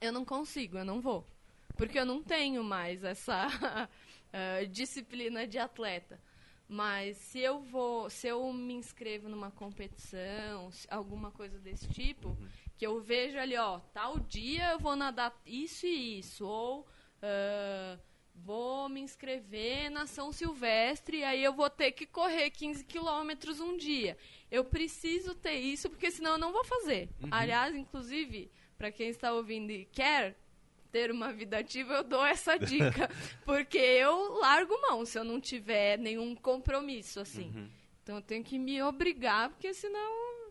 Eu 0.00 0.12
não 0.12 0.24
consigo, 0.24 0.78
eu 0.78 0.84
não 0.84 1.00
vou. 1.00 1.26
Porque 1.76 1.98
eu 1.98 2.06
não 2.06 2.22
tenho 2.22 2.62
mais 2.62 3.02
essa 3.02 3.48
eh, 4.32 4.66
disciplina 4.66 5.46
de 5.46 5.58
atleta. 5.58 6.20
Mas 6.72 7.16
se 7.16 7.40
eu 7.40 7.60
vou, 7.60 8.08
se 8.08 8.28
eu 8.28 8.52
me 8.52 8.74
inscrevo 8.74 9.28
numa 9.28 9.50
competição, 9.50 10.70
alguma 10.88 11.32
coisa 11.32 11.58
desse 11.58 11.88
tipo, 11.88 12.38
que 12.80 12.86
eu 12.86 12.98
vejo 12.98 13.38
ali, 13.38 13.54
ó, 13.58 13.78
tal 13.92 14.18
dia 14.20 14.70
eu 14.70 14.78
vou 14.78 14.96
nadar 14.96 15.38
isso 15.44 15.84
e 15.86 16.20
isso, 16.20 16.46
ou 16.46 16.86
ah, 17.20 17.98
vou 18.34 18.88
me 18.88 19.02
inscrever 19.02 19.90
na 19.90 20.06
São 20.06 20.32
Silvestre 20.32 21.18
e 21.18 21.24
aí 21.24 21.44
eu 21.44 21.52
vou 21.52 21.68
ter 21.68 21.92
que 21.92 22.06
correr 22.06 22.48
15 22.48 22.82
quilômetros 22.86 23.60
um 23.60 23.76
dia. 23.76 24.16
Eu 24.50 24.64
preciso 24.64 25.34
ter 25.34 25.56
isso, 25.56 25.90
porque 25.90 26.10
senão 26.10 26.30
eu 26.32 26.38
não 26.38 26.52
vou 26.52 26.64
fazer. 26.64 27.10
Uhum. 27.22 27.28
Aliás, 27.30 27.76
inclusive, 27.76 28.50
para 28.78 28.90
quem 28.90 29.10
está 29.10 29.30
ouvindo 29.34 29.70
e 29.70 29.84
quer 29.84 30.34
ter 30.90 31.10
uma 31.10 31.34
vida 31.34 31.58
ativa, 31.58 31.92
eu 31.96 32.02
dou 32.02 32.24
essa 32.24 32.56
dica. 32.58 33.10
porque 33.44 33.76
eu 33.76 34.38
largo 34.38 34.74
mão 34.80 35.04
se 35.04 35.18
eu 35.18 35.24
não 35.24 35.38
tiver 35.38 35.98
nenhum 35.98 36.34
compromisso, 36.34 37.20
assim. 37.20 37.52
Uhum. 37.54 37.70
Então 38.02 38.16
eu 38.16 38.22
tenho 38.22 38.42
que 38.42 38.58
me 38.58 38.82
obrigar, 38.82 39.50
porque 39.50 39.74
senão 39.74 40.48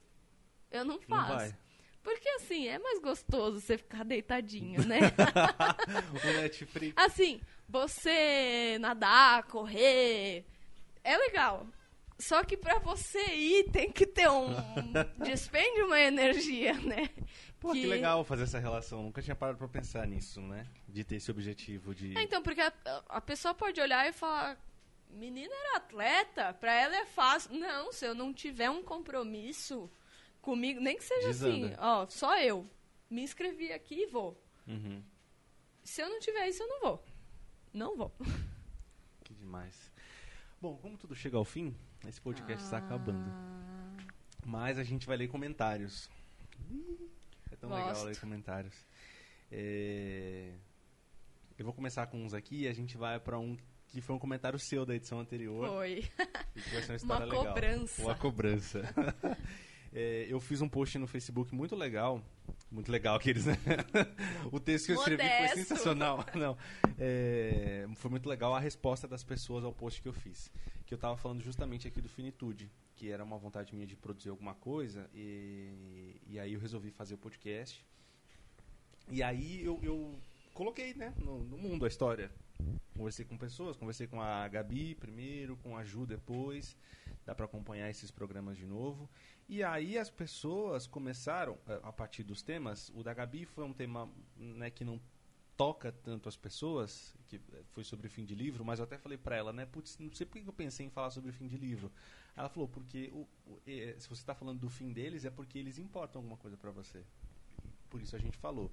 eu 0.69 0.85
não 0.85 0.93
Não 0.97 1.01
faço. 1.01 1.33
vai. 1.33 1.68
Porque 2.03 2.27
assim, 2.29 2.67
é 2.67 2.79
mais 2.79 2.99
gostoso 2.99 3.59
você 3.59 3.77
ficar 3.77 4.03
deitadinho, 4.05 4.85
né? 4.87 4.99
o 6.23 6.41
Netflix. 6.41 6.93
assim, 6.95 7.41
você 7.67 8.77
nadar, 8.79 9.43
correr, 9.43 10.45
é 11.03 11.17
legal. 11.17 11.67
Só 12.17 12.43
que 12.43 12.57
pra 12.57 12.79
você 12.79 13.33
ir 13.33 13.71
tem 13.71 13.91
que 13.91 14.05
ter 14.05 14.29
um 14.29 14.49
despende 15.23 15.81
uma 15.83 15.99
energia, 15.99 16.73
né? 16.73 17.09
Pô, 17.59 17.71
que... 17.71 17.81
que- 17.81 17.87
legal 17.87 18.23
fazer 18.25 18.43
essa 18.43 18.59
relação. 18.59 19.03
Nunca 19.03 19.21
tinha 19.21 19.35
parado 19.35 19.57
pra 19.57 19.67
pensar 19.67 20.05
nisso, 20.07 20.41
né? 20.41 20.65
De 20.87 21.03
ter 21.03 21.15
esse 21.15 21.31
objetivo 21.31 21.95
de. 21.95 22.17
É, 22.17 22.23
então, 22.23 22.41
porque 22.41 22.61
a, 22.61 22.73
a 23.07 23.21
pessoa 23.21 23.53
pode 23.53 23.79
olhar 23.79 24.07
e 24.07 24.11
falar, 24.11 24.57
menina 25.09 25.53
era 25.53 25.77
atleta, 25.77 26.53
pra 26.53 26.73
ela 26.73 26.95
é 26.95 27.05
fácil. 27.05 27.53
Não, 27.57 27.91
se 27.93 28.05
eu 28.05 28.13
não 28.13 28.33
tiver 28.33 28.69
um 28.69 28.83
compromisso 28.83 29.89
comigo, 30.49 30.79
nem 30.79 30.97
que 30.97 31.03
seja 31.03 31.27
Desanda. 31.27 31.67
assim, 31.67 31.75
ó, 31.79 32.07
só 32.07 32.39
eu. 32.39 32.67
Me 33.09 33.21
inscrevi 33.23 33.71
aqui 33.71 34.03
e 34.03 34.05
vou. 34.07 34.39
Uhum. 34.67 35.01
Se 35.83 36.01
eu 36.01 36.09
não 36.09 36.19
tiver 36.19 36.47
isso, 36.47 36.61
eu 36.63 36.67
não 36.67 36.79
vou. 36.81 37.03
Não 37.73 37.95
vou. 37.97 38.11
Que 39.23 39.33
demais. 39.35 39.91
Bom, 40.59 40.75
como 40.77 40.97
tudo 40.97 41.15
chega 41.15 41.37
ao 41.37 41.45
fim, 41.45 41.75
esse 42.07 42.19
podcast 42.19 42.63
está 42.63 42.77
acabando. 42.79 43.29
Ah, 43.29 43.97
Mas 44.43 44.79
a 44.79 44.83
gente 44.83 45.05
vai 45.05 45.15
ler 45.17 45.27
comentários. 45.27 46.09
É 47.51 47.55
tão 47.55 47.69
legal 47.69 47.89
Gosto. 47.89 48.05
ler 48.05 48.19
comentários. 48.19 48.73
É, 49.51 50.51
Eu 51.57 51.63
vou 51.65 51.73
começar 51.75 52.07
com 52.07 52.23
uns 52.25 52.33
aqui 52.33 52.61
e 52.63 52.67
a 52.67 52.73
gente 52.73 52.97
vai 52.97 53.19
pra 53.19 53.37
um 53.37 53.55
que 53.87 54.01
foi 54.01 54.15
um 54.15 54.19
comentário 54.19 54.57
seu 54.59 54.83
da 54.85 54.95
edição 54.95 55.19
anterior. 55.19 55.67
Foi. 55.67 56.03
E 56.55 57.05
uma 57.05 57.17
Uma 57.19 57.25
legal. 57.25 57.45
cobrança. 57.45 58.01
Uma 58.01 58.15
cobrança. 58.15 58.81
É, 59.93 60.27
eu 60.29 60.39
fiz 60.39 60.61
um 60.61 60.69
post 60.69 60.97
no 60.97 61.07
Facebook 61.07 61.53
muito 61.53 61.75
legal. 61.75 62.21
Muito 62.71 62.91
legal 62.91 63.15
aqueles, 63.15 63.45
né? 63.45 63.57
o 64.51 64.59
texto 64.59 64.87
que 64.87 64.91
eu 64.91 64.97
escrevi 64.97 65.23
foi 65.23 65.47
sensacional. 65.49 66.23
Não. 66.35 66.57
É, 66.97 67.87
foi 67.95 68.11
muito 68.11 68.29
legal 68.29 68.53
a 68.53 68.59
resposta 68.59 69.07
das 69.07 69.23
pessoas 69.23 69.63
ao 69.63 69.73
post 69.73 70.01
que 70.01 70.07
eu 70.07 70.13
fiz. 70.13 70.51
Que 70.85 70.93
eu 70.93 70.97
tava 70.97 71.17
falando 71.17 71.41
justamente 71.41 71.87
aqui 71.87 72.01
do 72.01 72.09
Finitude. 72.09 72.71
Que 72.95 73.09
era 73.09 73.23
uma 73.23 73.37
vontade 73.37 73.73
minha 73.73 73.87
de 73.87 73.95
produzir 73.95 74.29
alguma 74.29 74.53
coisa. 74.53 75.09
E, 75.13 76.19
e 76.27 76.39
aí 76.39 76.53
eu 76.53 76.59
resolvi 76.59 76.91
fazer 76.91 77.15
o 77.15 77.17
podcast. 77.17 77.83
E 79.09 79.23
aí 79.23 79.63
eu, 79.63 79.79
eu 79.81 80.19
coloquei, 80.53 80.93
né, 80.93 81.13
no, 81.17 81.43
no 81.43 81.57
mundo 81.57 81.85
a 81.85 81.87
história. 81.87 82.31
Conversei 82.95 83.23
com 83.25 83.37
pessoas, 83.37 83.77
conversei 83.77 84.07
com 84.07 84.21
a 84.21 84.47
Gabi 84.47 84.93
primeiro, 84.93 85.55
com 85.57 85.75
a 85.75 85.83
Ju 85.83 86.05
depois. 86.05 86.75
Dá 87.29 87.35
para 87.35 87.45
acompanhar 87.45 87.87
esses 87.91 88.09
programas 88.09 88.57
de 88.57 88.65
novo. 88.65 89.07
E 89.47 89.63
aí 89.63 89.99
as 89.99 90.09
pessoas 90.09 90.87
começaram, 90.87 91.59
eh, 91.67 91.79
a 91.83 91.91
partir 91.93 92.23
dos 92.23 92.41
temas, 92.41 92.91
o 92.95 93.03
da 93.03 93.13
Gabi 93.13 93.45
foi 93.45 93.63
um 93.63 93.71
tema 93.71 94.09
né, 94.35 94.71
que 94.71 94.83
não 94.83 94.99
toca 95.55 95.91
tanto 95.91 96.27
as 96.27 96.35
pessoas, 96.35 97.15
que 97.27 97.35
eh, 97.35 97.61
foi 97.71 97.83
sobre 97.83 98.09
fim 98.09 98.25
de 98.25 98.33
livro, 98.33 98.65
mas 98.65 98.79
eu 98.79 98.85
até 98.85 98.97
falei 98.97 99.15
para 99.17 99.35
ela, 99.35 99.53
né, 99.53 99.63
putz, 99.67 99.99
não 99.99 100.11
sei 100.11 100.25
por 100.25 100.41
que 100.41 100.49
eu 100.49 100.53
pensei 100.53 100.87
em 100.87 100.89
falar 100.89 101.11
sobre 101.11 101.31
fim 101.31 101.47
de 101.47 101.55
livro. 101.55 101.91
Ela 102.35 102.49
falou, 102.49 102.67
porque 102.67 103.11
o, 103.13 103.27
o- 103.45 103.61
eh, 103.67 103.95
se 103.99 104.09
você 104.09 104.21
está 104.23 104.33
falando 104.33 104.59
do 104.59 104.69
fim 104.69 104.91
deles, 104.91 105.23
é 105.23 105.29
porque 105.29 105.59
eles 105.59 105.77
importam 105.77 106.21
alguma 106.21 106.37
coisa 106.37 106.57
para 106.57 106.71
você. 106.71 107.05
Por 107.89 108.01
isso 108.01 108.15
a 108.15 108.19
gente 108.19 108.37
falou. 108.37 108.71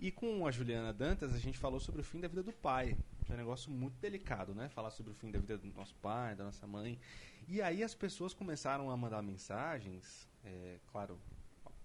E 0.00 0.10
com 0.10 0.46
a 0.46 0.50
Juliana 0.50 0.92
Dantas, 0.92 1.34
a 1.34 1.38
gente 1.38 1.58
falou 1.58 1.80
sobre 1.80 2.00
o 2.00 2.04
fim 2.04 2.20
da 2.20 2.28
vida 2.28 2.42
do 2.42 2.52
pai. 2.52 2.96
É 3.28 3.34
um 3.34 3.36
negócio 3.36 3.70
muito 3.70 3.98
delicado, 3.98 4.54
né? 4.54 4.68
Falar 4.70 4.90
sobre 4.90 5.12
o 5.12 5.14
fim 5.14 5.30
da 5.30 5.38
vida 5.38 5.58
do 5.58 5.66
nosso 5.68 5.94
pai, 5.96 6.34
da 6.34 6.44
nossa 6.44 6.66
mãe. 6.66 6.98
E 7.46 7.60
aí 7.60 7.82
as 7.82 7.94
pessoas 7.94 8.32
começaram 8.32 8.90
a 8.90 8.96
mandar 8.96 9.22
mensagens, 9.22 10.26
é, 10.44 10.78
claro, 10.86 11.18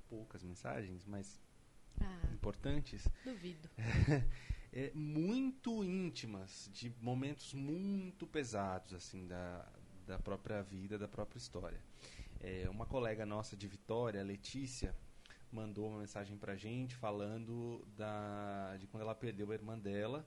poucas 0.10 0.44
mensagens, 0.44 1.06
mas 1.06 1.40
Ah, 2.02 2.34
importantes, 2.34 3.08
duvido. 3.24 3.70
é, 4.72 4.92
muito 4.94 5.84
íntimas, 5.84 6.70
de 6.74 6.94
momentos 7.02 7.54
muito 7.54 8.26
pesados, 8.28 8.94
assim, 8.94 9.28
da, 9.28 9.66
da 10.06 10.20
própria 10.20 10.62
vida, 10.64 10.98
da 10.98 11.08
própria 11.08 11.38
história. 11.38 11.80
É, 12.40 12.68
uma 12.70 12.86
colega 12.86 13.26
nossa 13.26 13.56
de 13.56 13.68
Vitória, 13.68 14.22
Letícia, 14.24 14.96
mandou 15.52 15.88
uma 15.88 16.00
mensagem 16.00 16.38
pra 16.38 16.56
gente 16.56 16.96
falando 16.96 17.86
da, 17.96 18.76
de 18.78 18.88
quando 18.88 19.04
ela 19.04 19.16
perdeu 19.16 19.52
a 19.52 19.54
irmã 19.54 19.78
dela. 19.78 20.26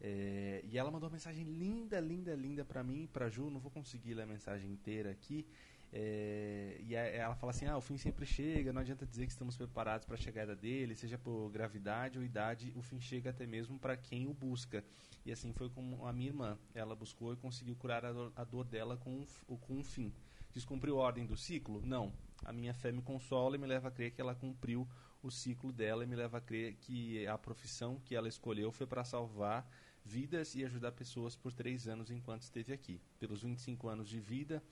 É, 0.00 0.62
e 0.64 0.78
ela 0.78 0.90
mandou 0.90 1.08
uma 1.08 1.12
mensagem 1.14 1.44
linda, 1.44 2.00
linda, 2.00 2.34
linda 2.34 2.64
pra 2.64 2.82
mim, 2.82 3.06
pra 3.12 3.28
Ju. 3.28 3.50
Não 3.50 3.60
vou 3.60 3.70
conseguir 3.70 4.14
ler 4.14 4.22
a 4.22 4.26
mensagem 4.26 4.70
inteira 4.70 5.10
aqui. 5.10 5.46
É, 5.92 6.80
e 6.86 6.96
a- 6.96 7.06
ela 7.06 7.34
fala 7.34 7.50
assim: 7.50 7.66
ah, 7.66 7.76
o 7.76 7.80
fim 7.80 7.96
sempre 7.98 8.24
chega, 8.24 8.72
não 8.72 8.80
adianta 8.80 9.04
dizer 9.04 9.26
que 9.26 9.32
estamos 9.32 9.56
preparados 9.56 10.06
para 10.06 10.14
a 10.14 10.18
chegada 10.18 10.54
dele, 10.54 10.94
seja 10.94 11.18
por 11.18 11.50
gravidade 11.50 12.16
ou 12.18 12.24
idade, 12.24 12.72
o 12.76 12.82
fim 12.82 13.00
chega 13.00 13.30
até 13.30 13.46
mesmo 13.46 13.78
para 13.78 13.96
quem 13.96 14.26
o 14.26 14.32
busca. 14.34 14.84
E 15.26 15.32
assim 15.32 15.52
foi 15.52 15.68
como 15.68 16.06
a 16.06 16.12
minha 16.12 16.28
irmã. 16.28 16.56
Ela 16.74 16.94
buscou 16.94 17.32
e 17.32 17.36
conseguiu 17.36 17.74
curar 17.76 18.04
a 18.04 18.12
dor, 18.12 18.32
a 18.36 18.44
dor 18.44 18.64
dela 18.64 18.96
com 18.96 19.26
com 19.60 19.74
um 19.74 19.84
fim. 19.84 20.12
Descumpriu 20.52 20.98
a 21.00 21.04
ordem 21.04 21.26
do 21.26 21.36
ciclo? 21.36 21.82
Não. 21.84 22.12
A 22.44 22.52
minha 22.52 22.72
fé 22.72 22.90
me 22.90 23.02
consola 23.02 23.56
e 23.56 23.58
me 23.58 23.66
leva 23.66 23.88
a 23.88 23.90
crer 23.90 24.12
que 24.12 24.20
ela 24.20 24.34
cumpriu 24.34 24.88
o 25.22 25.30
ciclo 25.30 25.70
dela 25.72 26.02
e 26.02 26.06
me 26.06 26.16
leva 26.16 26.38
a 26.38 26.40
crer 26.40 26.74
que 26.80 27.26
a 27.26 27.36
profissão 27.36 28.00
que 28.04 28.14
ela 28.14 28.26
escolheu 28.28 28.72
foi 28.72 28.86
para 28.86 29.04
salvar 29.04 29.68
vidas 30.10 30.56
e 30.56 30.64
ajudar 30.64 30.90
pessoas 30.92 31.36
por 31.36 31.52
três 31.52 31.86
anos 31.86 32.10
enquanto 32.10 32.42
esteve 32.42 32.72
aqui. 32.72 33.00
Pelos 33.18 33.42
25 33.42 33.88
anos 33.88 34.08
de 34.08 34.18
vida, 34.18 34.62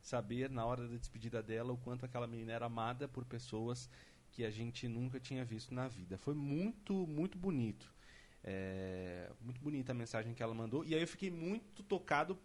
saber 0.00 0.48
na 0.50 0.64
hora 0.64 0.88
da 0.88 0.96
despedida 0.96 1.42
dela 1.42 1.72
o 1.72 1.76
quanto 1.76 2.06
aquela 2.06 2.26
menina 2.26 2.52
era 2.52 2.66
amada 2.66 3.06
por 3.06 3.24
pessoas 3.24 3.90
que 4.32 4.42
a 4.44 4.50
gente 4.50 4.88
nunca 4.88 5.20
tinha 5.20 5.44
visto 5.44 5.74
na 5.74 5.86
vida. 5.86 6.16
Foi 6.16 6.34
muito, 6.34 7.06
muito 7.06 7.36
bonito. 7.36 7.94
É, 8.42 9.30
muito 9.40 9.60
bonita 9.60 9.92
a 9.92 9.94
mensagem 9.94 10.32
que 10.32 10.42
ela 10.42 10.54
mandou. 10.54 10.84
E 10.84 10.94
aí 10.94 11.00
eu 11.02 11.08
fiquei 11.08 11.30
muito 11.30 11.82
tocado 11.82 12.38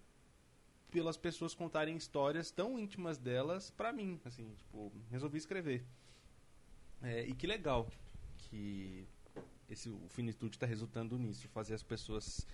pelas 0.89 1.15
pessoas 1.15 1.53
contarem 1.53 1.95
histórias 1.95 2.51
tão 2.51 2.77
íntimas 2.77 3.17
delas 3.17 3.71
pra 3.71 3.93
mim. 3.93 4.19
Assim, 4.25 4.53
tipo, 4.55 4.91
resolvi 5.09 5.37
escrever. 5.37 5.85
É, 7.01 7.25
e 7.25 7.33
que 7.33 7.47
legal 7.47 7.87
que 8.37 9.07
esse, 9.71 9.89
o 9.89 10.07
Finitude 10.09 10.57
está 10.57 10.65
resultando 10.65 11.17
nisso, 11.17 11.47
fazer 11.47 11.73
as 11.73 11.83
pessoas 11.83 12.45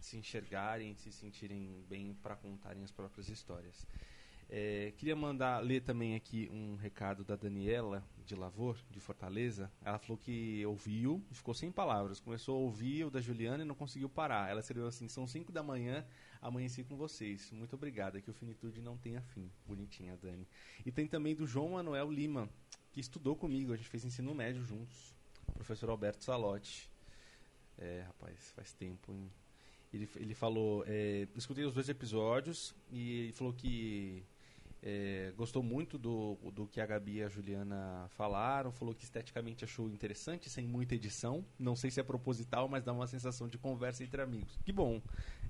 se 0.00 0.16
enxergarem, 0.16 0.94
se 0.94 1.12
sentirem 1.12 1.84
bem 1.88 2.14
para 2.22 2.34
contarem 2.34 2.82
as 2.82 2.90
próprias 2.90 3.28
histórias. 3.28 3.86
É, 4.48 4.92
queria 4.98 5.16
mandar 5.16 5.60
ler 5.60 5.80
também 5.80 6.14
aqui 6.14 6.50
um 6.52 6.76
recado 6.76 7.24
da 7.24 7.36
Daniela 7.36 8.04
de 8.26 8.34
Lavor, 8.34 8.76
de 8.90 9.00
Fortaleza. 9.00 9.72
Ela 9.82 9.98
falou 9.98 10.18
que 10.18 10.64
ouviu 10.66 11.24
ficou 11.32 11.54
sem 11.54 11.72
palavras. 11.72 12.20
Começou 12.20 12.56
a 12.56 12.58
ouvir 12.58 13.04
o 13.04 13.10
da 13.10 13.20
Juliana 13.20 13.62
e 13.62 13.66
não 13.66 13.74
conseguiu 13.74 14.10
parar. 14.10 14.50
Ela 14.50 14.60
escreveu 14.60 14.86
assim: 14.86 15.08
são 15.08 15.26
5 15.26 15.50
da 15.52 15.62
manhã, 15.62 16.04
amanheci 16.40 16.84
com 16.84 16.96
vocês. 16.96 17.50
Muito 17.52 17.74
obrigada, 17.74 18.20
que 18.20 18.30
o 18.30 18.34
Finitude 18.34 18.82
não 18.82 18.98
tenha 18.98 19.22
fim. 19.22 19.50
Bonitinha, 19.66 20.18
Dani. 20.18 20.46
E 20.84 20.92
tem 20.92 21.06
também 21.06 21.34
do 21.34 21.46
João 21.46 21.70
Manuel 21.70 22.10
Lima, 22.10 22.46
que 22.90 23.00
estudou 23.00 23.34
comigo. 23.34 23.72
A 23.72 23.76
gente 23.76 23.88
fez 23.88 24.04
ensino 24.04 24.34
médio 24.34 24.62
juntos. 24.62 25.14
Professor 25.62 25.90
Alberto 25.90 26.24
Salotti. 26.24 26.90
É, 27.78 28.02
rapaz, 28.06 28.52
faz 28.54 28.72
tempo, 28.72 29.12
hein? 29.12 29.30
Ele, 29.92 30.08
ele 30.16 30.34
falou, 30.34 30.84
é, 30.86 31.28
escutei 31.36 31.64
os 31.64 31.74
dois 31.74 31.88
episódios 31.88 32.74
e 32.90 33.24
ele 33.24 33.32
falou 33.32 33.52
que 33.52 34.24
é, 34.82 35.32
gostou 35.36 35.62
muito 35.62 35.96
do, 35.98 36.36
do 36.52 36.66
que 36.66 36.80
a 36.80 36.86
Gabi 36.86 37.18
e 37.18 37.22
a 37.22 37.28
Juliana 37.28 38.08
falaram, 38.10 38.72
falou 38.72 38.94
que 38.94 39.04
esteticamente 39.04 39.64
achou 39.64 39.88
interessante, 39.88 40.50
sem 40.50 40.66
muita 40.66 40.96
edição. 40.96 41.44
Não 41.58 41.76
sei 41.76 41.90
se 41.90 42.00
é 42.00 42.02
proposital, 42.02 42.68
mas 42.68 42.82
dá 42.82 42.92
uma 42.92 43.06
sensação 43.06 43.46
de 43.46 43.58
conversa 43.58 44.02
entre 44.02 44.20
amigos. 44.20 44.58
Que 44.64 44.72
bom. 44.72 45.00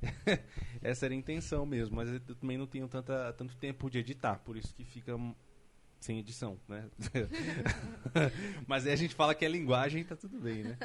Essa 0.82 1.06
era 1.06 1.14
a 1.14 1.16
intenção 1.16 1.64
mesmo, 1.64 1.96
mas 1.96 2.08
eu 2.10 2.20
também 2.36 2.58
não 2.58 2.66
tenho 2.66 2.86
tanta, 2.88 3.32
tanto 3.32 3.56
tempo 3.56 3.88
de 3.88 3.98
editar, 3.98 4.40
por 4.40 4.56
isso 4.56 4.74
que 4.74 4.84
fica 4.84 5.16
sem 6.04 6.18
edição, 6.18 6.58
né? 6.68 6.88
mas 8.66 8.86
aí 8.86 8.92
a 8.92 8.96
gente 8.96 9.14
fala 9.14 9.34
que 9.34 9.44
é 9.44 9.48
linguagem, 9.48 10.04
tá 10.04 10.16
tudo 10.16 10.38
bem, 10.38 10.64
né? 10.64 10.78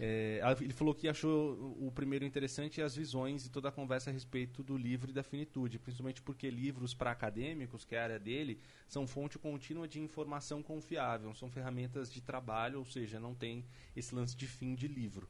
É, 0.00 0.40
ele 0.60 0.72
falou 0.72 0.94
que 0.94 1.06
achou 1.06 1.76
o 1.78 1.92
primeiro 1.92 2.24
interessante 2.24 2.82
as 2.82 2.96
visões 2.96 3.46
e 3.46 3.50
toda 3.50 3.68
a 3.68 3.72
conversa 3.72 4.10
a 4.10 4.12
respeito 4.12 4.62
do 4.62 4.76
livro 4.76 5.10
e 5.10 5.12
da 5.12 5.22
finitude, 5.22 5.78
principalmente 5.78 6.22
porque 6.22 6.50
livros 6.50 6.94
para 6.94 7.10
acadêmicos, 7.10 7.84
que 7.84 7.94
é 7.94 8.00
a 8.00 8.04
área 8.04 8.18
dele, 8.18 8.58
são 8.88 9.06
fonte 9.06 9.38
contínua 9.38 9.86
de 9.86 10.00
informação 10.00 10.62
confiável, 10.62 11.34
são 11.34 11.48
ferramentas 11.48 12.10
de 12.10 12.20
trabalho, 12.20 12.78
ou 12.78 12.84
seja, 12.84 13.20
não 13.20 13.34
tem 13.34 13.64
esse 13.94 14.14
lance 14.14 14.34
de 14.36 14.46
fim 14.46 14.74
de 14.74 14.88
livro. 14.88 15.28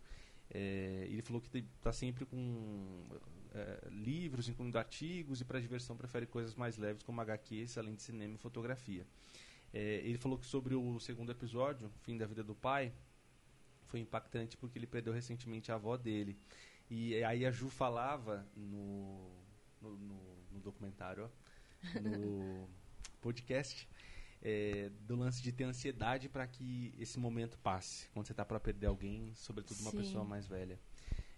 É, 0.51 1.07
ele 1.11 1.23
falou 1.23 1.43
que 1.43 1.59
está 1.59 1.93
sempre 1.93 2.25
com 2.25 3.05
é, 3.55 3.89
livros, 3.91 4.49
incluindo 4.49 4.79
artigos, 4.79 5.41
e 5.41 5.45
para 5.45 5.61
diversão 5.61 5.97
prefere 5.97 6.27
coisas 6.27 6.55
mais 6.55 6.77
leves 6.77 7.03
como 7.03 7.21
HQs, 7.21 7.79
além 7.79 7.95
de 7.95 8.03
cinema 8.03 8.35
e 8.35 8.39
fotografia. 8.39 9.07
É, 9.73 9.97
ele 10.05 10.19
falou 10.19 10.39
que 10.39 10.47
sobre 10.47 10.75
o 10.75 11.01
segundo 11.01 11.33
episódio, 11.33 11.91
Fim 12.03 12.17
da 12.17 12.27
Vida 12.27 12.45
do 12.45 12.55
Pai, 12.55 12.93
foi 13.87 14.01
impactante 14.01 14.57
porque 14.57 14.79
ele 14.79 14.87
perdeu 14.87 15.13
recentemente 15.13 15.73
a 15.73 15.77
avó 15.77 15.97
dele. 15.97 16.39
E 16.91 17.23
aí 17.25 17.47
a 17.47 17.51
Ju 17.51 17.71
falava 17.71 18.47
no, 18.55 19.31
no, 19.81 19.97
no, 19.97 20.21
no 20.53 20.61
documentário, 20.61 21.25
ó, 21.25 22.01
no 22.01 22.69
podcast, 23.21 23.89
é, 24.43 24.91
do 25.01 25.17
lance 25.17 25.43
de 25.43 25.53
ter 25.53 25.65
ansiedade 25.65 26.29
para 26.29 26.47
que 26.47 26.95
esse 26.99 27.19
momento 27.19 27.59
passe, 27.59 28.09
quando 28.11 28.27
você 28.27 28.33
está 28.33 28.45
para 28.45 28.61
perder 28.61 28.87
alguém, 28.87 29.33
sobretudo 29.35 29.81
uma 29.81 29.91
Sim. 29.91 29.99
pessoa 29.99 30.25
mais 30.25 30.47
velha. 30.47 30.79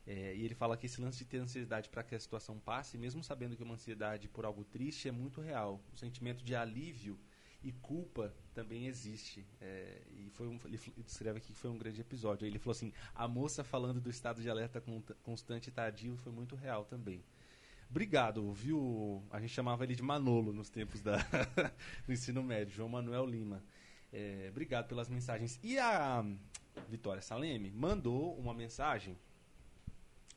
É, 0.06 0.34
e 0.34 0.44
ele 0.44 0.54
fala 0.54 0.76
que 0.76 0.86
esse 0.86 1.00
lance 1.00 1.18
de 1.18 1.24
ter 1.24 1.38
ansiedade 1.38 1.88
para 1.88 2.02
que 2.02 2.14
a 2.14 2.20
situação 2.20 2.58
passe, 2.58 2.98
mesmo 2.98 3.22
sabendo 3.22 3.56
que 3.56 3.62
uma 3.62 3.74
ansiedade 3.74 4.28
por 4.28 4.44
algo 4.44 4.64
triste 4.64 5.08
é 5.08 5.12
muito 5.12 5.40
real. 5.40 5.82
O 5.92 5.96
sentimento 5.96 6.44
de 6.44 6.54
alívio 6.54 7.18
e 7.64 7.72
culpa 7.72 8.32
também 8.52 8.86
existe. 8.86 9.44
É, 9.60 10.02
e 10.12 10.30
foi 10.30 10.46
um, 10.46 10.60
ele 10.66 10.78
descreve 10.98 11.38
aqui 11.38 11.52
que 11.52 11.58
foi 11.58 11.70
um 11.70 11.78
grande 11.78 12.00
episódio. 12.00 12.46
Ele 12.46 12.58
falou 12.58 12.72
assim: 12.72 12.92
a 13.14 13.26
moça 13.26 13.64
falando 13.64 14.00
do 14.00 14.10
estado 14.10 14.42
de 14.42 14.50
alerta 14.50 14.82
constante 15.22 15.68
e 15.68 15.72
tardio 15.72 16.16
foi 16.18 16.30
muito 16.30 16.54
real 16.54 16.84
também. 16.84 17.24
Obrigado, 17.90 18.52
viu? 18.52 19.22
A 19.30 19.40
gente 19.40 19.52
chamava 19.52 19.84
ele 19.84 19.94
de 19.94 20.02
Manolo 20.02 20.52
nos 20.52 20.68
tempos 20.68 21.00
da, 21.00 21.16
do 22.06 22.12
ensino 22.12 22.42
médio, 22.42 22.74
João 22.74 22.88
Manuel 22.88 23.24
Lima. 23.24 23.64
É, 24.12 24.48
obrigado 24.50 24.86
pelas 24.86 25.08
mensagens. 25.08 25.58
E 25.62 25.78
a 25.78 26.24
Vitória 26.88 27.22
Saleme 27.22 27.70
mandou 27.70 28.36
uma 28.36 28.52
mensagem 28.52 29.16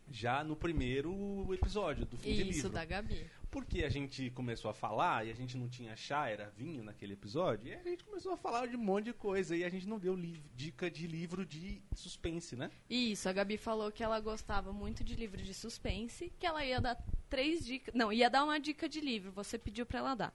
já 0.10 0.44
no 0.44 0.56
primeiro 0.56 1.48
episódio 1.54 2.06
do 2.06 2.18
fim 2.18 2.30
Isso, 2.30 2.38
de 2.38 2.44
livro. 2.44 2.58
Isso, 2.60 2.70
da 2.70 2.86
Gabi. 2.86 3.26
Porque 3.50 3.84
a 3.84 3.90
gente 3.90 4.30
começou 4.32 4.70
a 4.70 4.74
falar 4.74 5.26
e 5.26 5.32
a 5.32 5.34
gente 5.34 5.58
não 5.58 5.70
tinha 5.70 5.96
chá, 5.96 6.30
era 6.30 6.50
vinho 6.50 6.84
naquele 6.84 7.14
episódio, 7.14 7.70
e 7.70 7.74
a 7.74 7.82
gente 7.82 8.04
começou 8.04 8.34
a 8.34 8.38
falar 8.38 8.68
de 8.68 8.76
um 8.76 8.80
monte 8.80 9.06
de 9.06 9.14
coisa 9.14 9.56
e 9.56 9.64
a 9.64 9.70
gente 9.70 9.88
não 9.88 9.98
deu 9.98 10.18
dica 10.54 10.92
de 10.92 11.08
livro 11.08 11.46
de 11.46 11.82
suspense, 11.96 12.56
né? 12.56 12.70
Isso, 12.90 13.28
a 13.28 13.34
Gabi 13.34 13.58
falou 13.58 13.92
que 13.92 14.04
ela 14.04 14.20
gostava 14.20 14.74
muito 14.74 15.04
de 15.04 15.16
livro 15.16 15.42
de 15.42 15.54
suspense, 15.54 16.32
que 16.38 16.46
ela 16.46 16.64
ia 16.66 16.82
dar 16.82 17.02
três 17.30 17.66
dicas. 17.66 17.96
Não, 17.96 18.12
ia 18.12 18.30
dar 18.30 18.44
uma 18.44 18.60
dica 18.60 18.88
de 18.90 19.00
livro, 19.00 19.32
você 19.32 19.58
pediu 19.58 19.86
para 19.86 20.00
ela 20.00 20.16
dar. 20.16 20.34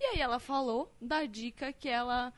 E 0.00 0.04
aí 0.04 0.20
ela 0.20 0.38
falou 0.38 0.94
da 1.00 1.24
dica 1.24 1.72
que 1.72 1.88
ela 1.88 2.32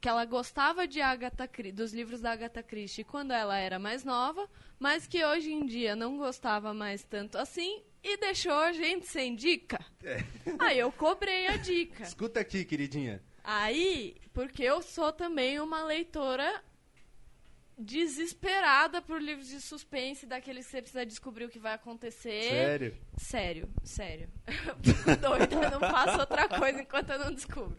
que 0.00 0.08
ela 0.08 0.24
gostava 0.24 0.88
de 0.88 1.00
Agatha 1.00 1.48
dos 1.74 1.92
livros 1.92 2.20
da 2.20 2.32
Agatha 2.32 2.62
Christie 2.62 3.04
quando 3.04 3.32
ela 3.32 3.58
era 3.58 3.78
mais 3.78 4.02
nova, 4.02 4.48
mas 4.78 5.06
que 5.06 5.22
hoje 5.24 5.52
em 5.52 5.66
dia 5.66 5.94
não 5.94 6.16
gostava 6.16 6.72
mais 6.72 7.04
tanto 7.04 7.36
assim 7.36 7.82
e 8.02 8.16
deixou 8.16 8.54
a 8.54 8.72
gente 8.72 9.06
sem 9.06 9.36
dica. 9.36 9.78
É. 10.02 10.24
Aí 10.58 10.78
eu 10.78 10.90
cobrei 10.90 11.48
a 11.48 11.56
dica. 11.56 12.02
Escuta 12.02 12.40
aqui, 12.40 12.64
queridinha. 12.64 13.22
Aí, 13.44 14.16
porque 14.32 14.62
eu 14.62 14.80
sou 14.80 15.12
também 15.12 15.60
uma 15.60 15.84
leitora 15.84 16.62
desesperada 17.76 19.00
por 19.00 19.20
livros 19.20 19.48
de 19.48 19.60
suspense, 19.60 20.26
daqueles 20.26 20.66
que 20.66 20.72
você 20.72 20.82
precisa 20.82 21.06
descobrir 21.06 21.46
o 21.46 21.48
que 21.48 21.58
vai 21.58 21.74
acontecer. 21.74 22.42
Sério? 22.42 22.96
Sério, 23.16 23.68
sério. 23.82 24.28
Eu 24.66 24.76
fico 24.82 25.16
doida, 25.16 25.54
eu 25.54 25.70
não 25.70 25.80
faço 25.80 26.20
outra 26.20 26.46
coisa 26.48 26.82
enquanto 26.82 27.10
eu 27.10 27.18
não 27.18 27.32
descubro. 27.32 27.76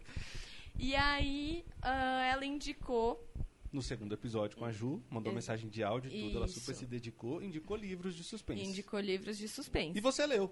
E 0.81 0.95
aí, 0.95 1.63
uh, 1.83 2.21
ela 2.31 2.43
indicou 2.43 3.23
no 3.71 3.83
segundo 3.83 4.13
episódio 4.13 4.57
com 4.57 4.65
a 4.65 4.71
Ju, 4.71 5.01
mandou 5.09 5.31
mensagem 5.31 5.69
de 5.69 5.83
áudio 5.83 6.11
e 6.11 6.23
tudo, 6.23 6.37
ela 6.39 6.47
super 6.47 6.73
se 6.73 6.85
dedicou, 6.87 7.41
indicou 7.41 7.77
livros 7.77 8.15
de 8.15 8.23
suspense. 8.23 8.63
Indicou 8.63 8.99
livros 8.99 9.37
de 9.37 9.47
suspense. 9.47 9.97
E 9.97 10.01
você 10.01 10.25
leu? 10.25 10.51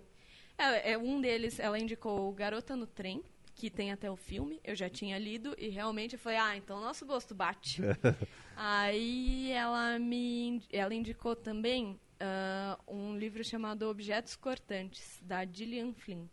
É, 0.56 0.92
é, 0.92 0.98
um 0.98 1.20
deles, 1.20 1.60
ela 1.60 1.80
indicou 1.80 2.32
Garota 2.32 2.76
no 2.76 2.86
Trem, 2.86 3.24
que 3.56 3.72
tem 3.72 3.92
até 3.92 4.10
o 4.10 4.16
filme, 4.16 4.62
eu 4.64 4.76
já 4.76 4.88
tinha 4.88 5.18
lido, 5.18 5.56
e 5.58 5.68
realmente 5.68 6.14
eu 6.14 6.20
falei, 6.20 6.38
ah, 6.38 6.56
então 6.56 6.80
nosso 6.80 7.06
gosto 7.08 7.34
bate. 7.34 7.82
Aí 8.56 9.52
ela 9.52 9.98
me 9.98 10.62
ela 10.72 10.94
indicou 10.94 11.36
também 11.36 12.00
uh, 12.22 12.94
um 12.94 13.18
livro 13.18 13.44
chamado 13.44 13.90
Objetos 13.90 14.36
Cortantes, 14.36 15.20
da 15.24 15.44
Gillian 15.44 15.92
Flynn. 15.94 16.28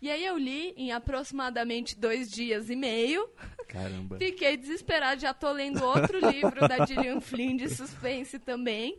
E 0.00 0.10
aí 0.10 0.24
eu 0.24 0.36
li 0.36 0.74
em 0.76 0.92
aproximadamente 0.92 1.98
dois 1.98 2.30
dias 2.30 2.68
e 2.68 2.76
meio. 2.76 3.28
Caramba. 3.66 4.18
Fiquei 4.20 4.56
desesperada, 4.56 5.20
já 5.20 5.32
tô 5.32 5.50
lendo 5.50 5.82
outro 5.82 6.18
livro 6.30 6.68
da 6.68 6.84
Gillian 6.84 7.20
Flynn 7.20 7.56
de 7.56 7.68
suspense 7.68 8.38
também. 8.38 8.98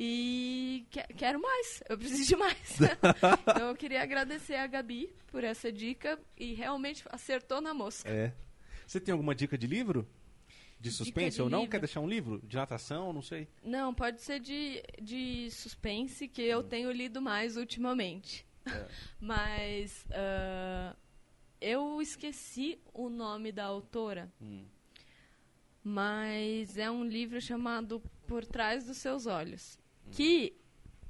E 0.00 0.86
que, 0.90 1.02
quero 1.14 1.40
mais, 1.40 1.82
eu 1.88 1.98
preciso 1.98 2.24
de 2.24 2.36
mais. 2.36 2.78
então 3.42 3.68
eu 3.68 3.74
queria 3.74 4.00
agradecer 4.00 4.54
a 4.54 4.66
Gabi 4.68 5.12
por 5.26 5.42
essa 5.42 5.72
dica 5.72 6.16
e 6.36 6.54
realmente 6.54 7.02
acertou 7.10 7.60
na 7.60 7.74
mosca. 7.74 8.08
É. 8.08 8.32
Você 8.86 9.00
tem 9.00 9.10
alguma 9.10 9.34
dica 9.34 9.58
de 9.58 9.66
livro? 9.66 10.08
De 10.80 10.92
suspense 10.92 11.36
de 11.36 11.42
ou 11.42 11.50
não? 11.50 11.58
Livro. 11.60 11.70
Quer 11.72 11.80
deixar 11.80 12.00
um 12.00 12.08
livro? 12.08 12.40
De 12.46 12.56
natação? 12.56 13.12
Não 13.12 13.20
sei. 13.20 13.48
Não, 13.60 13.92
pode 13.92 14.20
ser 14.20 14.38
de, 14.38 14.80
de 15.02 15.50
suspense 15.50 16.28
que 16.28 16.42
eu 16.42 16.60
hum. 16.60 16.62
tenho 16.62 16.92
lido 16.92 17.20
mais 17.20 17.56
ultimamente. 17.56 18.46
É. 18.74 18.88
Mas 19.20 20.04
uh, 20.06 20.96
eu 21.60 22.00
esqueci 22.00 22.78
o 22.92 23.08
nome 23.08 23.52
da 23.52 23.64
autora. 23.64 24.30
Hum. 24.40 24.64
Mas 25.82 26.76
é 26.76 26.90
um 26.90 27.04
livro 27.04 27.40
chamado 27.40 28.02
Por 28.26 28.44
Trás 28.44 28.84
dos 28.84 28.98
Seus 28.98 29.26
Olhos. 29.26 29.78
Hum. 30.06 30.10
Que, 30.12 30.54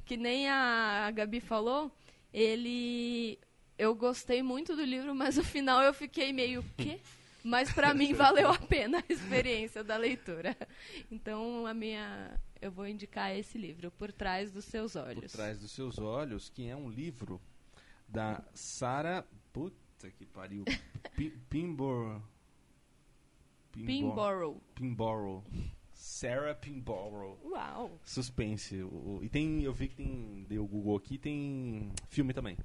que 0.04 0.16
nem 0.16 0.48
a 0.48 1.10
Gabi 1.10 1.40
falou, 1.40 1.90
ele. 2.32 3.38
Eu 3.76 3.94
gostei 3.94 4.42
muito 4.42 4.74
do 4.74 4.82
livro, 4.82 5.14
mas 5.14 5.36
no 5.36 5.44
final 5.44 5.82
eu 5.82 5.94
fiquei 5.94 6.32
meio. 6.32 6.64
Quê? 6.76 7.00
Mas 7.44 7.72
para 7.72 7.94
mim 7.94 8.12
valeu 8.12 8.50
a 8.50 8.58
pena 8.58 8.98
a 8.98 9.12
experiência 9.12 9.84
da 9.84 9.96
leitura. 9.96 10.56
Então 11.10 11.66
a 11.66 11.72
minha 11.72 12.38
eu 12.60 12.70
vou 12.70 12.86
indicar 12.86 13.36
esse 13.36 13.56
livro, 13.56 13.90
Por 13.92 14.12
Trás 14.12 14.50
dos 14.50 14.64
Seus 14.64 14.96
Olhos. 14.96 15.20
Por 15.20 15.30
Trás 15.30 15.60
dos 15.60 15.70
Seus 15.70 15.98
Olhos, 15.98 16.50
que 16.50 16.68
é 16.68 16.76
um 16.76 16.90
livro 16.90 17.40
da 18.08 18.42
Sara. 18.54 19.26
Puta 19.52 20.10
que 20.10 20.24
pariu. 20.24 20.64
Pimbor. 21.48 22.22
Pimborough. 23.72 24.60
Pimborough. 24.74 25.44
Sarah 25.92 26.54
Pimborough. 26.54 27.38
Uau. 27.44 28.00
Suspense. 28.04 28.76
E 29.20 29.28
tem, 29.28 29.62
eu 29.62 29.72
vi 29.72 29.88
que 29.88 29.96
tem, 29.96 30.46
deu 30.48 30.64
o 30.64 30.66
Google 30.66 30.96
aqui, 30.96 31.18
tem 31.18 31.92
filme 32.08 32.32
também. 32.32 32.56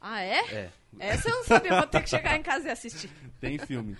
Ah, 0.00 0.20
é? 0.20 0.40
É. 0.52 0.70
Essa 0.98 1.28
eu 1.28 1.36
não 1.36 1.44
sabia, 1.44 1.76
vou 1.76 1.86
ter 1.86 2.02
que 2.02 2.10
chegar 2.10 2.36
em 2.36 2.42
casa 2.42 2.66
e 2.66 2.70
assistir. 2.72 3.08
Tem 3.40 3.56
filme. 3.56 3.96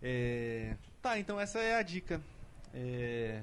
É, 0.00 0.76
tá, 1.02 1.18
então 1.18 1.40
essa 1.40 1.58
é 1.58 1.74
a 1.74 1.82
dica. 1.82 2.22
É, 2.72 3.42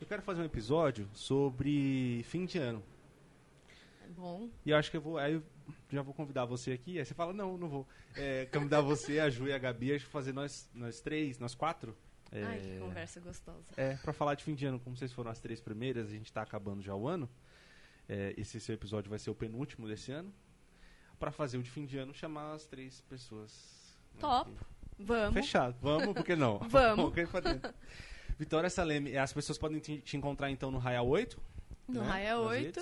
eu 0.00 0.06
quero 0.06 0.22
fazer 0.22 0.40
um 0.40 0.46
episódio 0.46 1.06
sobre 1.12 2.22
fim 2.24 2.46
de 2.46 2.56
ano. 2.56 2.82
Bom. 4.16 4.48
E 4.64 4.70
eu 4.70 4.76
acho 4.78 4.90
que 4.90 4.96
eu 4.96 5.02
vou. 5.02 5.18
Aí 5.18 5.40
já 5.90 6.02
vou 6.02 6.14
convidar 6.14 6.44
você 6.44 6.72
aqui. 6.72 6.98
Aí 6.98 7.04
você 7.04 7.14
fala, 7.14 7.32
não, 7.32 7.56
não 7.56 7.68
vou. 7.68 7.88
É, 8.16 8.46
convidar 8.46 8.80
você, 8.80 9.20
a 9.20 9.30
Ju 9.30 9.46
e 9.46 9.52
a 9.52 9.58
Gabi, 9.58 9.94
acho 9.94 10.04
que 10.04 10.10
fazer 10.10 10.32
nós, 10.32 10.68
nós 10.74 11.00
três, 11.00 11.38
nós 11.38 11.54
quatro. 11.54 11.96
É, 12.32 12.42
Ai, 12.42 12.60
que 12.60 12.78
conversa 12.78 13.20
gostosa. 13.20 13.72
É, 13.76 13.94
pra 13.96 14.12
falar 14.12 14.34
de 14.34 14.42
fim 14.42 14.54
de 14.54 14.66
ano, 14.66 14.80
como 14.80 14.96
vocês 14.96 15.12
foram 15.12 15.30
as 15.30 15.40
três 15.40 15.60
primeiras, 15.60 16.08
a 16.08 16.10
gente 16.10 16.32
tá 16.32 16.42
acabando 16.42 16.82
já 16.82 16.94
o 16.94 17.06
ano. 17.06 17.28
É, 18.08 18.34
esse 18.36 18.58
seu 18.60 18.74
episódio 18.74 19.08
vai 19.08 19.18
ser 19.18 19.30
o 19.30 19.34
penúltimo 19.34 19.86
desse 19.86 20.10
ano. 20.10 20.32
Pra 21.18 21.30
fazer 21.30 21.58
o 21.58 21.62
de 21.62 21.70
fim 21.70 21.86
de 21.86 21.96
ano, 21.96 22.12
chamar 22.12 22.54
as 22.54 22.66
três 22.66 23.00
pessoas. 23.02 23.96
Né, 24.14 24.20
Top. 24.20 24.50
Que... 24.50 24.74
Vamos. 24.98 25.34
Fechado. 25.34 25.76
Vamos, 25.80 26.14
por 26.14 26.24
que 26.24 26.36
não? 26.36 26.58
Vamos. 26.68 27.12
Vitória 28.38 28.68
Saleme, 28.68 29.16
as 29.16 29.32
pessoas 29.32 29.56
podem 29.56 29.78
te, 29.78 30.00
te 30.00 30.16
encontrar 30.16 30.50
então 30.50 30.70
no 30.70 30.78
Raia 30.78 31.02
8. 31.02 31.40
No 31.88 32.00
né? 32.00 32.06
Raia 32.06 32.38
8. 32.38 32.80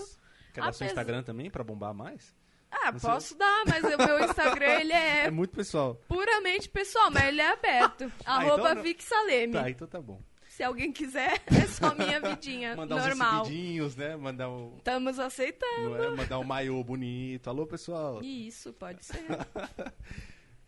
Quer 0.54 0.62
dar 0.62 0.72
seu 0.72 0.86
Instagram 0.86 1.22
também 1.22 1.50
pra 1.50 1.62
bombar 1.62 1.94
mais? 1.94 2.34
Ah, 2.72 2.90
Você... 2.90 3.06
posso 3.06 3.36
dar, 3.36 3.64
mas 3.66 3.84
o 3.84 3.98
meu 3.98 4.24
Instagram 4.24 4.80
ele 4.80 4.92
é. 4.92 5.26
É 5.26 5.30
muito 5.30 5.54
pessoal. 5.54 5.94
Puramente 6.08 6.68
pessoal, 6.68 7.10
mas 7.10 7.24
ele 7.24 7.42
é 7.42 7.52
aberto. 7.52 8.10
ah, 8.24 8.38
Arroba 8.38 8.70
então 8.70 8.82
Vic 8.82 9.04
Saleme. 9.04 9.52
Tá, 9.52 9.70
então 9.70 9.86
tá 9.86 10.00
bom. 10.00 10.20
Se 10.48 10.62
alguém 10.62 10.92
quiser, 10.92 11.42
é 11.46 11.66
só 11.66 11.94
minha 11.94 12.18
vidinha 12.20 12.74
Mandar 12.76 13.06
normal. 13.06 13.42
uns 13.42 13.48
seguidinhos, 13.48 13.96
né? 13.96 14.16
Mandar 14.16 14.50
um... 14.50 14.76
Estamos 14.78 15.18
aceitando. 15.18 16.02
É? 16.02 16.10
Mandar 16.10 16.38
um 16.38 16.44
maiô 16.44 16.82
bonito. 16.82 17.48
Alô, 17.48 17.66
pessoal. 17.66 18.22
Isso, 18.22 18.72
pode 18.72 19.04
ser. 19.04 19.24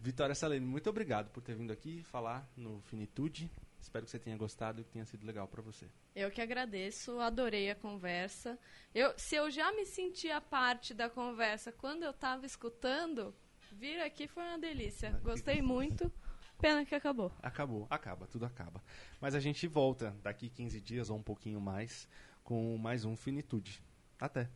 Vitória 0.00 0.34
Saleme, 0.34 0.66
muito 0.66 0.88
obrigado 0.90 1.30
por 1.30 1.42
ter 1.42 1.54
vindo 1.54 1.72
aqui 1.72 2.02
falar 2.02 2.46
no 2.56 2.80
Finitude. 2.82 3.50
Espero 3.84 4.06
que 4.06 4.10
você 4.10 4.18
tenha 4.18 4.36
gostado 4.36 4.80
e 4.80 4.84
que 4.84 4.90
tenha 4.90 5.04
sido 5.04 5.26
legal 5.26 5.46
para 5.46 5.60
você. 5.60 5.86
Eu 6.16 6.30
que 6.30 6.40
agradeço, 6.40 7.20
adorei 7.20 7.70
a 7.70 7.74
conversa. 7.74 8.58
Eu, 8.94 9.12
se 9.18 9.36
eu 9.36 9.50
já 9.50 9.70
me 9.72 9.84
sentia 9.84 10.40
parte 10.40 10.94
da 10.94 11.10
conversa 11.10 11.70
quando 11.70 12.02
eu 12.02 12.10
estava 12.10 12.46
escutando, 12.46 13.34
vir 13.70 14.00
aqui 14.00 14.26
foi 14.26 14.42
uma 14.42 14.58
delícia. 14.58 15.10
Gostei 15.22 15.60
muito. 15.60 16.10
Pena 16.58 16.86
que 16.86 16.94
acabou. 16.94 17.30
Acabou, 17.42 17.86
acaba, 17.90 18.26
tudo 18.26 18.46
acaba. 18.46 18.82
Mas 19.20 19.34
a 19.34 19.40
gente 19.40 19.66
volta 19.66 20.16
daqui 20.22 20.48
15 20.48 20.80
dias 20.80 21.10
ou 21.10 21.18
um 21.18 21.22
pouquinho 21.22 21.60
mais 21.60 22.08
com 22.42 22.78
mais 22.78 23.04
um 23.04 23.14
Finitude. 23.14 23.82
Até! 24.18 24.48